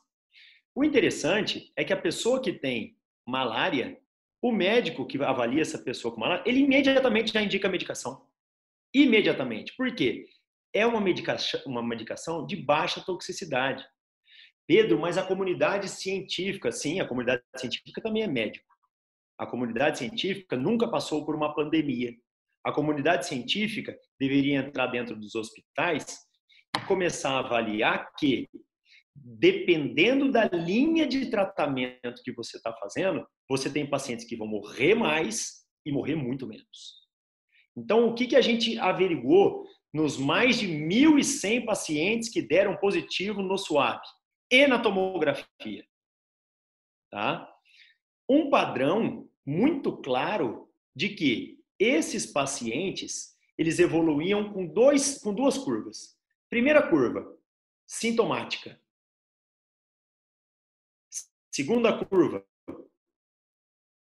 O 0.78 0.84
interessante 0.84 1.74
é 1.76 1.84
que 1.84 1.92
a 1.92 2.00
pessoa 2.00 2.40
que 2.40 2.54
tem 2.54 2.96
malária, 3.28 4.00
o 4.40 4.52
médico 4.52 5.08
que 5.08 5.18
avalia 5.24 5.64
essa 5.64 5.80
pessoa 5.80 6.14
com 6.14 6.20
malária, 6.20 6.44
ele 6.46 6.60
imediatamente 6.60 7.34
já 7.34 7.42
indica 7.42 7.68
a 7.68 7.72
medicação. 7.72 8.28
Imediatamente. 8.94 9.76
Por 9.76 9.96
quê? 9.96 10.28
É 10.72 10.86
uma 10.86 11.02
medicação, 11.02 11.60
uma 11.66 11.82
medicação 11.82 12.46
de 12.46 12.56
baixa 12.58 13.02
toxicidade. 13.04 13.84
Pedro, 14.68 15.00
mas 15.00 15.18
a 15.18 15.26
comunidade 15.26 15.90
científica, 15.90 16.72
sim, 16.72 17.00
a 17.00 17.08
comunidade 17.08 17.42
científica 17.56 18.00
também 18.00 18.22
é 18.22 18.28
médico. 18.28 18.72
A 19.36 19.48
comunidade 19.48 19.98
científica 19.98 20.56
nunca 20.56 20.88
passou 20.88 21.26
por 21.26 21.36
uma 21.36 21.56
pandemia. 21.56 22.14
A 22.64 22.72
comunidade 22.72 23.26
científica 23.26 23.98
deveria 24.20 24.60
entrar 24.60 24.86
dentro 24.86 25.16
dos 25.16 25.34
hospitais 25.34 26.20
e 26.78 26.86
começar 26.86 27.32
a 27.32 27.40
avaliar 27.40 28.12
que, 28.20 28.48
dependendo 29.24 30.32
da 30.32 30.46
linha 30.46 31.08
de 31.08 31.30
tratamento 31.30 32.22
que 32.24 32.32
você 32.32 32.58
está 32.58 32.74
fazendo, 32.74 33.26
você 33.50 33.70
tem 33.70 33.90
pacientes 33.90 34.26
que 34.26 34.36
vão 34.36 34.48
morrer 34.48 34.96
mais 34.96 35.66
e 35.86 35.92
morrer 35.92 36.16
muito 36.16 36.48
menos. 36.48 36.98
Então, 37.76 38.08
o 38.08 38.16
que, 38.16 38.28
que 38.28 38.36
a 38.36 38.42
gente 38.42 38.78
averigou 38.80 39.66
nos 39.94 40.18
mais 40.18 40.60
de 40.60 40.68
1.100 40.68 41.66
pacientes 41.66 42.30
que 42.30 42.42
deram 42.42 42.78
positivo 42.78 43.42
no 43.42 43.58
SWAP? 43.58 44.02
e 44.52 44.68
na 44.68 44.80
tomografia. 44.80 45.86
Tá? 47.12 47.50
Um 48.30 48.50
padrão 48.50 49.30
muito 49.46 49.98
claro 49.98 50.70
de 50.96 51.10
que 51.10 51.60
esses 51.80 52.26
pacientes 52.26 53.36
eles 53.58 53.80
evoluíam 53.80 54.52
com, 54.54 54.68
dois, 54.68 55.20
com 55.20 55.34
duas 55.34 55.58
curvas. 55.58 56.18
Primeira 56.50 56.88
curva, 56.90 57.26
sintomática. 57.88 58.80
Segunda 61.58 61.92
curva, 62.06 62.46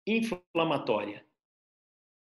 inflamatória. 0.05 1.25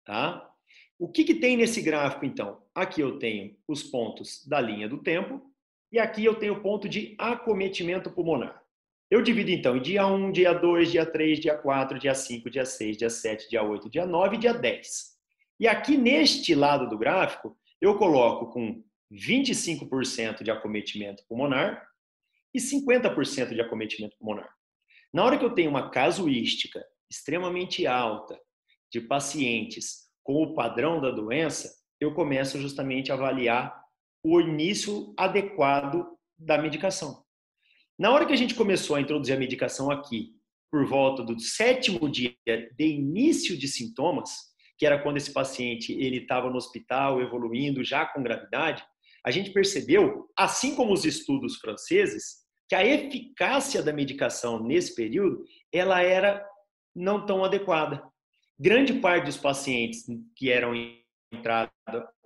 Tá? 0.02 0.50
O 0.98 1.12
que, 1.12 1.24
que 1.24 1.34
tem 1.34 1.58
nesse 1.58 1.82
gráfico, 1.82 2.24
então? 2.24 2.62
Aqui 2.74 3.02
eu 3.02 3.18
tenho 3.18 3.54
os 3.68 3.82
pontos 3.82 4.46
da 4.46 4.58
linha 4.62 4.88
do 4.88 5.02
tempo 5.02 5.54
e 5.92 5.98
aqui 5.98 6.24
eu 6.24 6.36
tenho 6.36 6.54
o 6.54 6.62
ponto 6.62 6.88
de 6.88 7.14
acometimento 7.18 8.10
pulmonar. 8.10 8.62
Eu 9.10 9.20
divido 9.20 9.50
então 9.50 9.76
em 9.76 9.82
dia 9.82 10.06
1, 10.06 10.32
dia 10.32 10.54
2, 10.54 10.90
dia 10.90 11.04
3, 11.04 11.38
dia 11.38 11.58
4, 11.58 11.98
dia 11.98 12.14
5, 12.14 12.48
dia 12.48 12.64
6, 12.64 12.96
dia 12.96 13.10
7, 13.10 13.50
dia 13.50 13.62
8, 13.62 13.90
dia 13.90 14.06
9 14.06 14.36
e 14.36 14.38
dia 14.38 14.54
10. 14.54 15.18
E 15.60 15.68
aqui 15.68 15.98
neste 15.98 16.54
lado 16.54 16.88
do 16.88 16.96
gráfico, 16.96 17.54
eu 17.78 17.98
coloco 17.98 18.50
com 18.54 18.82
25% 19.12 20.42
de 20.42 20.50
acometimento 20.50 21.26
pulmonar 21.28 21.86
e 22.54 22.58
50% 22.58 23.52
de 23.52 23.60
acometimento 23.60 24.16
pulmonar. 24.16 24.55
Na 25.12 25.24
hora 25.24 25.38
que 25.38 25.44
eu 25.44 25.54
tenho 25.54 25.70
uma 25.70 25.90
casuística 25.90 26.84
extremamente 27.10 27.86
alta 27.86 28.38
de 28.92 29.00
pacientes 29.00 30.06
com 30.22 30.42
o 30.42 30.54
padrão 30.54 31.00
da 31.00 31.10
doença, 31.10 31.70
eu 32.00 32.14
começo 32.14 32.60
justamente 32.60 33.10
a 33.10 33.14
avaliar 33.14 33.80
o 34.22 34.40
início 34.40 35.14
adequado 35.16 36.06
da 36.38 36.58
medicação. 36.58 37.24
Na 37.98 38.10
hora 38.12 38.26
que 38.26 38.32
a 38.32 38.36
gente 38.36 38.54
começou 38.54 38.96
a 38.96 39.00
introduzir 39.00 39.34
a 39.34 39.38
medicação 39.38 39.90
aqui, 39.90 40.34
por 40.70 40.84
volta 40.84 41.22
do 41.22 41.38
sétimo 41.40 42.10
dia 42.10 42.36
de 42.46 42.86
início 42.86 43.56
de 43.56 43.68
sintomas, 43.68 44.30
que 44.76 44.84
era 44.84 45.02
quando 45.02 45.16
esse 45.16 45.32
paciente 45.32 45.92
ele 45.92 46.18
estava 46.18 46.50
no 46.50 46.56
hospital 46.56 47.22
evoluindo 47.22 47.82
já 47.82 48.04
com 48.04 48.22
gravidade, 48.22 48.84
a 49.24 49.30
gente 49.30 49.50
percebeu, 49.50 50.26
assim 50.36 50.74
como 50.74 50.92
os 50.92 51.04
estudos 51.04 51.56
franceses, 51.56 52.45
que 52.68 52.74
a 52.74 52.84
eficácia 52.84 53.82
da 53.82 53.92
medicação 53.92 54.62
nesse 54.62 54.94
período 54.94 55.44
ela 55.72 56.02
era 56.02 56.44
não 56.94 57.24
tão 57.24 57.44
adequada. 57.44 58.02
Grande 58.58 58.94
parte 58.94 59.26
dos 59.26 59.36
pacientes 59.36 60.04
que 60.34 60.50
eram 60.50 60.72
entrados 61.32 61.72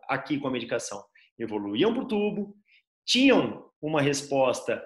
aqui 0.08 0.38
com 0.38 0.48
a 0.48 0.50
medicação 0.50 1.02
evoluíam 1.38 1.92
para 1.92 2.02
o 2.02 2.08
tubo, 2.08 2.54
tinham 3.06 3.70
uma 3.80 4.02
resposta 4.02 4.82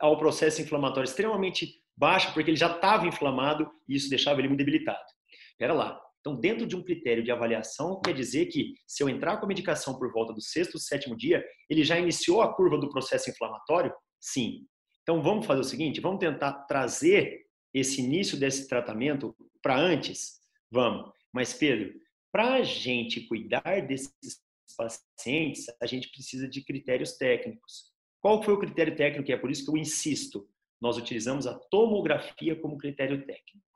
ao 0.00 0.18
processo 0.18 0.62
inflamatório 0.62 1.06
extremamente 1.06 1.82
baixa, 1.96 2.32
porque 2.32 2.50
ele 2.50 2.56
já 2.56 2.74
estava 2.74 3.06
inflamado 3.06 3.70
e 3.88 3.94
isso 3.94 4.08
deixava 4.08 4.40
ele 4.40 4.48
muito 4.48 4.60
debilitado. 4.60 5.04
Espera 5.50 5.74
lá. 5.74 6.00
Então, 6.20 6.36
dentro 6.36 6.66
de 6.66 6.76
um 6.76 6.82
critério 6.82 7.22
de 7.22 7.32
avaliação, 7.32 8.00
quer 8.00 8.14
dizer 8.14 8.46
que 8.46 8.74
se 8.86 9.02
eu 9.02 9.08
entrar 9.08 9.38
com 9.38 9.44
a 9.44 9.48
medicação 9.48 9.98
por 9.98 10.10
volta 10.12 10.32
do 10.32 10.40
sexto, 10.40 10.78
sétimo 10.78 11.16
dia, 11.16 11.44
ele 11.68 11.82
já 11.82 11.98
iniciou 11.98 12.42
a 12.42 12.54
curva 12.54 12.78
do 12.78 12.88
processo 12.88 13.28
inflamatório? 13.28 13.92
Sim. 14.20 14.64
Então, 15.02 15.22
vamos 15.22 15.46
fazer 15.46 15.60
o 15.60 15.64
seguinte: 15.64 16.00
vamos 16.00 16.20
tentar 16.20 16.52
trazer 16.64 17.46
esse 17.74 18.00
início 18.00 18.38
desse 18.38 18.68
tratamento 18.68 19.34
para 19.60 19.76
antes? 19.76 20.40
Vamos. 20.70 21.12
Mas, 21.32 21.54
Pedro, 21.54 21.94
para 22.30 22.54
a 22.54 22.62
gente 22.62 23.20
cuidar 23.22 23.86
desses 23.86 24.40
pacientes, 24.76 25.66
a 25.80 25.86
gente 25.86 26.10
precisa 26.10 26.48
de 26.48 26.64
critérios 26.64 27.16
técnicos. 27.16 27.92
Qual 28.20 28.42
foi 28.42 28.54
o 28.54 28.58
critério 28.58 28.94
técnico? 28.94 29.30
É 29.32 29.36
por 29.36 29.50
isso 29.50 29.64
que 29.64 29.70
eu 29.70 29.76
insisto, 29.76 30.48
nós 30.80 30.96
utilizamos 30.96 31.46
a 31.46 31.54
tomografia 31.54 32.56
como 32.56 32.78
critério 32.78 33.18
técnico. 33.26 33.66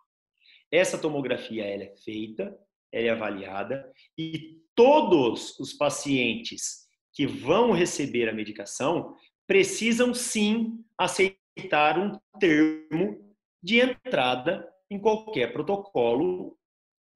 Essa 0.71 0.99
tomografia 0.99 1.65
ela 1.65 1.85
é 1.85 1.97
feita, 1.97 2.57
ela 2.93 3.07
é 3.07 3.11
avaliada 3.11 3.93
e 4.17 4.61
todos 4.75 5.59
os 5.59 5.73
pacientes 5.73 6.87
que 7.13 7.27
vão 7.27 7.73
receber 7.73 8.29
a 8.29 8.33
medicação 8.33 9.17
precisam 9.47 10.13
sim 10.13 10.85
aceitar 10.99 11.99
um 11.99 12.19
termo 12.39 13.35
de 13.63 13.81
entrada 13.81 14.69
em 14.91 15.01
qualquer 15.01 15.53
protocolo 15.53 16.57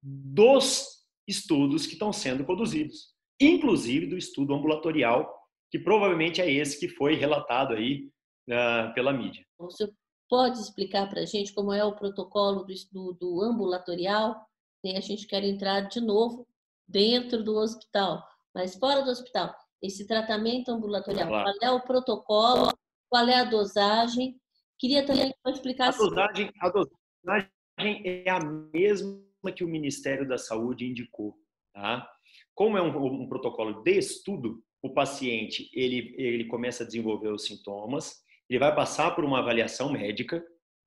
dos 0.01 1.05
estudos 1.27 1.85
que 1.85 1.93
estão 1.93 2.11
sendo 2.11 2.43
conduzidos, 2.43 3.13
inclusive 3.39 4.07
do 4.07 4.17
estudo 4.17 4.53
ambulatorial, 4.53 5.31
que 5.69 5.79
provavelmente 5.79 6.41
é 6.41 6.51
esse 6.51 6.79
que 6.79 6.89
foi 6.89 7.15
relatado 7.15 7.73
aí 7.73 8.09
uh, 8.49 8.93
pela 8.93 9.13
mídia. 9.13 9.45
Você 9.59 9.89
pode 10.29 10.59
explicar 10.59 11.09
para 11.09 11.21
a 11.21 11.25
gente 11.25 11.53
como 11.53 11.71
é 11.71 11.83
o 11.83 11.95
protocolo 11.95 12.63
do, 12.63 12.73
do, 12.91 13.13
do 13.13 13.41
ambulatorial? 13.41 14.45
a 14.83 14.99
gente 14.99 15.27
quer 15.27 15.43
entrar 15.43 15.81
de 15.81 16.01
novo 16.01 16.47
dentro 16.87 17.43
do 17.43 17.55
hospital, 17.55 18.27
mas 18.53 18.75
fora 18.75 19.03
do 19.03 19.11
hospital. 19.11 19.55
Esse 19.81 20.05
tratamento 20.05 20.71
ambulatorial, 20.71 21.27
claro. 21.27 21.43
qual 21.43 21.69
é 21.69 21.71
o 21.71 21.81
protocolo, 21.81 22.71
qual 23.09 23.27
é 23.27 23.35
a 23.35 23.43
dosagem? 23.43 24.39
Queria 24.77 25.05
também 25.05 25.31
que 25.31 25.49
explicar. 25.51 25.89
A 25.89 25.97
dosagem, 25.97 26.51
a 26.59 26.69
dosagem 26.69 28.01
é 28.05 28.29
a 28.29 28.39
mesma 28.39 29.21
que 29.55 29.63
o 29.63 29.67
Ministério 29.67 30.27
da 30.27 30.37
Saúde 30.37 30.85
indicou. 30.85 31.35
Tá? 31.73 32.07
Como 32.53 32.77
é 32.77 32.81
um, 32.81 33.23
um 33.23 33.27
protocolo 33.27 33.81
de 33.83 33.97
estudo, 33.97 34.63
o 34.81 34.93
paciente 34.93 35.69
ele, 35.73 36.15
ele 36.17 36.45
começa 36.45 36.83
a 36.83 36.85
desenvolver 36.85 37.29
os 37.29 37.45
sintomas, 37.45 38.23
ele 38.49 38.59
vai 38.59 38.73
passar 38.75 39.15
por 39.15 39.23
uma 39.23 39.39
avaliação 39.39 39.91
médica. 39.91 40.43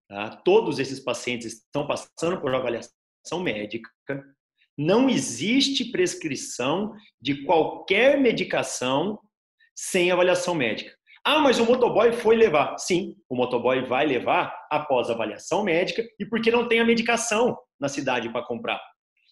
Tá? 0.08 0.36
Todos 0.36 0.78
esses 0.78 1.00
pacientes 1.00 1.54
estão 1.54 1.86
passando 1.86 2.40
por 2.40 2.54
avaliação 2.54 3.40
médica. 3.42 3.90
Não 4.76 5.08
existe 5.08 5.84
prescrição 5.86 6.92
de 7.20 7.44
qualquer 7.44 8.18
medicação 8.18 9.18
sem 9.74 10.10
avaliação 10.10 10.54
médica. 10.54 10.92
Ah, 11.24 11.38
mas 11.38 11.58
o 11.58 11.64
motoboy 11.64 12.12
foi 12.12 12.36
levar. 12.36 12.76
Sim, 12.76 13.16
o 13.28 13.36
motoboy 13.36 13.82
vai 13.86 14.04
levar 14.06 14.54
após 14.70 15.08
avaliação 15.08 15.64
médica 15.64 16.04
e 16.18 16.26
porque 16.26 16.50
não 16.50 16.68
tem 16.68 16.80
a 16.80 16.84
medicação 16.84 17.56
na 17.80 17.88
cidade 17.88 18.30
para 18.30 18.44
comprar. 18.44 18.80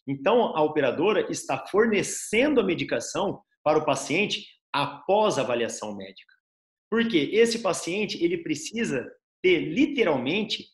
Então, 0.08 0.56
a 0.56 0.62
operadora 0.62 1.30
está 1.30 1.66
fornecendo 1.66 2.60
a 2.60 2.64
medicação 2.64 3.42
para 3.62 3.78
o 3.78 3.84
paciente 3.84 4.46
após 4.72 5.38
avaliação 5.38 5.94
médica. 5.94 6.32
Porque 6.90 7.30
esse 7.32 7.60
paciente, 7.60 8.22
ele 8.22 8.42
precisa 8.42 9.06
ter 9.42 9.60
literalmente 9.60 10.66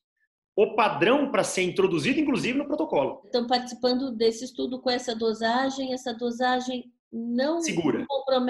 o 0.58 0.74
padrão 0.74 1.30
para 1.30 1.44
ser 1.44 1.62
introduzido, 1.62 2.18
inclusive, 2.18 2.58
no 2.58 2.66
protocolo. 2.66 3.22
Estão 3.26 3.46
participando 3.46 4.10
desse 4.10 4.44
estudo 4.44 4.80
com 4.80 4.90
essa 4.90 5.14
dosagem, 5.14 5.94
essa 5.94 6.12
dosagem 6.12 6.92
não 7.12 7.60
segura. 7.60 8.04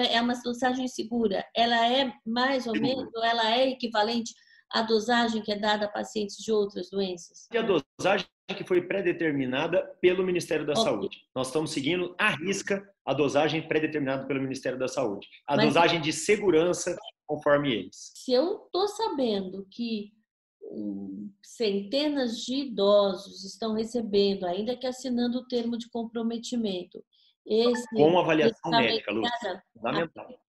é 0.09 0.19
uma 0.19 0.33
dosagem 0.41 0.87
segura. 0.87 1.45
Ela 1.55 1.87
é 1.87 2.11
mais 2.25 2.65
ou 2.65 2.73
segura. 2.73 2.95
menos, 2.95 3.11
ela 3.13 3.55
é 3.55 3.69
equivalente 3.69 4.33
à 4.71 4.81
dosagem 4.81 5.43
que 5.43 5.51
é 5.51 5.59
dada 5.59 5.85
a 5.85 5.87
pacientes 5.87 6.37
de 6.37 6.51
outras 6.51 6.89
doenças? 6.89 7.47
E 7.53 7.57
a 7.59 7.61
dosagem 7.61 8.27
que 8.57 8.63
foi 8.63 8.81
pré-determinada 8.81 9.83
pelo 10.01 10.25
Ministério 10.25 10.65
da 10.65 10.73
okay. 10.73 10.83
Saúde. 10.83 11.17
Nós 11.35 11.47
estamos 11.47 11.69
seguindo 11.69 12.15
à 12.17 12.31
risca 12.31 12.89
a 13.05 13.13
dosagem 13.13 13.67
pré-determinada 13.67 14.25
pelo 14.25 14.41
Ministério 14.41 14.79
da 14.79 14.87
Saúde. 14.87 15.27
A 15.47 15.55
Mas, 15.55 15.67
dosagem 15.67 16.01
de 16.01 16.11
segurança 16.11 16.97
conforme 17.27 17.71
eles. 17.71 18.11
Se 18.15 18.33
eu 18.33 18.63
estou 18.65 18.87
sabendo 18.87 19.67
que 19.69 20.11
centenas 21.41 22.37
de 22.37 22.55
idosos 22.55 23.43
estão 23.43 23.73
recebendo, 23.73 24.45
ainda 24.45 24.75
que 24.75 24.87
assinando 24.87 25.39
o 25.39 25.47
termo 25.47 25.77
de 25.77 25.89
comprometimento, 25.89 27.03
esse, 27.45 27.87
com 27.95 28.19
avaliação 28.19 28.71
médica, 28.71 29.11
Lúcia. 29.11 29.63
Fundamental. 29.73 30.39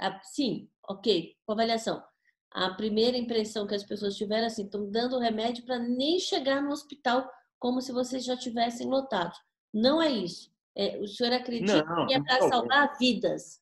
A, 0.00 0.08
a, 0.08 0.22
sim, 0.22 0.68
ok, 0.88 1.34
com 1.44 1.52
avaliação. 1.52 2.02
A 2.50 2.70
primeira 2.70 3.18
impressão 3.18 3.66
que 3.66 3.74
as 3.74 3.84
pessoas 3.84 4.16
tiveram 4.16 4.46
assim, 4.46 4.64
estão 4.64 4.90
dando 4.90 5.18
remédio 5.18 5.64
para 5.66 5.78
nem 5.78 6.18
chegar 6.18 6.62
no 6.62 6.70
hospital 6.70 7.28
como 7.58 7.82
se 7.82 7.92
vocês 7.92 8.24
já 8.24 8.36
tivessem 8.36 8.88
lotado. 8.88 9.34
Não 9.72 10.00
é 10.00 10.10
isso. 10.10 10.50
É, 10.74 10.96
o 10.98 11.06
senhor 11.06 11.32
acredita 11.32 11.84
não, 11.84 12.06
que 12.06 12.14
é 12.14 12.22
para 12.22 12.48
salvar 12.48 12.96
vidas? 12.98 13.60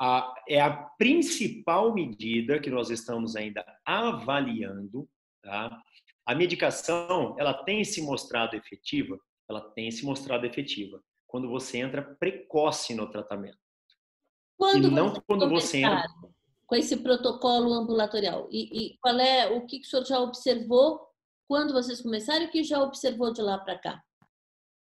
A, 0.00 0.34
é 0.48 0.60
a 0.60 0.70
principal 0.98 1.92
medida 1.92 2.58
que 2.58 2.70
nós 2.70 2.90
estamos 2.90 3.36
ainda 3.36 3.64
avaliando. 3.84 5.06
Tá? 5.42 5.78
A 6.24 6.34
medicação, 6.34 7.36
ela 7.38 7.52
tem 7.64 7.84
se 7.84 8.00
mostrado 8.00 8.56
efetiva? 8.56 9.18
Ela 9.48 9.60
tem 9.72 9.90
se 9.90 10.04
mostrado 10.04 10.46
efetiva 10.46 11.02
quando 11.30 11.48
você 11.48 11.78
entra 11.78 12.16
precoce 12.18 12.94
no 12.94 13.08
tratamento. 13.08 13.58
Quando 14.58 14.88
e 14.88 14.90
não 14.90 15.14
quando 15.26 15.48
você 15.48 15.78
entra 15.78 16.06
com 16.66 16.76
esse 16.76 16.96
protocolo 16.98 17.72
ambulatorial. 17.72 18.48
E, 18.50 18.92
e, 18.92 18.98
qual 18.98 19.18
é 19.18 19.48
o 19.48 19.66
que, 19.66 19.80
que 19.80 19.86
o 19.86 19.90
senhor 19.90 20.04
já 20.04 20.20
observou 20.20 21.00
quando 21.48 21.72
vocês 21.72 22.00
começaram 22.00 22.44
e 22.44 22.46
o 22.46 22.50
que 22.50 22.62
já 22.62 22.80
observou 22.80 23.32
de 23.32 23.42
lá 23.42 23.58
para 23.58 23.78
cá? 23.78 24.02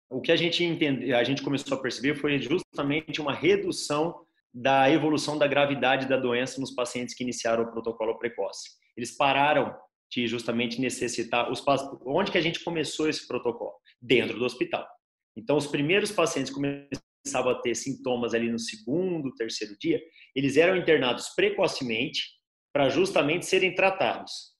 O 0.10 0.22
que 0.22 0.32
a 0.32 0.36
gente 0.36 0.64
entende, 0.64 1.14
a 1.14 1.24
gente 1.24 1.43
começou 1.43 1.78
a 1.78 1.82
perceber 1.82 2.16
foi 2.16 2.39
justamente 2.39 3.22
uma 3.22 3.34
redução 3.34 4.26
da 4.53 4.89
evolução 4.89 5.37
da 5.37 5.47
gravidade 5.47 6.07
da 6.07 6.17
doença 6.17 6.59
nos 6.59 6.71
pacientes 6.71 7.15
que 7.15 7.23
iniciaram 7.23 7.63
o 7.63 7.71
protocolo 7.71 8.17
precoce. 8.17 8.69
Eles 8.95 9.15
pararam 9.15 9.75
de 10.11 10.27
justamente 10.27 10.79
necessitar 10.79 11.51
os 11.51 11.63
onde 12.05 12.31
que 12.31 12.37
a 12.37 12.41
gente 12.41 12.63
começou 12.63 13.09
esse 13.09 13.27
protocolo 13.27 13.73
dentro 14.01 14.37
do 14.39 14.45
hospital. 14.45 14.87
Então, 15.35 15.57
os 15.57 15.67
primeiros 15.67 16.11
pacientes 16.11 16.51
começavam 16.51 17.51
a 17.51 17.61
ter 17.61 17.75
sintomas 17.75 18.33
ali 18.33 18.49
no 18.49 18.57
segundo, 18.57 19.35
terceiro 19.35 19.77
dia, 19.77 20.01
eles 20.35 20.57
eram 20.57 20.77
internados 20.77 21.29
precocemente 21.35 22.21
para 22.73 22.89
justamente 22.89 23.45
serem 23.45 23.75
tratados. 23.75 24.55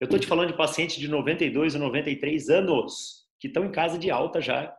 Eu 0.00 0.06
estou 0.06 0.18
te 0.18 0.26
falando 0.26 0.50
de 0.52 0.56
pacientes 0.56 0.96
de 0.96 1.08
92 1.08 1.74
ou 1.74 1.80
93 1.80 2.48
anos 2.48 3.24
que 3.40 3.48
estão 3.48 3.64
em 3.64 3.72
casa 3.72 3.98
de 3.98 4.10
alta 4.10 4.40
já, 4.40 4.74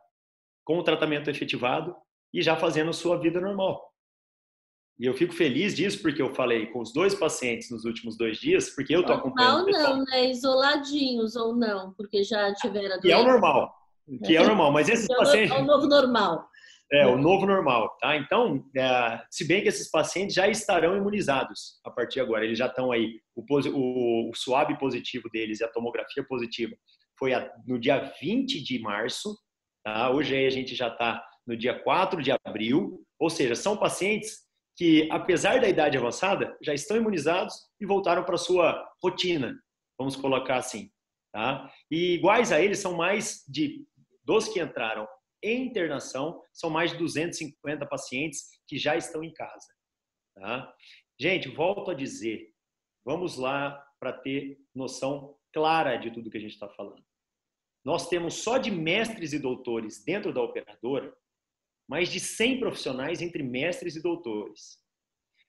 com 0.64 0.78
o 0.78 0.82
tratamento 0.82 1.30
efetivado 1.30 1.94
e 2.32 2.42
já 2.42 2.56
fazendo 2.56 2.92
sua 2.92 3.18
vida 3.18 3.40
normal. 3.40 3.80
E 4.98 5.04
eu 5.04 5.14
fico 5.14 5.34
feliz 5.34 5.76
disso 5.76 6.00
porque 6.00 6.22
eu 6.22 6.34
falei 6.34 6.66
com 6.66 6.80
os 6.80 6.92
dois 6.92 7.14
pacientes 7.14 7.70
nos 7.70 7.84
últimos 7.84 8.16
dois 8.16 8.38
dias, 8.38 8.70
porque 8.70 8.94
eu 8.94 9.00
estou 9.00 9.16
acompanhando. 9.16 9.70
Normal 9.70 9.96
não, 9.96 10.04
né? 10.04 10.30
Isoladinhos 10.30 11.36
ou 11.36 11.54
não, 11.54 11.92
porque 11.92 12.24
já 12.24 12.54
tiveram. 12.54 12.98
E 13.04 13.12
é 13.12 13.16
o 13.16 13.24
normal 13.24 13.74
que 14.24 14.36
é 14.36 14.40
o 14.40 14.46
normal. 14.46 14.72
Mas 14.72 14.88
esses 14.88 15.08
é 15.10 15.16
pacientes. 15.16 15.56
É 15.56 15.58
o 15.58 15.64
novo 15.64 15.86
normal. 15.86 16.48
É, 16.92 17.04
o 17.04 17.18
novo 17.18 17.44
normal, 17.46 17.96
tá? 18.00 18.16
Então, 18.16 18.64
é, 18.76 19.20
se 19.28 19.44
bem 19.44 19.60
que 19.60 19.68
esses 19.68 19.90
pacientes 19.90 20.36
já 20.36 20.46
estarão 20.46 20.96
imunizados 20.96 21.80
a 21.84 21.90
partir 21.90 22.14
de 22.14 22.20
agora, 22.20 22.44
eles 22.44 22.56
já 22.56 22.66
estão 22.66 22.92
aí, 22.92 23.20
o, 23.34 23.42
o, 23.74 24.30
o 24.30 24.78
positivo 24.78 25.28
deles 25.30 25.58
e 25.58 25.64
a 25.64 25.68
tomografia 25.68 26.22
positiva 26.22 26.76
foi 27.18 27.34
a, 27.34 27.50
no 27.66 27.76
dia 27.76 28.12
20 28.20 28.62
de 28.62 28.78
março, 28.78 29.36
tá? 29.82 30.10
Hoje 30.10 30.36
aí 30.36 30.46
a 30.46 30.50
gente 30.50 30.76
já 30.76 30.86
está 30.86 31.20
no 31.44 31.56
dia 31.56 31.76
4 31.76 32.22
de 32.22 32.30
abril, 32.30 33.04
ou 33.18 33.30
seja, 33.30 33.56
são 33.56 33.76
pacientes 33.76 34.45
que, 34.76 35.08
apesar 35.10 35.60
da 35.60 35.68
idade 35.68 35.96
avançada, 35.96 36.56
já 36.62 36.74
estão 36.74 36.96
imunizados 36.96 37.54
e 37.80 37.86
voltaram 37.86 38.24
para 38.24 38.36
sua 38.36 38.86
rotina, 39.02 39.58
vamos 39.98 40.16
colocar 40.16 40.56
assim, 40.56 40.90
tá? 41.32 41.72
E 41.90 42.14
iguais 42.14 42.52
a 42.52 42.60
eles 42.60 42.78
são 42.78 42.94
mais 42.94 43.42
de 43.48 43.86
dos 44.22 44.48
que 44.48 44.60
entraram 44.60 45.06
em 45.42 45.66
internação, 45.66 46.42
são 46.52 46.68
mais 46.68 46.90
de 46.90 46.98
250 46.98 47.86
pacientes 47.86 48.48
que 48.66 48.76
já 48.76 48.96
estão 48.96 49.22
em 49.22 49.32
casa. 49.32 49.68
Tá? 50.34 50.74
Gente, 51.18 51.48
volto 51.48 51.92
a 51.92 51.94
dizer, 51.94 52.52
vamos 53.04 53.36
lá 53.36 53.82
para 54.00 54.12
ter 54.12 54.58
noção 54.74 55.36
clara 55.52 55.96
de 55.96 56.10
tudo 56.10 56.30
que 56.30 56.36
a 56.36 56.40
gente 56.40 56.52
está 56.52 56.68
falando. 56.68 57.02
Nós 57.84 58.08
temos 58.08 58.34
só 58.34 58.58
de 58.58 58.70
mestres 58.70 59.32
e 59.32 59.38
doutores 59.38 60.04
dentro 60.04 60.32
da 60.32 60.42
operadora, 60.42 61.16
mais 61.88 62.10
de 62.10 62.20
100 62.20 62.60
profissionais 62.60 63.20
entre 63.22 63.42
mestres 63.42 63.96
e 63.96 64.02
doutores. 64.02 64.78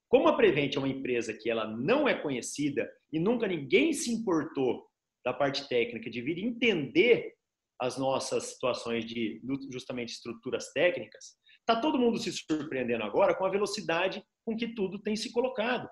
Como 0.10 0.28
a 0.28 0.36
Prevent 0.36 0.76
é 0.76 0.80
uma 0.80 0.88
empresa 0.88 1.34
que 1.34 1.50
ela 1.50 1.68
não 1.68 2.08
é 2.08 2.14
conhecida 2.14 2.90
e 3.12 3.20
nunca 3.20 3.48
ninguém 3.48 3.92
se 3.92 4.12
importou 4.12 4.88
da 5.26 5.34
parte 5.34 5.68
técnica 5.68 6.10
de 6.10 6.22
vir 6.22 6.38
entender 6.38 7.34
as 7.80 7.98
nossas 7.98 8.46
situações 8.46 9.06
de 9.06 9.42
justamente 9.72 10.14
estruturas 10.14 10.72
técnicas, 10.72 11.36
está 11.60 11.80
todo 11.80 12.00
mundo 12.00 12.18
se 12.18 12.32
surpreendendo 12.32 13.04
agora 13.04 13.36
com 13.36 13.46
a 13.46 13.50
velocidade 13.50 14.24
com 14.46 14.56
que 14.56 14.74
tudo 14.74 15.00
tem 15.00 15.16
se 15.16 15.32
colocado. 15.32 15.88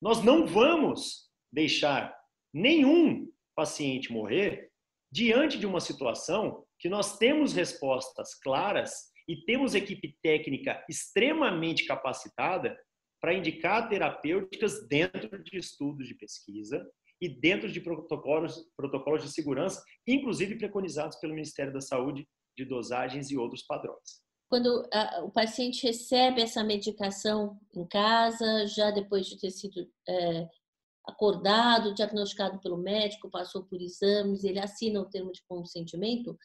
Nós 0.00 0.22
não 0.22 0.46
vamos 0.46 1.28
deixar 1.52 2.14
nenhum 2.52 3.28
paciente 3.56 4.12
morrer 4.12 4.70
diante 5.12 5.58
de 5.58 5.66
uma 5.66 5.80
situação 5.80 6.64
que 6.78 6.88
nós 6.88 7.18
temos 7.18 7.52
respostas 7.52 8.34
claras 8.34 9.12
e 9.28 9.36
temos 9.44 9.74
equipe 9.74 10.16
técnica 10.22 10.84
extremamente 10.88 11.86
capacitada 11.86 12.76
para 13.20 13.34
indicar 13.34 13.88
terapêuticas 13.88 14.86
dentro 14.86 15.42
de 15.42 15.56
estudos 15.56 16.06
de 16.06 16.14
pesquisa 16.14 16.86
e 17.20 17.28
dentro 17.28 17.72
de 17.72 17.80
protocolos, 17.80 18.70
protocolos 18.76 19.22
de 19.22 19.32
segurança, 19.32 19.82
inclusive 20.06 20.58
preconizados 20.58 21.16
pelo 21.18 21.34
Ministério 21.34 21.72
da 21.72 21.80
Saúde, 21.80 22.28
de 22.56 22.64
dosagens 22.64 23.30
e 23.30 23.36
outros 23.36 23.62
padrões. 23.62 24.22
Quando 24.48 24.86
a, 24.92 25.24
o 25.24 25.30
paciente 25.30 25.86
recebe 25.86 26.42
essa 26.42 26.62
medicação 26.62 27.58
em 27.74 27.86
casa, 27.86 28.66
já 28.66 28.90
depois 28.90 29.26
de 29.26 29.38
ter 29.40 29.50
sido 29.50 29.90
é, 30.06 30.46
acordado, 31.06 31.94
diagnosticado 31.94 32.60
pelo 32.60 32.76
médico, 32.76 33.30
passou 33.30 33.64
por 33.64 33.80
exames, 33.80 34.44
ele 34.44 34.58
assina 34.58 35.00
o 35.00 35.08
termo 35.08 35.32
de 35.32 35.42
consentimento, 35.48 36.38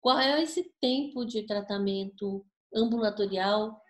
qual 0.00 0.18
é 0.18 0.42
esse 0.42 0.72
tempo 0.80 1.24
de 1.24 1.46
tratamento 1.46 2.44
ambulatorial 2.74 3.80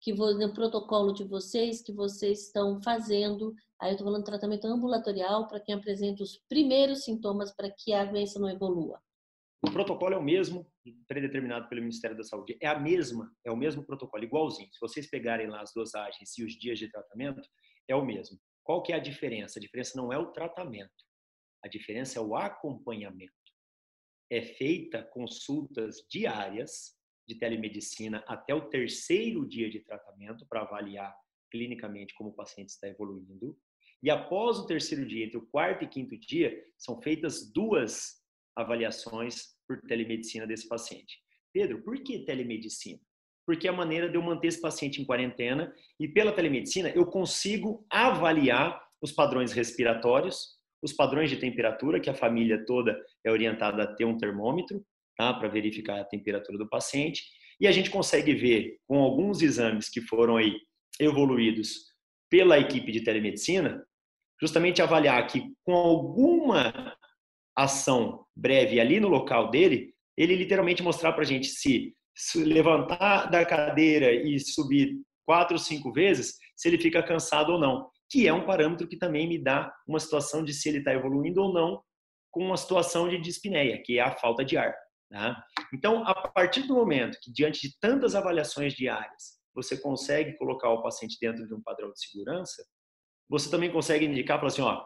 que 0.00 0.12
no 0.12 0.52
protocolo 0.52 1.12
de 1.12 1.24
vocês 1.24 1.82
que 1.82 1.92
vocês 1.92 2.46
estão 2.46 2.80
fazendo? 2.80 3.54
Aí 3.80 3.90
eu 3.90 3.92
estou 3.92 4.06
falando 4.06 4.22
de 4.22 4.30
tratamento 4.30 4.66
ambulatorial 4.66 5.48
para 5.48 5.60
quem 5.60 5.74
apresenta 5.74 6.22
os 6.22 6.38
primeiros 6.48 7.04
sintomas 7.04 7.54
para 7.54 7.70
que 7.70 7.92
a 7.92 8.04
doença 8.04 8.38
não 8.38 8.48
evolua. 8.48 9.00
O 9.66 9.70
protocolo 9.70 10.14
é 10.14 10.18
o 10.18 10.22
mesmo, 10.22 10.64
predeterminado 11.08 11.68
pelo 11.68 11.80
Ministério 11.80 12.16
da 12.16 12.22
Saúde. 12.22 12.56
É 12.62 12.68
a 12.68 12.78
mesma, 12.78 13.34
é 13.44 13.50
o 13.50 13.56
mesmo 13.56 13.84
protocolo, 13.84 14.22
igualzinho. 14.22 14.68
Se 14.72 14.78
vocês 14.80 15.10
pegarem 15.10 15.48
lá 15.48 15.60
as 15.60 15.72
dosagens 15.74 16.38
e 16.38 16.44
os 16.44 16.52
dias 16.52 16.78
de 16.78 16.88
tratamento, 16.88 17.48
é 17.88 17.96
o 17.96 18.04
mesmo. 18.04 18.38
Qual 18.62 18.82
que 18.82 18.92
é 18.92 18.96
a 18.96 19.00
diferença? 19.00 19.58
A 19.58 19.62
diferença 19.62 19.92
não 19.96 20.12
é 20.12 20.18
o 20.18 20.30
tratamento. 20.30 20.92
A 21.64 21.68
diferença 21.68 22.18
é 22.18 22.22
o 22.22 22.36
acompanhamento. 22.36 23.32
É 24.30 24.42
feita 24.42 25.02
consultas 25.02 26.04
diárias 26.10 26.96
de 27.28 27.34
telemedicina 27.34 28.24
até 28.26 28.54
o 28.54 28.68
terceiro 28.68 29.46
dia 29.46 29.68
de 29.68 29.80
tratamento 29.80 30.46
para 30.46 30.62
avaliar 30.62 31.14
clinicamente 31.50 32.14
como 32.14 32.30
o 32.30 32.34
paciente 32.34 32.70
está 32.70 32.88
evoluindo. 32.88 33.56
E 34.02 34.10
após 34.10 34.58
o 34.58 34.66
terceiro 34.66 35.06
dia, 35.06 35.24
entre 35.24 35.38
o 35.38 35.46
quarto 35.46 35.84
e 35.84 35.88
quinto 35.88 36.16
dia, 36.18 36.64
são 36.76 37.00
feitas 37.00 37.50
duas 37.52 38.22
avaliações 38.54 39.56
por 39.66 39.80
telemedicina 39.82 40.46
desse 40.46 40.68
paciente. 40.68 41.18
Pedro, 41.52 41.82
por 41.82 41.96
que 42.02 42.24
telemedicina? 42.24 43.00
Porque 43.44 43.66
é 43.66 43.70
a 43.70 43.76
maneira 43.76 44.08
de 44.08 44.16
eu 44.16 44.22
manter 44.22 44.48
esse 44.48 44.60
paciente 44.60 45.00
em 45.00 45.04
quarentena 45.04 45.74
e 45.98 46.08
pela 46.08 46.32
telemedicina 46.32 46.90
eu 46.90 47.06
consigo 47.06 47.86
avaliar 47.88 48.84
os 49.00 49.12
padrões 49.12 49.52
respiratórios, 49.52 50.55
os 50.82 50.92
padrões 50.92 51.30
de 51.30 51.36
temperatura, 51.36 52.00
que 52.00 52.10
a 52.10 52.14
família 52.14 52.64
toda 52.66 52.98
é 53.24 53.30
orientada 53.30 53.82
a 53.82 53.94
ter 53.94 54.04
um 54.04 54.16
termômetro, 54.16 54.84
tá, 55.16 55.32
para 55.34 55.48
verificar 55.48 56.00
a 56.00 56.04
temperatura 56.04 56.58
do 56.58 56.68
paciente, 56.68 57.22
e 57.60 57.66
a 57.66 57.72
gente 57.72 57.90
consegue 57.90 58.34
ver 58.34 58.76
com 58.86 58.98
alguns 58.98 59.40
exames 59.40 59.88
que 59.88 60.00
foram 60.02 60.36
aí 60.36 60.54
evoluídos 61.00 61.86
pela 62.30 62.58
equipe 62.58 62.92
de 62.92 63.02
telemedicina, 63.02 63.82
justamente 64.40 64.82
avaliar 64.82 65.26
que 65.26 65.42
com 65.64 65.72
alguma 65.72 66.94
ação 67.56 68.24
breve 68.36 68.78
ali 68.78 69.00
no 69.00 69.08
local 69.08 69.50
dele, 69.50 69.94
ele 70.16 70.36
literalmente 70.36 70.82
mostrar 70.82 71.12
para 71.12 71.22
a 71.22 71.26
gente 71.26 71.46
se, 71.46 71.94
se 72.14 72.44
levantar 72.44 73.30
da 73.30 73.44
cadeira 73.44 74.12
e 74.12 74.38
subir 74.38 74.98
quatro, 75.24 75.58
cinco 75.58 75.92
vezes, 75.92 76.36
se 76.54 76.68
ele 76.68 76.78
fica 76.78 77.02
cansado 77.02 77.52
ou 77.52 77.58
não, 77.58 77.88
que 78.10 78.26
é 78.26 78.32
um 78.32 78.46
parâmetro 78.46 78.88
que 78.88 78.96
também 78.96 79.28
me 79.28 79.38
dá 79.38 79.72
uma 79.86 80.00
situação 80.00 80.44
de 80.44 80.52
se 80.52 80.68
ele 80.68 80.78
está 80.78 80.92
evoluindo 80.92 81.42
ou 81.42 81.52
não 81.52 81.82
com 82.30 82.44
uma 82.44 82.56
situação 82.56 83.08
de 83.08 83.18
dispneia, 83.18 83.82
que 83.82 83.98
é 83.98 84.02
a 84.02 84.16
falta 84.16 84.44
de 84.44 84.56
ar. 84.56 84.74
Tá? 85.10 85.42
Então, 85.72 86.06
a 86.06 86.28
partir 86.28 86.62
do 86.62 86.74
momento 86.74 87.18
que, 87.22 87.32
diante 87.32 87.68
de 87.68 87.78
tantas 87.78 88.14
avaliações 88.14 88.74
diárias, 88.74 89.36
você 89.54 89.80
consegue 89.80 90.36
colocar 90.36 90.68
o 90.70 90.82
paciente 90.82 91.16
dentro 91.20 91.46
de 91.46 91.54
um 91.54 91.62
padrão 91.62 91.90
de 91.90 92.00
segurança, 92.00 92.62
você 93.28 93.50
também 93.50 93.72
consegue 93.72 94.04
indicar 94.04 94.38
para 94.38 94.48
assim, 94.48 94.62
ó, 94.62 94.84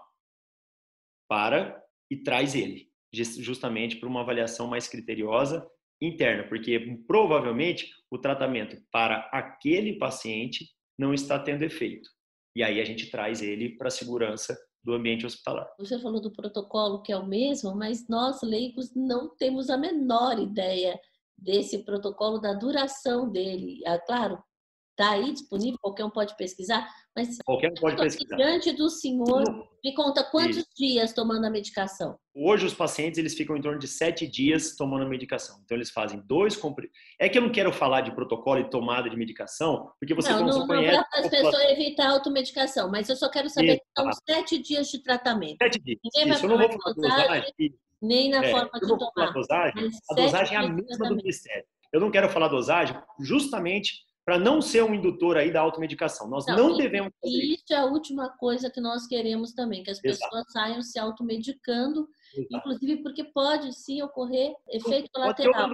para 1.29 1.83
e 2.11 2.23
traz 2.23 2.55
ele, 2.55 2.89
justamente 3.12 3.97
para 3.97 4.09
uma 4.09 4.21
avaliação 4.21 4.66
mais 4.66 4.89
criteriosa 4.89 5.66
interna, 6.01 6.49
porque 6.49 6.99
provavelmente 7.07 7.91
o 8.11 8.18
tratamento 8.18 8.77
para 8.91 9.29
aquele 9.33 9.99
paciente 9.99 10.66
não 10.99 11.12
está 11.12 11.39
tendo 11.39 11.62
efeito. 11.62 12.09
E 12.55 12.62
aí 12.62 12.80
a 12.80 12.84
gente 12.84 13.11
traz 13.11 13.42
ele 13.42 13.76
para 13.76 13.88
a 13.88 13.92
segurança 13.92 14.57
do 14.82 14.94
ambiente 14.94 15.26
hospitalar. 15.26 15.68
Você 15.78 15.98
falou 16.01 16.20
do 16.20 16.32
protocolo 16.32 17.03
que 17.03 17.12
é 17.12 17.16
o 17.16 17.26
mesmo, 17.26 17.74
mas 17.74 18.09
nós 18.09 18.42
leigos 18.42 18.94
não 18.94 19.28
temos 19.36 19.68
a 19.70 19.76
menor 19.76 20.38
ideia 20.38 20.98
desse 21.36 21.84
protocolo, 21.84 22.38
da 22.38 22.53
duração 22.53 23.30
dele. 23.30 23.80
É 23.84 23.98
claro, 23.98 24.42
Está 25.01 25.12
aí 25.12 25.32
disponível, 25.32 25.78
qualquer 25.80 26.05
um 26.05 26.11
pode 26.11 26.36
pesquisar, 26.36 26.86
mas 27.16 27.38
qualquer 27.42 27.70
um 27.70 27.74
pode 27.74 27.96
pesquisar. 27.96 28.36
diante 28.36 28.70
do 28.72 28.90
senhor, 28.90 29.42
me 29.82 29.94
conta 29.94 30.22
quantos 30.22 30.59
Isso. 30.59 30.68
dias 30.76 31.14
tomando 31.14 31.46
a 31.46 31.51
medicação? 31.51 32.18
Hoje 32.34 32.66
os 32.66 32.74
pacientes 32.74 33.16
eles 33.18 33.32
ficam 33.32 33.57
em 33.57 33.62
torno 33.62 33.78
de 33.78 33.88
sete 33.88 34.26
dias 34.26 34.76
tomando 34.76 35.07
a 35.07 35.09
medicação. 35.09 35.59
Então 35.64 35.74
eles 35.74 35.90
fazem 35.90 36.22
dois 36.26 36.55
comprimidos. 36.55 36.94
É 37.18 37.30
que 37.30 37.38
eu 37.38 37.42
não 37.42 37.51
quero 37.51 37.72
falar 37.72 38.03
de 38.03 38.14
protocolo 38.14 38.61
e 38.61 38.68
tomada 38.68 39.09
de 39.09 39.16
medicação, 39.16 39.90
porque 39.98 40.12
você 40.12 40.28
não, 40.34 40.44
não, 40.44 40.66
conhece. 40.66 40.94
Não, 40.94 41.05
para 41.11 41.20
as 41.20 41.30
pessoas 41.30 41.64
evitar 41.70 42.09
a 42.09 42.11
automedicação, 42.11 42.90
mas 42.90 43.09
eu 43.09 43.16
só 43.16 43.30
quero 43.30 43.48
saber 43.48 43.78
que 43.78 43.84
são 43.96 44.11
sete 44.28 44.59
dias 44.59 44.90
de 44.90 44.98
tratamento. 44.98 45.57
Sete 45.62 45.80
dias. 45.80 45.98
Ninguém 46.05 46.30
Isso, 46.30 46.46
vai 46.46 46.51
eu 46.53 46.59
não 46.59 46.68
vou 46.68 46.78
falar 46.78 46.94
dosagem, 46.94 47.74
nem 48.03 48.28
na 48.28 48.44
é, 48.44 48.51
forma 48.51 48.70
de 48.78 48.86
tomar. 48.86 49.32
Dosagem, 49.32 49.90
a 50.11 50.14
dosagem 50.14 50.57
é 50.59 50.61
a 50.61 50.68
mesma 50.68 51.09
do 51.09 51.16
Ministério. 51.16 51.64
Eu 51.90 52.01
não 52.01 52.11
quero 52.11 52.28
falar 52.28 52.48
dosagem 52.48 52.94
justamente 53.18 54.10
para 54.25 54.39
não 54.39 54.61
ser 54.61 54.85
um 54.85 54.95
indutor 54.95 55.37
aí 55.37 55.53
da 55.53 55.61
automedicação. 55.61 56.29
Nós 56.29 56.47
não, 56.47 56.71
não 56.71 56.77
devemos 56.77 57.12
fazer 57.21 57.37
isso. 57.37 57.55
Isso 57.55 57.73
é 57.73 57.77
a 57.77 57.85
última 57.85 58.29
coisa 58.37 58.71
que 58.71 58.81
nós 58.81 59.07
queremos 59.07 59.53
também, 59.53 59.83
que 59.83 59.91
as 59.91 60.03
Exato. 60.03 60.31
pessoas 60.31 60.53
saiam 60.53 60.83
se 60.83 60.99
automedicando, 60.99 62.09
Exato. 62.35 62.49
inclusive 62.55 63.03
porque 63.03 63.25
pode 63.25 63.73
sim 63.73 64.03
ocorrer 64.03 64.55
efeito 64.68 65.11
colateral. 65.12 65.71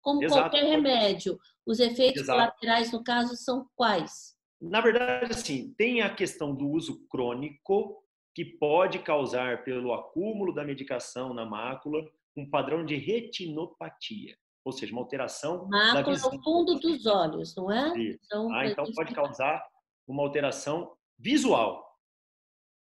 Como 0.00 0.22
Exato. 0.22 0.42
qualquer 0.42 0.64
remédio. 0.64 1.38
Os 1.66 1.80
efeitos 1.80 2.24
colaterais, 2.24 2.92
no 2.92 3.02
caso, 3.02 3.36
são 3.36 3.66
quais? 3.74 4.36
Na 4.60 4.80
verdade, 4.80 5.32
assim, 5.32 5.74
tem 5.76 6.00
a 6.00 6.14
questão 6.14 6.54
do 6.54 6.68
uso 6.68 7.06
crônico, 7.08 8.02
que 8.34 8.44
pode 8.44 9.00
causar, 9.00 9.64
pelo 9.64 9.92
acúmulo 9.92 10.54
da 10.54 10.64
medicação 10.64 11.34
na 11.34 11.44
mácula, 11.44 12.08
um 12.36 12.48
padrão 12.48 12.84
de 12.84 12.96
retinopatia 12.96 14.36
ou 14.68 14.72
seja, 14.72 14.92
uma 14.92 15.02
alteração 15.02 15.68
da 15.68 16.02
visão. 16.02 16.30
no 16.30 16.42
fundo 16.42 16.78
dos 16.78 17.06
olhos, 17.06 17.54
não 17.56 17.72
é? 17.72 17.92
Então, 17.96 18.52
ah, 18.52 18.66
então 18.66 18.84
pode 18.92 19.14
causar 19.14 19.64
uma 20.06 20.22
alteração 20.22 20.94
visual 21.18 21.84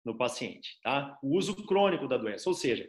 no 0.05 0.17
paciente, 0.17 0.79
tá? 0.83 1.17
O 1.23 1.37
uso 1.37 1.55
crônico 1.65 2.07
da 2.07 2.17
doença, 2.17 2.49
ou 2.49 2.53
seja, 2.53 2.87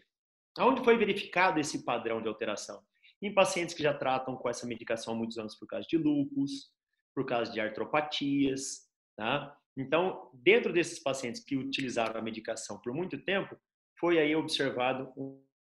aonde 0.58 0.84
foi 0.84 0.96
verificado 0.96 1.58
esse 1.58 1.84
padrão 1.84 2.20
de 2.20 2.28
alteração? 2.28 2.82
Em 3.22 3.32
pacientes 3.32 3.74
que 3.74 3.82
já 3.82 3.94
tratam 3.94 4.36
com 4.36 4.48
essa 4.48 4.66
medicação 4.66 5.14
há 5.14 5.16
muitos 5.16 5.38
anos 5.38 5.54
por 5.54 5.66
causa 5.66 5.86
de 5.88 5.96
lúpus, 5.96 6.70
por 7.14 7.24
causa 7.24 7.50
de 7.50 7.60
artropatias, 7.60 8.88
tá? 9.16 9.56
Então, 9.76 10.30
dentro 10.34 10.72
desses 10.72 11.02
pacientes 11.02 11.42
que 11.42 11.56
utilizaram 11.56 12.18
a 12.18 12.22
medicação 12.22 12.80
por 12.80 12.92
muito 12.92 13.18
tempo, 13.24 13.56
foi 13.98 14.18
aí 14.18 14.36
observado 14.36 15.12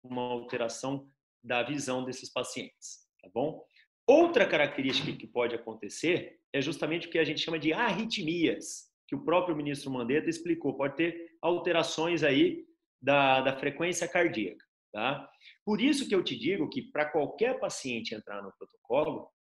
uma 0.03 0.23
alteração 0.23 1.09
da 1.49 1.63
visão 1.63 2.05
desses 2.05 2.31
pacientes, 2.31 3.09
tá 3.23 3.31
bom? 3.35 3.65
Outra 4.07 4.47
característica 4.47 5.11
que 5.13 5.27
pode 5.27 5.55
acontecer 5.55 6.39
é 6.53 6.61
justamente 6.61 7.09
o 7.09 7.11
que 7.11 7.19
a 7.19 7.25
gente 7.25 7.41
chama 7.41 7.59
de 7.59 7.73
arritmias, 7.73 8.91
que 9.07 9.17
o 9.17 9.25
próprio 9.25 9.57
ministro 9.57 9.91
Mandetta 9.91 10.29
explicou. 10.29 10.77
Pode 10.77 10.97
ter 10.97 11.37
alterações 11.41 12.23
aí 12.23 12.67
da, 13.01 13.41
da 13.41 13.59
frequência 13.59 14.07
cardíaca, 14.07 14.65
tá? 14.93 15.29
Por 15.65 15.81
isso 15.81 16.07
que 16.07 16.15
eu 16.15 16.23
te 16.23 16.39
digo 16.39 16.69
que 16.69 16.83
para 16.83 17.11
qualquer 17.11 17.59
paciente 17.59 18.15
entrar 18.15 18.43
no 18.43 18.53
protocolo, 18.53 19.31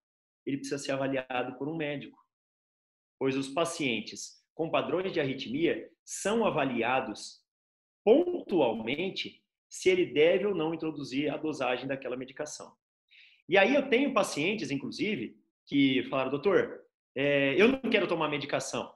ele 0.46 0.56
precisa 0.56 0.78
ser 0.78 0.92
avaliado 0.92 1.58
por 1.58 1.68
um 1.68 1.76
médico, 1.76 2.18
pois 3.18 3.36
os 3.36 3.48
pacientes 3.48 4.42
com 4.54 4.70
padrões 4.70 5.12
de 5.12 5.20
arritmia 5.20 5.88
são 6.04 6.44
avaliados 6.44 7.42
pontualmente 8.02 9.42
se 9.68 9.90
ele 9.90 10.06
deve 10.06 10.46
ou 10.46 10.54
não 10.54 10.74
introduzir 10.74 11.32
a 11.32 11.36
dosagem 11.36 11.86
daquela 11.86 12.16
medicação. 12.16 12.74
E 13.48 13.56
aí 13.56 13.74
eu 13.74 13.88
tenho 13.88 14.12
pacientes, 14.12 14.70
inclusive, 14.70 15.36
que 15.66 16.04
falaram, 16.04 16.30
doutor, 16.30 16.80
é, 17.16 17.60
eu 17.60 17.68
não 17.68 17.90
quero 17.90 18.06
tomar 18.06 18.28
medicação. 18.28 18.92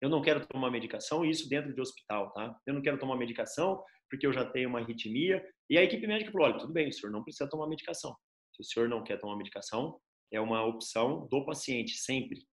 Eu 0.00 0.10
não 0.10 0.20
quero 0.20 0.46
tomar 0.46 0.70
medicação, 0.70 1.24
isso 1.24 1.48
dentro 1.48 1.74
de 1.74 1.80
hospital, 1.80 2.32
tá? 2.32 2.58
Eu 2.66 2.74
não 2.74 2.82
quero 2.82 2.98
tomar 2.98 3.16
medicação 3.16 3.82
porque 4.10 4.26
eu 4.26 4.32
já 4.32 4.44
tenho 4.44 4.68
uma 4.68 4.80
arritmia. 4.80 5.44
E 5.68 5.78
a 5.78 5.82
equipe 5.82 6.06
médica 6.06 6.30
falou, 6.30 6.48
olha, 6.48 6.58
tudo 6.58 6.72
bem, 6.72 6.88
o 6.88 6.92
senhor 6.92 7.10
não 7.10 7.24
precisa 7.24 7.48
tomar 7.48 7.66
medicação. 7.66 8.14
Se 8.54 8.62
o 8.62 8.64
senhor 8.64 8.88
não 8.88 9.02
quer 9.02 9.18
tomar 9.18 9.36
medicação, 9.36 9.98
é 10.32 10.40
uma 10.40 10.64
opção 10.64 11.26
do 11.28 11.44
paciente, 11.44 11.96
sempre, 11.96 12.46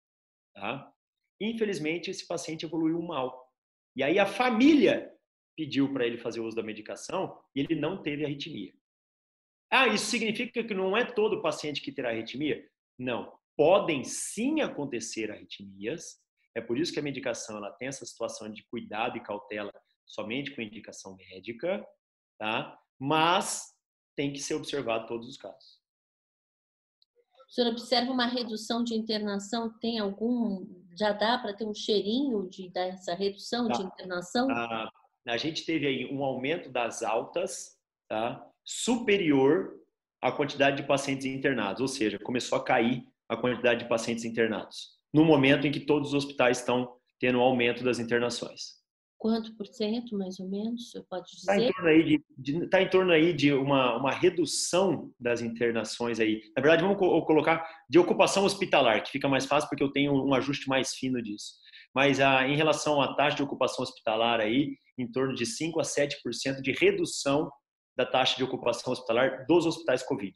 tá? 0.55 0.90
Infelizmente, 1.40 2.11
esse 2.11 2.26
paciente 2.26 2.64
evoluiu 2.64 3.00
mal. 3.03 3.48
E 3.96 4.03
aí 4.03 4.18
a 4.18 4.26
família 4.26 5.12
pediu 5.57 5.92
para 5.92 6.07
ele 6.07 6.18
fazer 6.18 6.40
uso 6.40 6.57
da 6.57 6.62
medicação 6.62 7.38
e 7.55 7.61
ele 7.61 7.74
não 7.74 8.03
teve 8.03 8.24
arritmia. 8.24 8.72
Ah, 9.70 9.88
isso 9.88 10.07
significa 10.07 10.62
que 10.62 10.74
não 10.74 10.96
é 10.96 11.05
todo 11.05 11.40
paciente 11.40 11.80
que 11.80 11.92
terá 11.92 12.11
arritmia? 12.11 12.68
Não. 12.98 13.32
Podem 13.57 14.05
sim 14.05 14.61
acontecer 14.61 15.30
arritmias. 15.30 16.20
É 16.55 16.61
por 16.61 16.78
isso 16.78 16.92
que 16.92 16.98
a 16.98 17.03
medicação 17.03 17.57
ela 17.57 17.70
tem 17.72 17.88
essa 17.88 18.05
situação 18.05 18.50
de 18.50 18.62
cuidado 18.64 19.16
e 19.16 19.22
cautela 19.22 19.72
somente 20.05 20.55
com 20.55 20.61
indicação 20.61 21.16
médica, 21.16 21.86
tá? 22.38 22.78
Mas 22.98 23.74
tem 24.14 24.32
que 24.32 24.40
ser 24.40 24.55
observado 24.55 25.07
todos 25.07 25.26
os 25.26 25.36
casos. 25.36 25.80
O 27.48 27.55
senhor 27.55 27.70
observa 27.70 28.11
uma 28.11 28.26
redução 28.26 28.82
de 28.82 28.94
internação? 28.94 29.70
Tem 29.78 29.98
algum. 29.98 30.66
Já 30.96 31.12
dá 31.12 31.38
para 31.38 31.55
ter 31.55 31.66
um 31.66 31.74
cheirinho 31.74 32.48
de, 32.48 32.70
dessa 32.70 33.14
redução 33.14 33.68
tá. 33.68 33.74
de 33.74 33.82
internação? 33.82 34.50
A, 34.50 34.90
a 35.27 35.37
gente 35.37 35.64
teve 35.64 35.87
aí 35.87 36.07
um 36.07 36.25
aumento 36.25 36.70
das 36.70 37.03
altas 37.03 37.77
tá? 38.09 38.45
superior 38.64 39.75
à 40.20 40.31
quantidade 40.31 40.77
de 40.77 40.87
pacientes 40.87 41.27
internados, 41.27 41.81
ou 41.81 41.89
seja, 41.89 42.18
começou 42.18 42.59
a 42.59 42.64
cair 42.64 43.05
a 43.29 43.37
quantidade 43.37 43.83
de 43.83 43.89
pacientes 43.89 44.25
internados, 44.25 44.91
no 45.12 45.25
momento 45.25 45.66
em 45.66 45.73
que 45.73 45.81
todos 45.81 46.12
os 46.12 46.25
hospitais 46.25 46.59
estão 46.59 46.97
tendo 47.18 47.39
um 47.39 47.43
aumento 47.43 47.83
das 47.83 47.99
internações. 47.99 48.83
Quanto 49.16 49.57
por 49.57 49.68
cento, 49.68 50.18
mais 50.18 50.41
ou 50.41 50.49
menos, 50.49 50.91
você 50.91 51.01
pode 51.09 51.31
dizer? 51.31 51.53
Está 51.53 51.62
em 51.62 51.73
torno 51.73 51.89
aí 51.89 52.05
de, 52.05 52.25
de, 52.37 52.66
tá 52.66 52.83
em 52.83 52.91
torno 52.91 53.12
aí 53.12 53.33
de 53.33 53.53
uma, 53.53 53.97
uma 53.97 54.11
redução 54.11 55.12
das 55.18 55.41
internações 55.41 56.18
aí. 56.18 56.41
Na 56.57 56.61
verdade, 56.61 56.83
vamos 56.83 56.99
colocar 56.99 57.64
de 57.89 58.01
ocupação 58.01 58.45
hospitalar, 58.45 59.01
que 59.05 59.12
fica 59.12 59.29
mais 59.29 59.47
fácil 59.47 59.68
porque 59.68 59.85
eu 59.85 59.93
tenho 59.93 60.12
um 60.12 60.35
ajuste 60.35 60.68
mais 60.68 60.95
fino 60.95 61.23
disso. 61.23 61.53
Mas 61.95 62.18
ah, 62.18 62.49
em 62.49 62.57
relação 62.57 63.01
à 63.01 63.14
taxa 63.14 63.37
de 63.37 63.45
ocupação 63.45 63.85
hospitalar 63.85 64.41
aí, 64.41 64.77
em 64.99 65.11
torno 65.11 65.34
de 65.34 65.47
5 65.47 65.80
a 65.80 65.82
7% 65.82 66.61
de 66.61 66.72
redução 66.72 67.51
da 67.97 68.07
taxa 68.07 68.36
de 68.36 68.45
ocupação 68.45 68.93
hospitalar 68.93 69.47
dos 69.47 69.66
hospitais 69.66 70.03
Covid. 70.03 70.34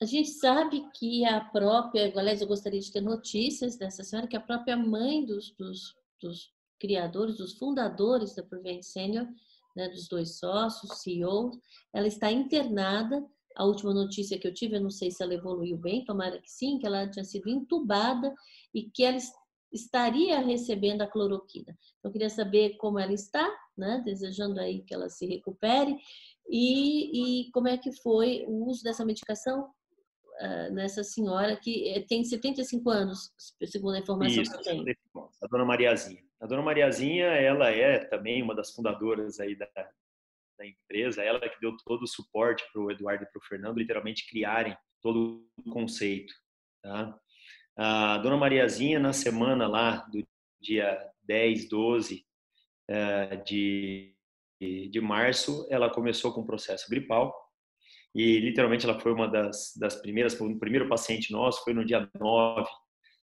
A 0.00 0.04
gente 0.04 0.28
sabe 0.30 0.88
que 0.94 1.24
a 1.24 1.40
própria, 1.40 2.12
aliás, 2.16 2.40
eu 2.40 2.46
gostaria 2.46 2.78
de 2.78 2.92
ter 2.92 3.00
notícias 3.00 3.76
dessa 3.76 4.04
senhora, 4.04 4.28
que 4.28 4.36
a 4.36 4.40
própria 4.40 4.76
mãe 4.76 5.24
dos, 5.24 5.50
dos, 5.56 5.96
dos 6.20 6.52
criadores, 6.78 7.36
dos 7.36 7.54
fundadores 7.54 8.34
da 8.36 8.42
Prevent 8.44 8.82
Senior, 8.82 9.26
né, 9.74 9.88
dos 9.88 10.08
dois 10.08 10.38
sócios, 10.38 11.00
CEOs, 11.02 11.58
ela 11.92 12.06
está 12.06 12.30
internada. 12.30 13.26
A 13.56 13.64
última 13.64 13.92
notícia 13.92 14.38
que 14.38 14.46
eu 14.46 14.54
tive, 14.54 14.76
eu 14.76 14.80
não 14.80 14.90
sei 14.90 15.10
se 15.10 15.20
ela 15.20 15.34
evoluiu 15.34 15.76
bem, 15.76 16.04
tomara 16.04 16.40
que 16.40 16.50
sim, 16.50 16.78
que 16.78 16.86
ela 16.86 17.10
tinha 17.10 17.24
sido 17.24 17.48
entubada 17.48 18.32
e 18.72 18.88
que 18.88 19.02
ela 19.02 19.18
estaria 19.72 20.40
recebendo 20.40 21.02
a 21.02 21.06
cloroquina. 21.06 21.76
Eu 22.02 22.10
queria 22.10 22.30
saber 22.30 22.76
como 22.76 22.98
ela 22.98 23.12
está, 23.12 23.48
né, 23.76 24.02
desejando 24.04 24.60
aí 24.60 24.82
que 24.82 24.94
ela 24.94 25.08
se 25.08 25.26
recupere 25.26 25.96
e, 26.48 27.46
e 27.46 27.50
como 27.50 27.68
é 27.68 27.76
que 27.76 27.92
foi 27.92 28.44
o 28.46 28.66
uso 28.66 28.82
dessa 28.82 29.04
medicação 29.04 29.70
uh, 30.40 30.72
nessa 30.72 31.04
senhora 31.04 31.56
que 31.56 31.88
eh, 31.88 32.04
tem 32.08 32.24
75 32.24 32.88
anos, 32.90 33.32
segundo 33.66 33.94
a 33.96 33.98
informação 33.98 34.42
Isso, 34.42 34.52
que 34.52 34.58
eu 34.58 34.62
tenho. 34.62 34.84
A 35.42 35.46
dona 35.46 35.64
Mariazinha. 35.64 36.22
A 36.40 36.46
dona 36.46 36.62
Mariazinha, 36.62 37.26
ela 37.26 37.70
é 37.70 38.04
também 38.04 38.42
uma 38.42 38.54
das 38.54 38.72
fundadoras 38.72 39.40
aí 39.40 39.56
da, 39.56 39.68
da 39.74 40.66
empresa, 40.66 41.22
ela 41.22 41.40
que 41.40 41.60
deu 41.60 41.76
todo 41.84 42.02
o 42.02 42.08
suporte 42.08 42.64
para 42.72 42.82
o 42.82 42.90
Eduardo 42.90 43.24
e 43.24 43.26
para 43.26 43.38
o 43.38 43.44
Fernando 43.44 43.78
literalmente 43.78 44.28
criarem 44.28 44.76
todo 45.02 45.46
o 45.64 45.70
conceito. 45.70 46.32
Tá? 46.82 47.18
A 47.78 48.18
dona 48.18 48.36
Mariazinha, 48.36 48.98
na 48.98 49.12
semana 49.12 49.68
lá 49.68 50.04
do 50.10 50.26
dia 50.60 50.98
10, 51.22 51.68
12 51.68 52.24
uh, 52.90 53.44
de, 53.44 54.14
de 54.60 55.00
março, 55.00 55.66
ela 55.70 55.88
começou 55.88 56.32
com 56.32 56.40
um 56.40 56.46
processo 56.46 56.90
gripal 56.90 57.32
e 58.14 58.40
literalmente 58.40 58.84
ela 58.84 58.98
foi 58.98 59.12
uma 59.12 59.28
das, 59.28 59.72
das 59.78 59.94
primeiras, 59.94 60.38
o 60.40 60.58
primeiro 60.58 60.88
paciente 60.88 61.32
nosso 61.32 61.62
foi 61.62 61.72
no 61.72 61.84
dia 61.84 62.10
9 62.18 62.68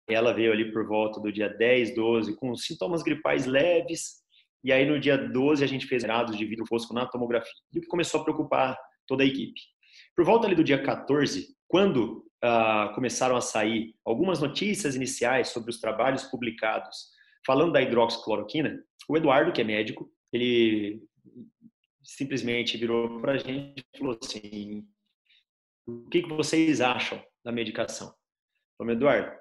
ela 0.07 0.33
veio 0.33 0.51
ali 0.51 0.71
por 0.71 0.85
volta 0.85 1.19
do 1.19 1.31
dia 1.31 1.49
10, 1.49 1.95
12, 1.95 2.35
com 2.35 2.55
sintomas 2.55 3.01
gripais 3.01 3.45
leves. 3.45 4.21
E 4.63 4.71
aí 4.71 4.85
no 4.85 4.99
dia 4.99 5.17
12 5.17 5.63
a 5.63 5.67
gente 5.67 5.87
fez 5.87 6.03
dados 6.03 6.37
de 6.37 6.45
vidro 6.45 6.65
fosco 6.67 6.93
na 6.93 7.05
tomografia, 7.05 7.51
e 7.73 7.85
começou 7.85 8.21
a 8.21 8.23
preocupar 8.23 8.77
toda 9.07 9.23
a 9.23 9.25
equipe. 9.25 9.59
Por 10.15 10.25
volta 10.25 10.47
ali 10.47 10.55
do 10.55 10.63
dia 10.63 10.81
14, 10.81 11.47
quando 11.67 12.25
uh, 12.43 12.93
começaram 12.93 13.35
a 13.35 13.41
sair 13.41 13.95
algumas 14.05 14.39
notícias 14.39 14.95
iniciais 14.95 15.49
sobre 15.49 15.69
os 15.69 15.79
trabalhos 15.79 16.23
publicados 16.23 17.13
falando 17.45 17.73
da 17.73 17.81
hidroxicloroquina, 17.81 18.83
o 19.07 19.17
Eduardo, 19.17 19.51
que 19.51 19.61
é 19.61 19.63
médico, 19.63 20.09
ele 20.31 21.01
simplesmente 22.03 22.77
virou 22.77 23.21
para 23.21 23.33
a 23.33 23.37
gente 23.37 23.83
e 23.93 23.97
falou 23.97 24.17
assim: 24.21 24.87
o 25.85 26.09
que, 26.09 26.23
que 26.23 26.29
vocês 26.29 26.81
acham 26.81 27.21
da 27.43 27.51
medicação? 27.51 28.13
Falei, 28.77 28.95
Eduardo, 28.95 29.31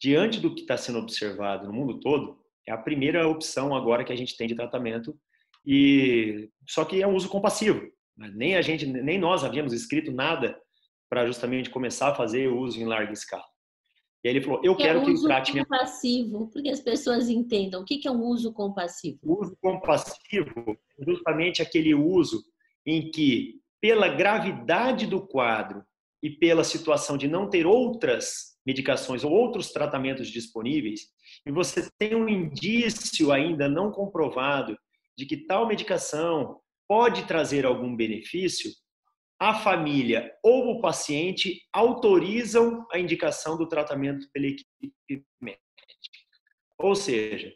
diante 0.00 0.40
do 0.40 0.54
que 0.54 0.62
está 0.62 0.76
sendo 0.76 0.98
observado 0.98 1.66
no 1.66 1.72
mundo 1.72 2.00
todo, 2.00 2.40
é 2.66 2.72
a 2.72 2.78
primeira 2.78 3.26
opção 3.26 3.74
agora 3.74 4.04
que 4.04 4.12
a 4.12 4.16
gente 4.16 4.36
tem 4.36 4.46
de 4.46 4.54
tratamento 4.54 5.18
e 5.64 6.50
só 6.68 6.84
que 6.84 7.00
é 7.00 7.06
um 7.06 7.14
uso 7.14 7.28
compassivo. 7.28 7.88
Nem 8.16 8.56
a 8.56 8.62
gente, 8.62 8.86
nem 8.86 9.18
nós 9.18 9.42
havíamos 9.42 9.72
escrito 9.72 10.12
nada 10.12 10.60
para 11.12 11.26
justamente 11.26 11.68
começar 11.68 12.08
a 12.08 12.14
fazer 12.14 12.48
o 12.48 12.58
uso 12.58 12.80
em 12.80 12.86
larga 12.86 13.12
escala. 13.12 13.44
E 14.24 14.28
aí 14.28 14.34
ele 14.34 14.42
falou: 14.42 14.62
Eu 14.64 14.74
que 14.74 14.82
quero 14.82 15.02
é 15.02 15.04
que 15.04 15.22
trate 15.22 15.52
minha. 15.52 15.62
compassivo, 15.62 16.48
porque 16.50 16.70
as 16.70 16.80
pessoas 16.80 17.28
entendam 17.28 17.82
o 17.82 17.84
que 17.84 18.08
é 18.08 18.10
um 18.10 18.22
uso 18.22 18.50
compassivo. 18.50 19.18
O 19.22 19.42
uso 19.42 19.54
compassivo 19.60 20.70
é 20.98 21.04
justamente 21.04 21.60
aquele 21.60 21.94
uso 21.94 22.42
em 22.86 23.10
que, 23.10 23.60
pela 23.78 24.08
gravidade 24.08 25.06
do 25.06 25.20
quadro 25.20 25.84
e 26.22 26.30
pela 26.30 26.64
situação 26.64 27.18
de 27.18 27.28
não 27.28 27.50
ter 27.50 27.66
outras 27.66 28.56
medicações 28.64 29.22
ou 29.22 29.32
outros 29.32 29.70
tratamentos 29.70 30.28
disponíveis 30.28 31.08
e 31.44 31.52
você 31.52 31.90
tem 31.98 32.14
um 32.14 32.26
indício 32.26 33.30
ainda 33.30 33.68
não 33.68 33.90
comprovado 33.90 34.78
de 35.18 35.26
que 35.26 35.36
tal 35.36 35.68
medicação 35.68 36.58
pode 36.88 37.26
trazer 37.26 37.66
algum 37.66 37.94
benefício, 37.94 38.70
a 39.42 39.54
família 39.54 40.32
ou 40.40 40.70
o 40.70 40.80
paciente 40.80 41.62
autorizam 41.72 42.86
a 42.92 42.98
indicação 43.00 43.58
do 43.58 43.66
tratamento 43.66 44.30
pela 44.32 44.46
equipe 44.46 45.24
médica. 45.40 45.60
Ou 46.78 46.94
seja, 46.94 47.52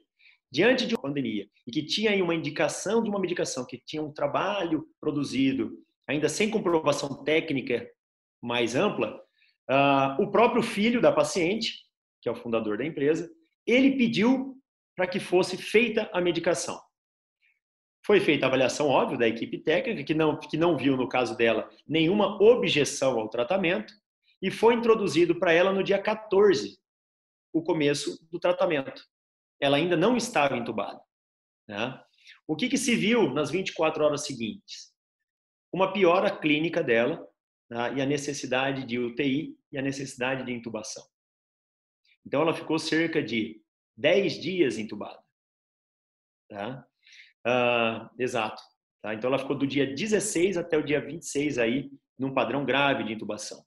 diante 0.50 0.84
de 0.84 0.96
uma 0.96 1.02
pandemia 1.02 1.48
e 1.64 1.70
que 1.70 1.84
tinha 1.84 2.10
aí 2.10 2.20
uma 2.20 2.34
indicação 2.34 3.00
de 3.04 3.08
uma 3.08 3.20
medicação 3.20 3.64
que 3.64 3.80
tinha 3.86 4.02
um 4.02 4.12
trabalho 4.12 4.84
produzido, 5.00 5.78
ainda 6.08 6.28
sem 6.28 6.50
comprovação 6.50 7.22
técnica 7.22 7.88
mais 8.42 8.74
ampla, 8.74 9.24
Uh, 9.68 10.22
o 10.22 10.30
próprio 10.30 10.62
filho 10.62 11.00
da 11.00 11.10
paciente, 11.10 11.86
que 12.22 12.28
é 12.28 12.32
o 12.32 12.36
fundador 12.36 12.78
da 12.78 12.84
empresa, 12.84 13.28
ele 13.66 13.96
pediu 13.96 14.56
para 14.94 15.08
que 15.08 15.18
fosse 15.18 15.56
feita 15.56 16.08
a 16.12 16.20
medicação. 16.20 16.80
Foi 18.06 18.20
feita 18.20 18.46
a 18.46 18.48
avaliação, 18.48 18.86
óbvio, 18.86 19.18
da 19.18 19.26
equipe 19.26 19.58
técnica, 19.58 20.04
que 20.04 20.14
não, 20.14 20.38
que 20.38 20.56
não 20.56 20.76
viu, 20.76 20.96
no 20.96 21.08
caso 21.08 21.36
dela, 21.36 21.68
nenhuma 21.84 22.40
objeção 22.40 23.18
ao 23.18 23.28
tratamento, 23.28 23.92
e 24.40 24.48
foi 24.48 24.74
introduzido 24.74 25.40
para 25.40 25.52
ela 25.52 25.72
no 25.72 25.82
dia 25.82 26.00
14 26.00 26.78
o 27.52 27.64
começo 27.64 28.24
do 28.30 28.38
tratamento. 28.38 29.02
Ela 29.60 29.78
ainda 29.78 29.96
não 29.96 30.16
estava 30.16 30.56
entubada. 30.56 31.00
Né? 31.66 32.00
O 32.46 32.54
que, 32.54 32.68
que 32.68 32.78
se 32.78 32.94
viu 32.94 33.28
nas 33.34 33.50
24 33.50 34.04
horas 34.04 34.24
seguintes? 34.24 34.94
Uma 35.72 35.92
piora 35.92 36.30
clínica 36.30 36.84
dela, 36.84 37.26
né, 37.68 37.94
e 37.94 38.00
a 38.00 38.06
necessidade 38.06 38.86
de 38.86 39.00
UTI 39.00 39.58
e 39.72 39.78
a 39.78 39.82
necessidade 39.82 40.44
de 40.44 40.52
intubação. 40.52 41.04
Então, 42.24 42.42
ela 42.42 42.54
ficou 42.54 42.78
cerca 42.78 43.20
de 43.20 43.60
10 43.96 44.40
dias 44.40 44.78
entubada. 44.78 45.20
Tá? 46.48 46.86
Uh, 47.46 48.08
exato. 48.18 48.60
Tá? 49.02 49.14
Então, 49.14 49.28
ela 49.28 49.38
ficou 49.38 49.56
do 49.56 49.66
dia 49.66 49.86
16 49.86 50.56
até 50.56 50.76
o 50.76 50.82
dia 50.82 51.00
26 51.00 51.58
aí, 51.58 51.90
num 52.18 52.34
padrão 52.34 52.64
grave 52.64 53.04
de 53.04 53.12
intubação. 53.12 53.62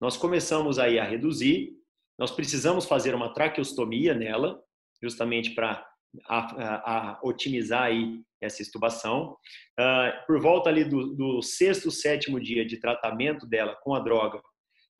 Nós 0.00 0.16
começamos 0.16 0.78
aí 0.78 0.98
a 0.98 1.04
reduzir, 1.04 1.70
nós 2.18 2.30
precisamos 2.30 2.84
fazer 2.84 3.14
uma 3.14 3.32
traqueostomia 3.32 4.14
nela, 4.14 4.60
justamente 5.02 5.54
para 5.54 5.84
a, 6.28 6.38
a, 6.38 7.10
a, 7.10 7.20
otimizar 7.22 7.84
aí 7.84 8.20
essa 8.40 8.60
estubação. 8.60 9.36
Uh, 9.80 10.26
por 10.26 10.40
volta 10.40 10.68
ali 10.68 10.84
do, 10.84 11.14
do, 11.14 11.42
sexto, 11.42 11.90
sétimo 11.90 12.40
dia 12.40 12.66
de 12.66 12.78
tratamento 12.78 13.46
dela 13.46 13.76
com 13.82 13.94
a 13.94 14.00
droga, 14.00 14.40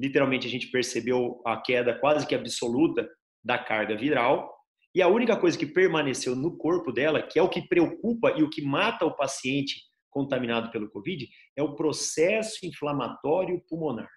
literalmente 0.01 0.47
a 0.47 0.51
gente 0.51 0.71
percebeu 0.71 1.43
a 1.45 1.61
queda 1.61 1.99
quase 1.99 2.27
que 2.27 2.35
absoluta 2.35 3.09
da 3.45 3.59
carga 3.59 3.97
viral. 3.97 4.53
E 4.95 5.01
a 5.01 5.09
única 5.09 5.37
coisa 5.37 5.59
que 5.59 5.67
permaneceu 5.67 6.37
no 6.37 6.57
corpo 6.57 6.93
dela, 6.93 7.23
que 7.23 7.39
é 7.39 7.43
o 7.43 7.49
que 7.49 7.63
preocupa 7.63 8.33
e 8.33 8.43
o 8.43 8.51
que 8.51 8.63
mata 8.63 9.07
o 9.07 9.17
paciente 9.17 9.83
contaminado 10.11 10.71
pelo 10.71 10.91
Covid, 10.91 11.27
é 11.57 11.63
o 11.63 11.75
processo 11.75 12.67
inflamatório 12.67 13.63
pulmonar. 13.69 14.09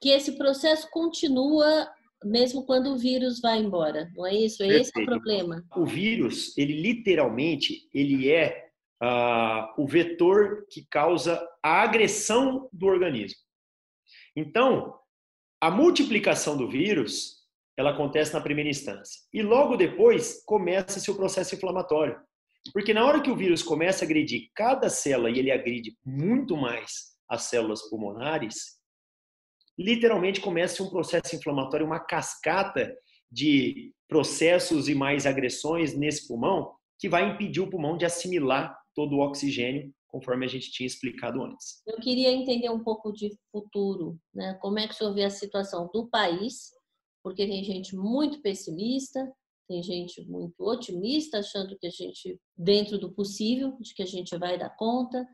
Que 0.00 0.10
esse 0.10 0.36
processo 0.38 0.88
continua 0.90 1.88
mesmo 2.24 2.64
quando 2.64 2.92
o 2.92 2.98
vírus 2.98 3.40
vai 3.40 3.58
embora, 3.58 4.10
não 4.14 4.26
é 4.26 4.34
isso? 4.34 4.62
É 4.62 4.68
esse 4.68 4.90
o 4.98 5.04
problema. 5.04 5.64
O 5.76 5.84
vírus, 5.84 6.56
ele 6.56 6.80
literalmente, 6.80 7.88
ele 7.92 8.30
é 8.30 8.70
uh, 9.02 9.82
o 9.82 9.86
vetor 9.86 10.66
que 10.70 10.86
causa 10.90 11.40
a 11.62 11.82
agressão 11.82 12.68
do 12.72 12.86
organismo. 12.86 13.38
Então, 14.34 14.94
a 15.60 15.70
multiplicação 15.70 16.56
do 16.56 16.68
vírus, 16.68 17.35
ela 17.76 17.90
acontece 17.90 18.32
na 18.32 18.40
primeira 18.40 18.70
instância. 18.70 19.20
E 19.32 19.42
logo 19.42 19.76
depois 19.76 20.42
começa-se 20.44 21.10
o 21.10 21.16
processo 21.16 21.54
inflamatório. 21.54 22.18
Porque 22.72 22.94
na 22.94 23.04
hora 23.04 23.20
que 23.20 23.30
o 23.30 23.36
vírus 23.36 23.62
começa 23.62 24.04
a 24.04 24.06
agredir 24.06 24.48
cada 24.54 24.88
célula 24.88 25.30
e 25.30 25.38
ele 25.38 25.50
agride 25.50 25.96
muito 26.04 26.56
mais 26.56 27.16
as 27.28 27.42
células 27.42 27.82
pulmonares, 27.88 28.76
literalmente 29.78 30.40
começa 30.40 30.82
um 30.82 30.90
processo 30.90 31.36
inflamatório, 31.36 31.86
uma 31.86 32.00
cascata 32.00 32.96
de 33.30 33.92
processos 34.08 34.88
e 34.88 34.94
mais 34.94 35.26
agressões 35.26 35.96
nesse 35.96 36.26
pulmão 36.26 36.74
que 36.98 37.08
vai 37.08 37.30
impedir 37.30 37.60
o 37.60 37.68
pulmão 37.68 37.96
de 37.96 38.06
assimilar 38.06 38.76
todo 38.94 39.16
o 39.16 39.20
oxigênio, 39.20 39.92
conforme 40.08 40.46
a 40.46 40.48
gente 40.48 40.70
tinha 40.70 40.86
explicado 40.86 41.42
antes. 41.42 41.82
Eu 41.86 42.00
queria 42.00 42.32
entender 42.32 42.70
um 42.70 42.82
pouco 42.82 43.12
de 43.12 43.36
futuro, 43.52 44.18
né? 44.34 44.56
Como 44.62 44.78
é 44.78 44.88
que 44.88 44.94
o 44.94 44.96
senhor 44.96 45.12
vê 45.12 45.24
a 45.24 45.30
situação 45.30 45.90
do 45.92 46.08
país? 46.08 46.70
Porque 47.26 47.44
tem 47.44 47.64
gente 47.64 47.96
muito 47.96 48.40
pessimista, 48.40 49.28
tem 49.66 49.82
gente 49.82 50.24
muito 50.28 50.54
otimista, 50.60 51.40
achando 51.40 51.76
que 51.76 51.88
a 51.88 51.90
gente, 51.90 52.40
dentro 52.56 52.98
do 52.98 53.10
possível, 53.12 53.76
de 53.80 53.92
que 53.94 54.02
a 54.04 54.06
gente 54.06 54.38
vai 54.38 54.56
dar 54.56 54.70
conta. 54.76 55.26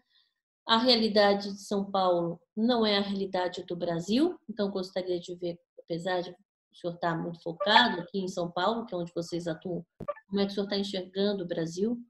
A 0.66 0.78
realidade 0.78 1.52
de 1.52 1.60
São 1.60 1.90
Paulo 1.90 2.40
não 2.56 2.86
é 2.86 2.96
a 2.96 3.02
realidade 3.02 3.62
do 3.66 3.76
Brasil, 3.76 4.38
então 4.48 4.70
gostaria 4.70 5.20
de 5.20 5.34
ver, 5.34 5.58
apesar 5.80 6.22
de 6.22 6.30
o 6.30 6.74
senhor 6.74 6.94
estar 6.94 7.14
muito 7.14 7.42
focado 7.42 8.00
aqui 8.00 8.20
em 8.20 8.28
São 8.28 8.50
Paulo, 8.50 8.86
que 8.86 8.94
é 8.94 8.96
onde 8.96 9.12
vocês 9.14 9.46
atuam, 9.46 9.84
como 10.28 10.40
é 10.40 10.46
que 10.46 10.52
o 10.52 10.54
senhor 10.54 10.64
está 10.64 10.78
enxergando 10.78 11.44
o 11.44 11.46
Brasil? 11.46 12.02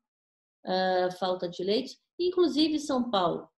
Uh, 0.64 1.10
falta 1.18 1.48
de 1.48 1.64
leite, 1.64 1.98
inclusive 2.20 2.78
São 2.78 3.10
Paulo. 3.10 3.48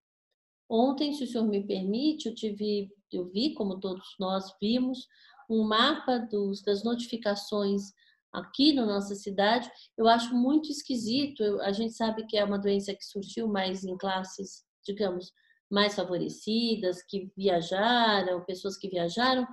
Ontem, 0.71 1.13
se 1.13 1.25
o 1.25 1.27
senhor 1.27 1.47
me 1.47 1.63
permite, 1.67 2.31
eu 2.31 2.35
tive, 2.35 2.91
eu 3.13 3.29
vi, 3.29 3.53
como 3.53 3.79
todos 3.79 4.07
nós 4.19 4.51
vimos, 4.59 5.07
um 5.55 5.67
mapa 5.67 6.19
dos, 6.19 6.63
das 6.63 6.83
notificações 6.85 7.83
aqui 8.33 8.73
na 8.73 8.85
nossa 8.85 9.15
cidade, 9.15 9.71
eu 9.97 10.09
acho 10.09 10.35
muito 10.35 10.71
esquisito. 10.71 11.43
Eu, 11.43 11.63
a 11.63 11.73
gente 11.73 11.95
sabe 11.95 12.27
que 12.27 12.37
é 12.37 12.45
uma 12.45 12.59
doença 12.59 12.95
que 12.95 13.05
surgiu 13.05 13.47
mais 13.47 13.85
em 13.85 13.97
classes, 13.97 14.65
digamos, 14.85 15.33
mais 15.71 15.95
favorecidas, 15.95 17.03
que 17.03 17.31
viajaram, 17.37 18.45
pessoas 18.45 18.77
que 18.77 18.89
viajaram, 18.89 19.47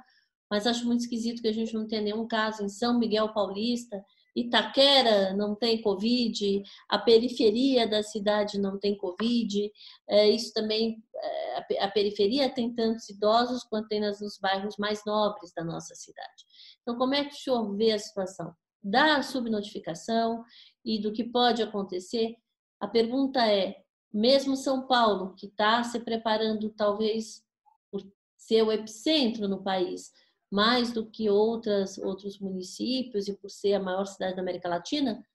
mas 0.49 0.67
acho 0.67 0.85
muito 0.85 1.01
esquisito 1.01 1.41
que 1.41 1.47
a 1.47 1.53
gente 1.53 1.73
não 1.73 1.87
tenha 1.87 2.01
nenhum 2.01 2.27
caso 2.27 2.63
em 2.63 2.69
São 2.69 2.99
Miguel 2.99 3.33
Paulista, 3.33 4.03
Itaquera 4.35 5.33
não 5.33 5.55
tem 5.55 5.81
Covid, 5.81 6.63
a 6.89 6.97
periferia 6.97 7.87
da 7.87 8.01
cidade 8.01 8.59
não 8.59 8.79
tem 8.79 8.97
Covid, 8.97 9.71
é, 10.07 10.29
isso 10.29 10.53
também, 10.53 11.03
é, 11.15 11.83
a 11.83 11.89
periferia 11.89 12.49
tem 12.49 12.73
tantos 12.73 13.09
idosos 13.09 13.63
quanto 13.63 13.87
tem 13.87 13.99
nos 13.99 14.37
bairros 14.41 14.77
mais 14.77 15.03
nobres 15.05 15.51
da 15.53 15.63
nossa 15.63 15.93
cidade. 15.95 16.45
Então, 16.81 16.97
como 16.97 17.13
é 17.13 17.25
que 17.25 17.33
o 17.33 17.37
senhor 17.37 17.75
vê 17.75 17.91
a 17.91 17.99
situação? 17.99 18.55
da 18.83 19.21
subnotificação 19.21 20.43
e 20.83 20.99
do 20.99 21.11
que 21.11 21.23
pode 21.23 21.61
acontecer, 21.61 22.35
a 22.79 22.87
pergunta 22.87 23.45
é: 23.45 23.83
mesmo 24.11 24.55
São 24.55 24.87
Paulo, 24.87 25.35
que 25.35 25.47
está 25.47 25.83
se 25.83 25.99
preparando 25.99 26.69
talvez 26.71 27.43
por 27.91 28.01
ser 28.35 28.63
o 28.63 28.71
epicentro 28.71 29.47
no 29.47 29.63
país, 29.63 30.11
mais 30.51 30.91
do 30.91 31.09
que 31.09 31.29
outras, 31.29 31.97
outros 31.97 32.37
municípios 32.37 33.27
e 33.27 33.37
por 33.37 33.49
ser 33.49 33.75
a 33.75 33.79
maior 33.79 34.05
cidade 34.05 34.35
da 34.35 34.41
América 34.41 34.67
Latina, 34.67 35.25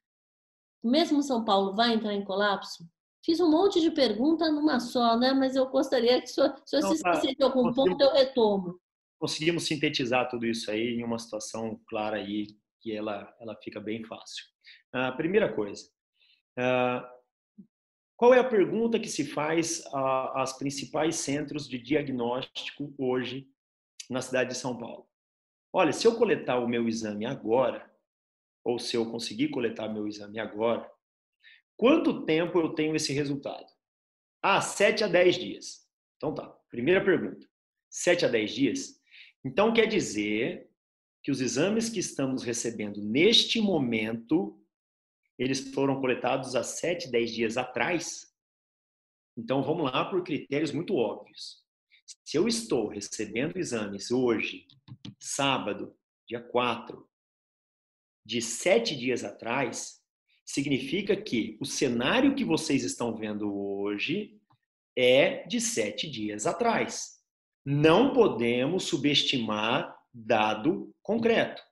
mesmo 0.84 1.22
São 1.22 1.44
Paulo 1.44 1.74
vai 1.74 1.94
entrar 1.94 2.12
em 2.12 2.24
colapso? 2.24 2.86
Fiz 3.24 3.40
um 3.40 3.50
monte 3.50 3.80
de 3.80 3.90
pergunta 3.90 4.52
numa 4.52 4.78
só, 4.78 5.18
né? 5.18 5.32
Mas 5.32 5.56
eu 5.56 5.66
gostaria 5.68 6.20
que 6.20 6.28
o 6.28 6.30
senhor 6.30 6.62
se 6.64 6.94
esquecer 6.94 7.34
de 7.34 7.42
algum 7.42 7.72
ponto, 7.72 8.00
eu 8.00 8.12
retomo. 8.12 8.78
Conseguimos 9.18 9.64
sintetizar 9.64 10.28
tudo 10.28 10.46
isso 10.46 10.70
aí 10.70 10.94
em 10.94 11.02
uma 11.02 11.18
situação 11.18 11.80
clara 11.88 12.18
aí 12.18 12.46
que 12.80 12.92
ela, 12.92 13.34
ela 13.40 13.56
fica 13.56 13.80
bem 13.80 14.04
fácil. 14.04 14.44
A 14.92 15.08
uh, 15.08 15.16
primeira 15.16 15.52
coisa, 15.52 15.88
uh, 16.58 17.02
qual 18.16 18.32
é 18.32 18.38
a 18.38 18.48
pergunta 18.48 19.00
que 19.00 19.08
se 19.08 19.24
faz 19.24 19.82
às 20.34 20.56
principais 20.56 21.16
centros 21.16 21.68
de 21.68 21.78
diagnóstico 21.78 22.94
hoje 22.96 23.48
na 24.10 24.22
cidade 24.22 24.50
de 24.50 24.56
São 24.56 24.76
Paulo? 24.76 25.08
Olha, 25.72 25.92
se 25.92 26.06
eu 26.06 26.16
coletar 26.16 26.58
o 26.58 26.68
meu 26.68 26.88
exame 26.88 27.26
agora, 27.26 27.90
ou 28.64 28.78
se 28.78 28.96
eu 28.96 29.10
conseguir 29.10 29.48
coletar 29.48 29.88
meu 29.88 30.08
exame 30.08 30.38
agora, 30.38 30.90
quanto 31.76 32.24
tempo 32.24 32.58
eu 32.58 32.74
tenho 32.74 32.96
esse 32.96 33.12
resultado? 33.12 33.66
Ah, 34.42 34.60
7 34.60 35.04
a 35.04 35.08
10 35.08 35.36
dias. 35.36 35.88
Então 36.16 36.34
tá, 36.34 36.48
primeira 36.70 37.04
pergunta. 37.04 37.46
7 37.90 38.24
a 38.24 38.28
10 38.28 38.50
dias? 38.52 39.00
Então 39.44 39.72
quer 39.72 39.86
dizer 39.86 40.68
que 41.22 41.30
os 41.30 41.40
exames 41.40 41.88
que 41.88 41.98
estamos 41.98 42.42
recebendo 42.42 43.02
neste 43.02 43.60
momento, 43.60 44.60
eles 45.38 45.72
foram 45.72 46.00
coletados 46.00 46.54
há 46.54 46.62
7, 46.62 47.10
10 47.10 47.30
dias 47.32 47.56
atrás. 47.56 48.32
Então 49.36 49.62
vamos 49.62 49.90
lá 49.90 50.04
por 50.08 50.22
critérios 50.22 50.72
muito 50.72 50.94
óbvios. 50.94 51.65
Se 52.06 52.36
eu 52.36 52.46
estou 52.46 52.88
recebendo 52.88 53.58
exames 53.58 54.10
hoje, 54.12 54.66
sábado, 55.18 55.96
dia 56.28 56.40
4, 56.40 57.08
de 58.24 58.40
sete 58.40 58.96
dias 58.96 59.24
atrás, 59.24 60.00
significa 60.44 61.16
que 61.16 61.56
o 61.60 61.64
cenário 61.64 62.34
que 62.34 62.44
vocês 62.44 62.84
estão 62.84 63.14
vendo 63.16 63.52
hoje 63.52 64.40
é 64.96 65.46
de 65.46 65.60
sete 65.60 66.08
dias 66.08 66.46
atrás. 66.46 67.20
Não 67.64 68.12
podemos 68.12 68.84
subestimar 68.84 69.96
dado 70.12 70.94
concreto. 71.02 71.62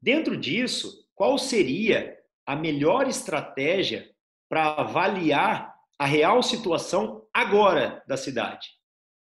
Dentro 0.00 0.36
disso, 0.36 1.08
qual 1.14 1.38
seria 1.38 2.18
a 2.44 2.56
melhor 2.56 3.08
estratégia 3.08 4.12
para 4.48 4.74
avaliar 4.74 5.72
a 5.98 6.04
real 6.04 6.42
situação 6.42 7.26
agora 7.32 8.02
da 8.06 8.16
cidade? 8.16 8.81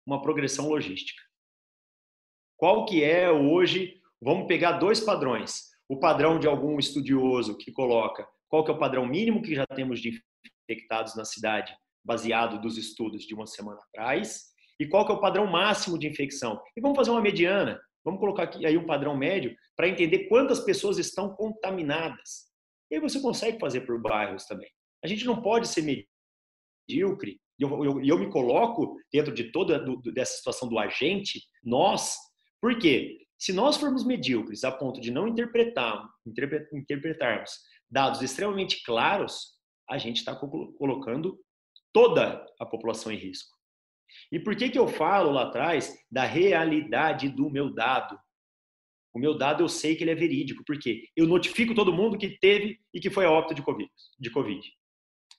Uma 0.05 0.21
progressão 0.21 0.67
logística. 0.67 1.21
Qual 2.57 2.85
que 2.85 3.03
é 3.03 3.31
hoje, 3.31 4.01
vamos 4.21 4.47
pegar 4.47 4.73
dois 4.73 4.99
padrões. 4.99 5.69
O 5.87 5.97
padrão 5.97 6.39
de 6.39 6.47
algum 6.47 6.77
estudioso 6.77 7.57
que 7.57 7.71
coloca 7.71 8.27
qual 8.49 8.63
que 8.63 8.71
é 8.71 8.73
o 8.73 8.79
padrão 8.79 9.05
mínimo 9.05 9.41
que 9.41 9.55
já 9.55 9.65
temos 9.67 10.01
de 10.01 10.21
infectados 10.67 11.15
na 11.15 11.23
cidade, 11.23 11.73
baseado 12.03 12.59
dos 12.59 12.77
estudos 12.77 13.23
de 13.25 13.33
uma 13.33 13.45
semana 13.45 13.79
atrás, 13.87 14.49
e 14.79 14.87
qual 14.87 15.05
que 15.05 15.11
é 15.11 15.15
o 15.15 15.21
padrão 15.21 15.45
máximo 15.45 15.97
de 15.97 16.07
infecção. 16.07 16.59
E 16.75 16.81
vamos 16.81 16.97
fazer 16.97 17.11
uma 17.11 17.21
mediana. 17.21 17.79
Vamos 18.03 18.19
colocar 18.19 18.43
aqui 18.43 18.65
aí 18.65 18.77
um 18.77 18.85
padrão 18.85 19.15
médio 19.15 19.55
para 19.75 19.87
entender 19.87 20.27
quantas 20.27 20.59
pessoas 20.61 20.97
estão 20.97 21.35
contaminadas. 21.35 22.49
E 22.89 22.95
aí 22.95 23.01
você 23.01 23.21
consegue 23.21 23.59
fazer 23.59 23.81
por 23.81 24.01
bairros 24.01 24.45
também. 24.45 24.69
A 25.03 25.07
gente 25.07 25.25
não 25.25 25.41
pode 25.41 25.67
ser 25.67 25.81
medíocre. 26.87 27.39
E 27.59 27.63
eu, 27.63 27.83
eu, 27.83 28.01
eu, 28.03 28.17
me 28.17 28.29
coloco 28.29 28.95
dentro 29.11 29.33
de 29.33 29.51
toda 29.51 29.77
do, 29.77 30.01
dessa 30.13 30.37
situação 30.37 30.69
do 30.69 30.79
agente, 30.79 31.41
nós, 31.63 32.15
por 32.61 32.77
quê? 32.79 33.17
Se 33.37 33.51
nós 33.51 33.77
formos 33.77 34.05
medíocres 34.05 34.63
a 34.63 34.71
ponto 34.71 34.99
de 34.99 35.11
não 35.11 35.27
interpretar, 35.27 36.07
interpretarmos 36.73 37.51
dados 37.89 38.21
extremamente 38.21 38.83
claros, 38.83 39.57
a 39.89 39.97
gente 39.97 40.17
está 40.17 40.35
colocando 40.35 41.39
toda 41.91 42.45
a 42.59 42.65
população 42.65 43.11
em 43.11 43.17
risco. 43.17 43.57
E 44.31 44.39
por 44.39 44.55
que, 44.55 44.69
que 44.69 44.79
eu 44.79 44.87
falo 44.87 45.31
lá 45.31 45.43
atrás 45.43 45.95
da 46.11 46.23
realidade 46.23 47.29
do 47.29 47.49
meu 47.49 47.73
dado? 47.73 48.17
O 49.13 49.19
meu 49.19 49.37
dado 49.37 49.63
eu 49.63 49.69
sei 49.69 49.95
que 49.95 50.03
ele 50.03 50.11
é 50.11 50.15
verídico, 50.15 50.63
porque 50.65 51.03
eu 51.15 51.25
notifico 51.25 51.73
todo 51.73 51.93
mundo 51.93 52.17
que 52.17 52.37
teve 52.39 52.79
e 52.93 52.99
que 52.99 53.09
foi 53.09 53.25
a 53.25 53.31
óbito 53.31 53.55
de 53.55 53.63
COVID. 53.63 53.89
De 54.19 54.29
COVID. 54.29 54.61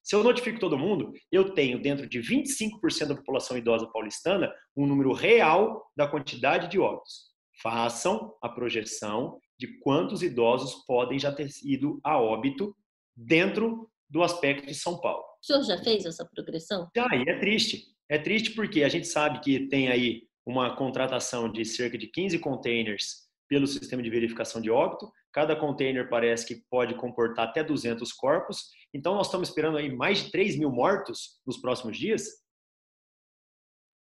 Se 0.02 0.16
eu 0.16 0.24
notifico 0.24 0.59
todo 0.59 0.78
mundo, 0.78 1.12
eu 1.31 1.52
tenho 1.52 1.81
dentro 1.81 2.09
de 2.09 2.20
25% 2.20 3.06
da 3.09 3.14
população 3.14 3.56
idosa 3.56 3.86
paulistana 3.93 4.52
um 4.77 4.86
número 4.86 5.12
real 5.12 5.90
da 5.97 6.09
quantidade 6.09 6.68
de 6.68 6.78
óbitos. 6.78 7.31
Façam 7.62 8.35
a 8.43 8.48
projeção 8.48 9.39
de 9.59 9.78
quantos 9.81 10.22
idosos 10.22 10.85
podem 10.86 11.18
já 11.18 11.31
ter 11.31 11.48
ido 11.62 12.01
a 12.02 12.18
óbito 12.18 12.74
dentro 13.14 13.90
do 14.09 14.22
aspecto 14.22 14.66
de 14.66 14.74
São 14.74 14.98
Paulo. 15.01 15.22
O 15.43 15.47
senhor 15.47 15.62
já 15.62 15.78
fez 15.82 16.05
essa 16.05 16.24
progressão? 16.24 16.89
Ah, 16.97 17.16
e 17.16 17.28
é 17.28 17.39
triste. 17.39 17.85
É 18.09 18.18
triste 18.18 18.52
porque 18.52 18.82
a 18.82 18.89
gente 18.89 19.06
sabe 19.06 19.40
que 19.40 19.68
tem 19.68 19.89
aí 19.89 20.22
uma 20.44 20.74
contratação 20.74 21.51
de 21.51 21.64
cerca 21.64 21.97
de 21.97 22.09
15 22.09 22.39
containers 22.39 23.28
pelo 23.48 23.66
sistema 23.66 24.02
de 24.02 24.10
verificação 24.10 24.60
de 24.60 24.70
óbito. 24.70 25.10
Cada 25.32 25.55
container 25.55 26.09
parece 26.09 26.47
que 26.47 26.62
pode 26.69 26.94
comportar 26.94 27.48
até 27.48 27.62
200 27.62 28.12
corpos. 28.12 28.70
Então, 28.93 29.15
nós 29.15 29.27
estamos 29.27 29.48
esperando 29.48 29.78
aí 29.78 29.94
mais 29.94 30.24
de 30.24 30.31
3 30.31 30.59
mil 30.59 30.70
mortos 30.70 31.40
nos 31.47 31.57
próximos 31.59 31.97
dias. 31.97 32.24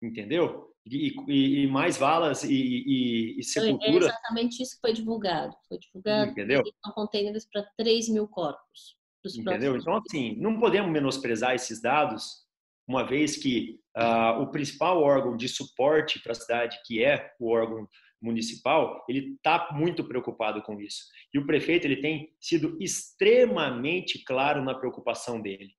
Entendeu? 0.02 0.74
E, 0.86 1.14
e, 1.28 1.62
e 1.62 1.66
mais 1.66 1.96
valas 1.96 2.44
e, 2.44 2.52
e, 2.52 3.40
e 3.40 3.44
sepultura. 3.44 4.06
É 4.06 4.08
exatamente 4.08 4.62
isso 4.62 4.74
que 4.74 4.80
foi 4.80 4.92
divulgado. 4.92 5.56
Foi 5.68 5.78
divulgado 5.78 6.32
Entendeu? 6.32 6.62
são 6.84 6.92
containers 6.92 7.46
para 7.50 7.64
3 7.78 8.08
mil 8.10 8.28
corpos. 8.28 8.96
Entendeu? 9.24 9.76
Então, 9.76 9.96
assim, 9.96 10.36
não 10.36 10.60
podemos 10.60 10.90
menosprezar 10.90 11.54
esses 11.54 11.80
dados 11.80 12.44
uma 12.86 13.06
vez 13.06 13.36
que 13.36 13.80
uh, 13.96 14.42
o 14.42 14.50
principal 14.50 15.02
órgão 15.02 15.36
de 15.36 15.48
suporte 15.48 16.20
para 16.20 16.32
a 16.32 16.34
cidade, 16.34 16.78
que 16.84 17.02
é 17.02 17.32
o 17.40 17.50
órgão 17.50 17.88
municipal, 18.24 19.04
ele 19.08 19.34
está 19.34 19.68
muito 19.72 20.02
preocupado 20.02 20.62
com 20.62 20.80
isso. 20.80 21.04
E 21.32 21.38
o 21.38 21.46
prefeito 21.46 21.86
ele 21.86 22.00
tem 22.00 22.34
sido 22.40 22.76
extremamente 22.80 24.24
claro 24.24 24.64
na 24.64 24.74
preocupação 24.74 25.40
dele. 25.40 25.70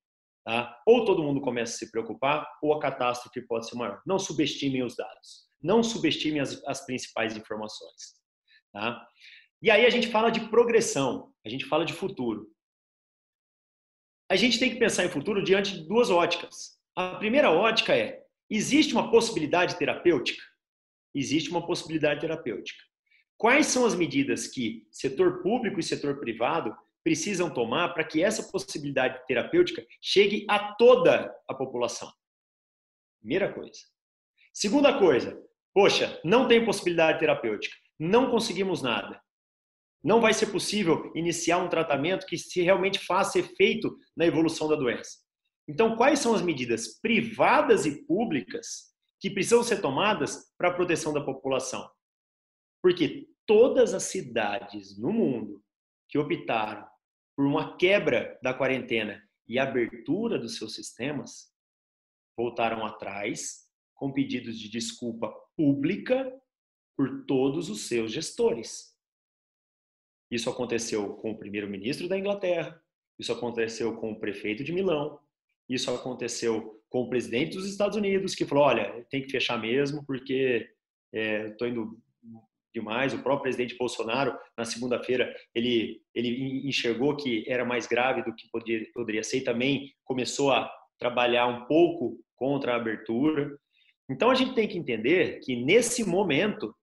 Tá? 0.46 0.80
Ou 0.86 1.04
todo 1.04 1.24
mundo 1.24 1.42
começa 1.42 1.74
a 1.74 1.78
se 1.80 1.92
preocupar, 1.92 2.48
ou 2.62 2.74
a 2.74 2.80
catástrofe 2.80 3.42
pode 3.42 3.68
ser 3.68 3.76
maior. 3.76 4.02
Não 4.06 4.20
subestimem 4.20 4.84
os 4.84 4.96
dados. 4.96 5.46
Não 5.62 5.82
subestimem 5.82 6.40
as, 6.40 6.64
as 6.68 6.86
principais 6.86 7.36
informações. 7.36 8.14
Tá? 8.72 9.06
E 9.62 9.72
aí 9.72 9.86
a 9.86 9.90
gente 9.90 10.08
fala 10.08 10.30
de 10.30 10.42
progressão, 10.50 11.34
a 11.44 11.50
gente 11.50 11.66
fala 11.66 11.84
de 11.84 11.94
futuro. 11.94 12.48
A 14.30 14.36
gente 14.36 14.60
tem 14.60 14.70
que 14.70 14.78
pensar 14.78 15.06
em 15.06 15.10
futuro 15.10 15.44
diante 15.44 15.74
de 15.74 15.88
duas 15.88 16.12
óticas. 16.12 16.80
A 16.96 17.16
primeira 17.16 17.50
ótica 17.50 17.96
é: 17.96 18.24
existe 18.50 18.94
uma 18.94 19.10
possibilidade 19.10 19.78
terapêutica? 19.78 20.42
Existe 21.16 21.50
uma 21.50 21.66
possibilidade 21.66 22.20
terapêutica. 22.20 22.84
Quais 23.38 23.68
são 23.68 23.86
as 23.86 23.96
medidas 23.96 24.48
que 24.48 24.86
setor 24.92 25.42
público 25.42 25.80
e 25.80 25.84
setor 25.84 26.20
privado 26.20 26.76
precisam 27.04 27.50
tomar 27.50 27.94
para 27.94 28.04
que 28.04 28.22
essa 28.22 28.44
possibilidade 28.52 29.26
terapêutica 29.26 29.86
chegue 30.02 30.46
a 30.50 30.74
toda 30.74 31.34
a 31.48 31.54
população? 31.54 32.12
Primeira 33.22 33.54
coisa. 33.54 33.80
Segunda 34.54 34.98
coisa, 34.98 35.42
poxa, 35.74 36.20
não 36.24 36.48
tem 36.48 36.66
possibilidade 36.66 37.20
terapêutica, 37.20 37.76
não 38.00 38.30
conseguimos 38.30 38.82
nada. 38.82 39.22
Não 40.04 40.22
vai 40.22 40.34
ser 40.34 40.48
possível 40.48 41.12
iniciar 41.16 41.58
um 41.58 41.70
tratamento 41.70 42.26
que 42.26 42.38
se 42.38 42.62
realmente 42.62 43.00
faça 43.00 43.40
efeito 43.40 43.98
na 44.16 44.26
evolução 44.26 44.68
da 44.68 44.76
doença. 44.76 45.18
Então, 45.68 45.96
quais 45.96 46.20
são 46.20 46.36
as 46.36 46.42
medidas 46.42 47.00
privadas 47.00 47.86
e 47.86 48.06
públicas 48.06 48.95
que 49.26 49.32
precisam 49.32 49.64
ser 49.64 49.82
tomadas 49.82 50.54
para 50.56 50.68
a 50.68 50.74
proteção 50.76 51.12
da 51.12 51.20
população? 51.20 51.90
Porque 52.80 53.28
todas 53.44 53.96
as 53.96 54.04
cidades 54.04 55.00
no 55.00 55.12
mundo 55.12 55.66
que 56.08 56.20
optaram 56.20 56.88
por 57.36 57.44
uma 57.44 57.76
quebra 57.76 58.40
da 58.44 58.54
quarentena 58.54 59.28
e 59.48 59.58
abertura 59.58 60.38
dos 60.38 60.58
seus 60.58 60.76
sistemas 60.76 61.52
voltaram 62.38 62.86
atrás 62.86 63.68
com 63.96 64.14
pedidos 64.14 64.60
de 64.60 64.70
desculpa 64.70 65.34
pública 65.58 66.32
por 66.96 67.26
todos 67.26 67.68
os 67.68 67.88
seus 67.88 68.12
gestores. 68.12 68.96
Isso 70.30 70.52
aconteceu 70.52 71.16
com 71.16 71.32
o 71.32 71.38
primeiro-ministro 71.40 72.08
da 72.08 72.16
Inglaterra, 72.16 72.80
isso 73.18 73.34
aconteceu 73.34 73.98
com 73.98 74.12
o 74.12 74.20
prefeito 74.20 74.64
de 74.64 74.72
Milão, 74.72 75.20
isso 75.68 75.90
aconteceu 75.90 76.75
com 76.90 77.02
o 77.02 77.10
presidente 77.10 77.56
dos 77.56 77.68
Estados 77.68 77.98
Unidos, 77.98 78.36
que 78.36 78.46
falou: 78.46 78.66
olha, 78.66 79.06
tem 79.10 79.22
que 79.22 79.32
fechar 79.32 79.60
mesmo, 79.60 80.06
porque 80.06 80.70
estou 81.12 81.68
é, 81.68 81.72
indo 81.72 81.98
demais. 82.74 83.14
O 83.14 83.24
próprio 83.24 83.44
presidente 83.44 83.78
Bolsonaro, 83.78 84.38
na 84.58 84.66
segunda-feira, 84.66 85.34
ele, 85.54 86.02
ele 86.14 86.68
enxergou 86.68 87.16
que 87.16 87.46
era 87.48 87.64
mais 87.64 87.88
grave 87.88 88.22
do 88.24 88.36
que 88.36 88.50
poderia, 88.52 88.88
poderia 88.94 89.24
ser 89.24 89.38
e 89.38 89.44
também 89.44 89.94
começou 90.04 90.52
a 90.52 90.70
trabalhar 91.00 91.48
um 91.48 91.66
pouco 91.66 92.20
contra 92.36 92.74
a 92.74 92.76
abertura. 92.76 93.58
Então, 94.10 94.30
a 94.30 94.36
gente 94.36 94.54
tem 94.54 94.68
que 94.68 94.78
entender 94.78 95.40
que 95.40 95.56
nesse 95.56 96.04
momento 96.04 96.76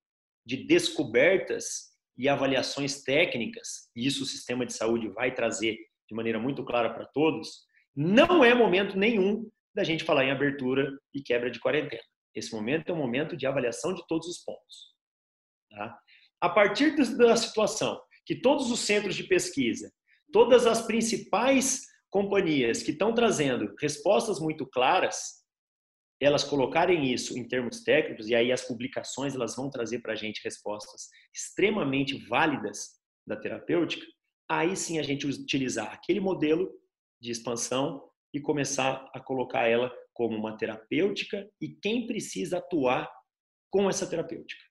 de 0.44 0.56
descobertas 0.56 1.92
e 2.16 2.28
avaliações 2.28 3.02
técnicas, 3.02 3.90
e 3.94 4.06
isso 4.06 4.24
o 4.24 4.26
sistema 4.26 4.66
de 4.66 4.72
saúde 4.72 5.08
vai 5.08 5.34
trazer 5.34 5.78
de 6.08 6.14
maneira 6.14 6.38
muito 6.38 6.64
clara 6.64 6.92
para 6.92 7.06
todos, 7.06 7.64
não 7.94 8.44
é 8.44 8.54
momento 8.54 8.98
nenhum 8.98 9.48
da 9.74 9.84
gente 9.84 10.04
falar 10.04 10.24
em 10.24 10.30
abertura 10.30 10.90
e 11.14 11.22
quebra 11.22 11.50
de 11.50 11.60
quarentena. 11.60 12.02
Esse 12.34 12.52
momento 12.52 12.90
é 12.90 12.92
um 12.92 12.98
momento 12.98 13.36
de 13.36 13.46
avaliação 13.46 13.94
de 13.94 14.06
todos 14.06 14.26
os 14.28 14.38
pontos. 14.38 14.92
Tá? 15.70 15.98
A 16.40 16.48
partir 16.48 16.96
da 17.16 17.36
situação 17.36 18.00
que 18.24 18.40
todos 18.40 18.70
os 18.70 18.80
centros 18.80 19.14
de 19.14 19.24
pesquisa, 19.24 19.92
todas 20.32 20.66
as 20.66 20.82
principais 20.86 21.82
companhias 22.10 22.82
que 22.82 22.92
estão 22.92 23.14
trazendo 23.14 23.74
respostas 23.80 24.38
muito 24.38 24.66
claras, 24.66 25.42
elas 26.20 26.44
colocarem 26.44 27.12
isso 27.12 27.36
em 27.36 27.46
termos 27.46 27.82
técnicos 27.82 28.28
e 28.28 28.34
aí 28.34 28.52
as 28.52 28.62
publicações 28.62 29.34
elas 29.34 29.56
vão 29.56 29.68
trazer 29.68 30.00
para 30.00 30.12
a 30.12 30.16
gente 30.16 30.40
respostas 30.44 31.08
extremamente 31.34 32.16
válidas 32.28 33.00
da 33.26 33.36
terapêutica, 33.36 34.06
aí 34.48 34.76
sim 34.76 34.98
a 34.98 35.02
gente 35.02 35.26
utilizar 35.26 35.92
aquele 35.92 36.20
modelo 36.20 36.70
de 37.20 37.30
expansão 37.30 38.08
e 38.32 38.40
começar 38.40 39.10
a 39.14 39.20
colocar 39.20 39.68
ela 39.68 39.92
como 40.14 40.36
uma 40.36 40.56
terapêutica 40.56 41.48
e 41.60 41.68
quem 41.68 42.06
precisa 42.06 42.58
atuar 42.58 43.10
com 43.70 43.88
essa 43.88 44.06
terapêutica. 44.06 44.62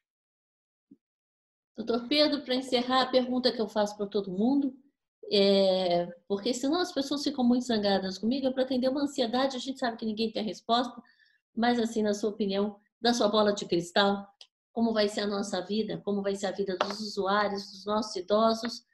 Doutor 1.76 2.08
Pedro, 2.08 2.44
para 2.44 2.56
encerrar, 2.56 3.02
a 3.02 3.12
pergunta 3.12 3.52
que 3.52 3.60
eu 3.60 3.68
faço 3.68 3.98
para 3.98 4.06
todo 4.06 4.32
mundo, 4.32 4.76
é, 5.32 6.08
porque 6.28 6.54
senão 6.54 6.80
as 6.80 6.92
pessoas 6.92 7.24
ficam 7.24 7.44
muito 7.44 7.66
zangadas 7.66 8.18
comigo, 8.18 8.48
é 8.48 8.52
para 8.52 8.64
atender 8.64 8.90
uma 8.90 9.04
ansiedade, 9.04 9.56
a 9.56 9.60
gente 9.60 9.80
sabe 9.80 9.98
que 9.98 10.06
ninguém 10.06 10.32
tem 10.32 10.42
a 10.42 10.46
resposta, 10.46 11.02
mas 11.56 11.80
assim, 11.80 12.04
na 12.04 12.14
sua 12.14 12.30
opinião, 12.30 12.80
da 13.00 13.14
sua 13.14 13.30
bola 13.30 13.54
de 13.54 13.66
cristal, 13.66 14.28
como 14.72 14.94
vai 14.94 15.10
ser 15.10 15.22
a 15.22 15.28
nossa 15.28 15.62
vida, 15.62 16.00
como 16.04 16.22
vai 16.22 16.36
ser 16.36 16.48
a 16.48 16.52
vida 16.52 16.78
dos 16.78 17.00
usuários, 17.00 17.72
dos 17.72 17.86
nossos 17.86 18.16
idosos, 18.16 18.86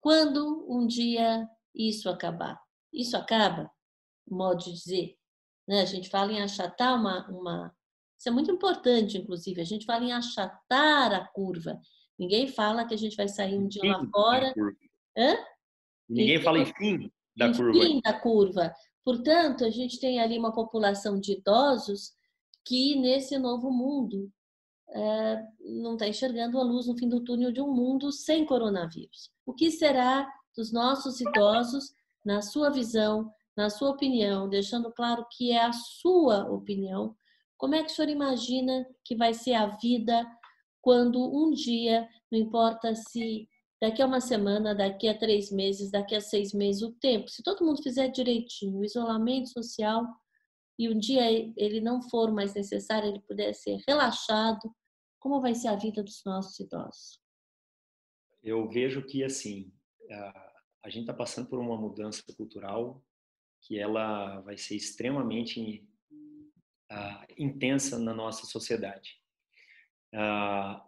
quando 0.00 0.66
um 0.68 0.86
dia 0.86 1.48
isso 1.74 2.08
acabar? 2.08 2.60
Isso 2.92 3.16
acaba, 3.16 3.70
modo 4.34 4.64
de 4.64 4.72
dizer. 4.72 5.16
Né? 5.66 5.82
A 5.82 5.86
gente 5.86 6.08
fala 6.08 6.32
em 6.32 6.42
achatar 6.42 6.98
uma, 6.98 7.28
uma. 7.28 7.74
Isso 8.18 8.28
é 8.28 8.32
muito 8.32 8.50
importante, 8.50 9.18
inclusive. 9.18 9.60
A 9.60 9.64
gente 9.64 9.86
fala 9.86 10.04
em 10.04 10.12
achatar 10.12 11.12
a 11.12 11.26
curva. 11.28 11.80
Ninguém 12.18 12.48
fala 12.48 12.84
que 12.84 12.94
a 12.94 12.98
gente 12.98 13.16
vai 13.16 13.28
sair 13.28 13.56
um 13.56 13.66
dia 13.66 13.82
lá 13.84 14.06
fora. 14.12 14.52
Hã? 15.16 15.36
Ninguém 16.08 16.36
e, 16.36 16.42
fala 16.42 16.58
em 16.58 16.66
fim 16.66 17.10
da 17.36 17.48
em 17.48 17.54
curva. 17.54 17.72
Fim 17.72 18.00
da 18.00 18.12
curva. 18.12 18.74
Portanto, 19.04 19.64
a 19.64 19.70
gente 19.70 19.98
tem 19.98 20.20
ali 20.20 20.38
uma 20.38 20.52
população 20.52 21.18
de 21.18 21.32
idosos 21.32 22.12
que, 22.64 22.96
nesse 22.96 23.38
novo 23.38 23.70
mundo, 23.70 24.30
é, 24.90 25.42
não 25.60 25.94
está 25.94 26.08
enxergando 26.08 26.58
a 26.58 26.62
luz 26.62 26.86
no 26.86 26.96
fim 26.96 27.08
do 27.08 27.22
túnel 27.22 27.52
de 27.52 27.60
um 27.60 27.72
mundo 27.72 28.12
sem 28.12 28.44
coronavírus. 28.44 29.30
O 29.46 29.54
que 29.54 29.70
será 29.70 30.28
dos 30.56 30.72
nossos 30.72 31.20
idosos 31.20 31.94
na 32.24 32.42
sua 32.42 32.70
visão, 32.70 33.32
na 33.56 33.68
sua 33.68 33.90
opinião, 33.90 34.48
deixando 34.48 34.92
claro 34.92 35.26
que 35.30 35.52
é 35.52 35.62
a 35.64 35.72
sua 35.72 36.50
opinião, 36.50 37.16
como 37.58 37.74
é 37.74 37.82
que 37.82 37.90
o 37.90 37.94
senhor 37.94 38.08
imagina 38.08 38.86
que 39.04 39.14
vai 39.14 39.34
ser 39.34 39.54
a 39.54 39.66
vida 39.66 40.26
quando 40.80 41.18
um 41.20 41.50
dia, 41.50 42.08
não 42.32 42.38
importa 42.38 42.94
se 42.94 43.48
daqui 43.82 44.00
a 44.00 44.06
uma 44.06 44.20
semana, 44.20 44.74
daqui 44.74 45.08
a 45.08 45.18
três 45.18 45.50
meses, 45.50 45.90
daqui 45.90 46.14
a 46.14 46.20
seis 46.20 46.52
meses, 46.54 46.82
o 46.82 46.92
tempo, 46.92 47.28
se 47.28 47.42
todo 47.42 47.64
mundo 47.64 47.82
fizer 47.82 48.08
direitinho, 48.08 48.78
o 48.78 48.84
isolamento 48.84 49.50
social, 49.50 50.06
e 50.78 50.88
um 50.88 50.98
dia 50.98 51.30
ele 51.56 51.80
não 51.80 52.00
for 52.02 52.32
mais 52.32 52.54
necessário, 52.54 53.10
ele 53.10 53.20
puder 53.20 53.52
ser 53.54 53.78
relaxado, 53.86 54.74
como 55.18 55.40
vai 55.40 55.54
ser 55.54 55.68
a 55.68 55.76
vida 55.76 56.02
dos 56.02 56.22
nossos 56.24 56.58
idosos? 56.58 57.20
Eu 58.42 58.66
vejo 58.70 59.04
que, 59.04 59.22
assim, 59.22 59.70
a 60.82 60.88
gente 60.88 61.02
está 61.02 61.12
passando 61.12 61.48
por 61.48 61.58
uma 61.58 61.76
mudança 61.78 62.22
cultural 62.34 63.04
que 63.62 63.78
ela 63.78 64.40
vai 64.40 64.56
ser 64.56 64.76
extremamente 64.76 65.86
uh, 66.90 67.32
intensa 67.38 67.98
na 67.98 68.14
nossa 68.14 68.46
sociedade. 68.46 69.18
Uh, 70.14 70.80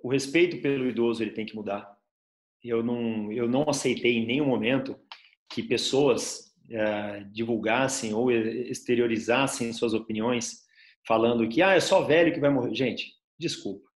o 0.00 0.10
respeito 0.10 0.60
pelo 0.60 0.88
idoso 0.88 1.22
ele 1.22 1.32
tem 1.32 1.46
que 1.46 1.54
mudar. 1.54 1.96
Eu 2.62 2.82
não, 2.82 3.32
eu 3.32 3.48
não 3.48 3.68
aceitei 3.68 4.16
em 4.16 4.26
nenhum 4.26 4.46
momento 4.46 4.98
que 5.48 5.62
pessoas 5.62 6.54
uh, 6.66 7.24
divulgassem 7.30 8.12
ou 8.12 8.30
exteriorizassem 8.30 9.72
suas 9.72 9.94
opiniões 9.94 10.66
falando 11.06 11.48
que 11.48 11.62
ah, 11.62 11.74
é 11.74 11.80
só 11.80 12.02
velho 12.02 12.32
que 12.32 12.40
vai 12.40 12.50
morrer. 12.50 12.74
Gente, 12.74 13.14
desculpa. 13.38 13.88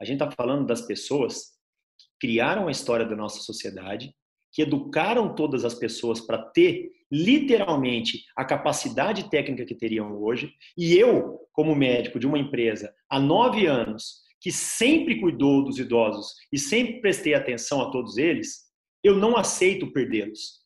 A 0.00 0.04
gente 0.04 0.22
está 0.22 0.30
falando 0.30 0.66
das 0.66 0.82
pessoas 0.82 1.56
que 1.98 2.06
criaram 2.20 2.68
a 2.68 2.70
história 2.70 3.06
da 3.06 3.16
nossa 3.16 3.40
sociedade, 3.40 4.14
que 4.56 4.62
educaram 4.62 5.34
todas 5.34 5.66
as 5.66 5.74
pessoas 5.74 6.18
para 6.18 6.38
ter 6.38 6.90
literalmente 7.12 8.24
a 8.34 8.42
capacidade 8.42 9.28
técnica 9.28 9.66
que 9.66 9.74
teriam 9.74 10.16
hoje. 10.16 10.50
E 10.74 10.96
eu, 10.96 11.46
como 11.52 11.74
médico 11.74 12.18
de 12.18 12.26
uma 12.26 12.38
empresa 12.38 12.90
há 13.06 13.20
nove 13.20 13.66
anos, 13.66 14.22
que 14.40 14.50
sempre 14.50 15.20
cuidou 15.20 15.62
dos 15.62 15.78
idosos 15.78 16.36
e 16.50 16.58
sempre 16.58 17.02
prestei 17.02 17.34
atenção 17.34 17.82
a 17.82 17.90
todos 17.90 18.16
eles, 18.16 18.64
eu 19.04 19.14
não 19.14 19.36
aceito 19.36 19.92
perdê-los. 19.92 20.64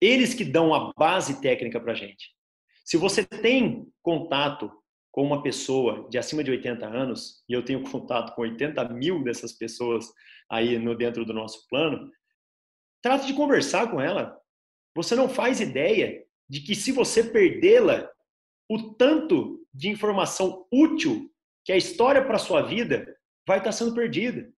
Eles 0.00 0.34
que 0.34 0.44
dão 0.44 0.74
a 0.74 0.92
base 0.98 1.40
técnica 1.40 1.78
para 1.78 1.92
a 1.92 1.96
gente. 1.96 2.30
Se 2.84 2.96
você 2.96 3.24
tem 3.24 3.86
contato 4.02 4.72
com 5.12 5.22
uma 5.22 5.40
pessoa 5.40 6.08
de 6.10 6.18
acima 6.18 6.42
de 6.42 6.50
80 6.50 6.84
anos, 6.84 7.44
e 7.48 7.52
eu 7.52 7.64
tenho 7.64 7.88
contato 7.88 8.34
com 8.34 8.42
80 8.42 8.88
mil 8.88 9.22
dessas 9.22 9.52
pessoas 9.52 10.04
aí 10.50 10.78
no 10.80 10.96
dentro 10.96 11.24
do 11.24 11.32
nosso 11.32 11.64
plano, 11.68 12.10
Trate 13.02 13.26
de 13.26 13.34
conversar 13.34 13.90
com 13.90 14.00
ela. 14.00 14.38
Você 14.94 15.14
não 15.14 15.28
faz 15.28 15.60
ideia 15.60 16.24
de 16.48 16.60
que 16.60 16.74
se 16.74 16.92
você 16.92 17.22
perdê-la, 17.22 18.10
o 18.68 18.94
tanto 18.94 19.64
de 19.72 19.88
informação 19.88 20.66
útil 20.72 21.30
que 21.64 21.72
a 21.72 21.76
história 21.76 22.24
para 22.24 22.38
sua 22.38 22.62
vida 22.62 23.16
vai 23.46 23.58
estar 23.58 23.72
sendo 23.72 23.94
perdida. 23.94 24.50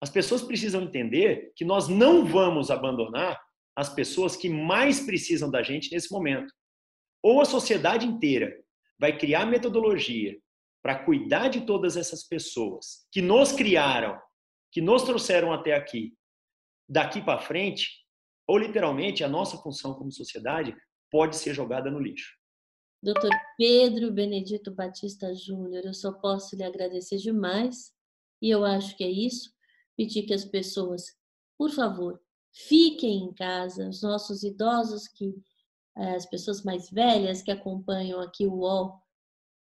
As 0.00 0.10
pessoas 0.10 0.42
precisam 0.42 0.82
entender 0.82 1.52
que 1.56 1.64
nós 1.64 1.88
não 1.88 2.24
vamos 2.26 2.70
abandonar 2.70 3.40
as 3.74 3.88
pessoas 3.92 4.36
que 4.36 4.48
mais 4.48 5.00
precisam 5.00 5.50
da 5.50 5.62
gente 5.62 5.90
nesse 5.92 6.12
momento. 6.12 6.52
Ou 7.22 7.40
a 7.40 7.44
sociedade 7.44 8.06
inteira 8.06 8.56
vai 8.98 9.16
criar 9.16 9.46
metodologia 9.46 10.38
para 10.82 11.04
cuidar 11.04 11.48
de 11.48 11.62
todas 11.66 11.96
essas 11.96 12.24
pessoas 12.24 13.06
que 13.10 13.20
nos 13.20 13.52
criaram, 13.52 14.18
que 14.70 14.80
nos 14.80 15.02
trouxeram 15.02 15.52
até 15.52 15.74
aqui, 15.74 16.15
daqui 16.88 17.20
para 17.20 17.40
frente, 17.40 18.06
ou 18.46 18.58
literalmente 18.58 19.24
a 19.24 19.28
nossa 19.28 19.56
função 19.58 19.94
como 19.94 20.12
sociedade 20.12 20.76
pode 21.10 21.36
ser 21.36 21.52
jogada 21.52 21.90
no 21.90 22.00
lixo. 22.00 22.36
Doutor 23.02 23.30
Pedro 23.56 24.12
Benedito 24.12 24.70
Batista 24.70 25.34
Júnior, 25.34 25.84
eu 25.84 25.94
só 25.94 26.12
posso 26.12 26.56
lhe 26.56 26.62
agradecer 26.62 27.18
demais 27.18 27.92
e 28.40 28.50
eu 28.50 28.64
acho 28.64 28.96
que 28.96 29.04
é 29.04 29.10
isso. 29.10 29.50
Pedir 29.96 30.22
que 30.22 30.34
as 30.34 30.44
pessoas, 30.44 31.04
por 31.58 31.70
favor, 31.70 32.20
fiquem 32.52 33.24
em 33.24 33.34
casa, 33.34 33.88
os 33.88 34.02
nossos 34.02 34.42
idosos 34.42 35.08
que 35.08 35.34
eh, 35.96 36.14
as 36.16 36.26
pessoas 36.26 36.62
mais 36.62 36.90
velhas 36.90 37.42
que 37.42 37.50
acompanham 37.50 38.20
aqui 38.20 38.46
o 38.46 38.54
UOL, 38.54 39.00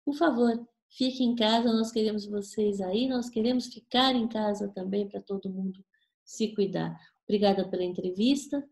por 0.05 0.15
favor, 0.15 0.67
fiquem 0.91 1.31
em 1.31 1.35
casa, 1.35 1.73
nós 1.73 1.91
queremos 1.91 2.27
vocês 2.27 2.81
aí, 2.81 3.09
nós 3.09 3.29
queremos 3.29 3.67
ficar 3.67 4.15
em 4.15 4.29
casa 4.29 4.69
também 4.69 5.09
para 5.09 5.21
todo 5.21 5.51
mundo 5.51 5.85
se 6.25 6.55
cuidar. 6.55 6.99
Obrigada 7.25 7.69
pela 7.69 7.85
entrevista 7.85 8.63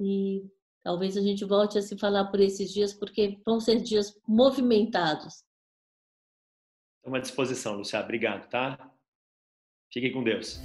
e 0.00 0.50
talvez 0.82 1.16
a 1.16 1.20
gente 1.20 1.44
volte 1.44 1.78
a 1.78 1.82
se 1.82 1.96
falar 1.96 2.26
por 2.26 2.40
esses 2.40 2.72
dias, 2.72 2.92
porque 2.92 3.40
vão 3.44 3.60
ser 3.60 3.80
dias 3.80 4.18
movimentados. 4.26 5.44
Estamos 6.98 7.18
à 7.18 7.22
disposição, 7.22 7.76
Luciana. 7.76 8.04
Obrigado, 8.04 8.48
tá? 8.48 8.90
Fiquem 9.92 10.12
com 10.12 10.24
Deus. 10.24 10.58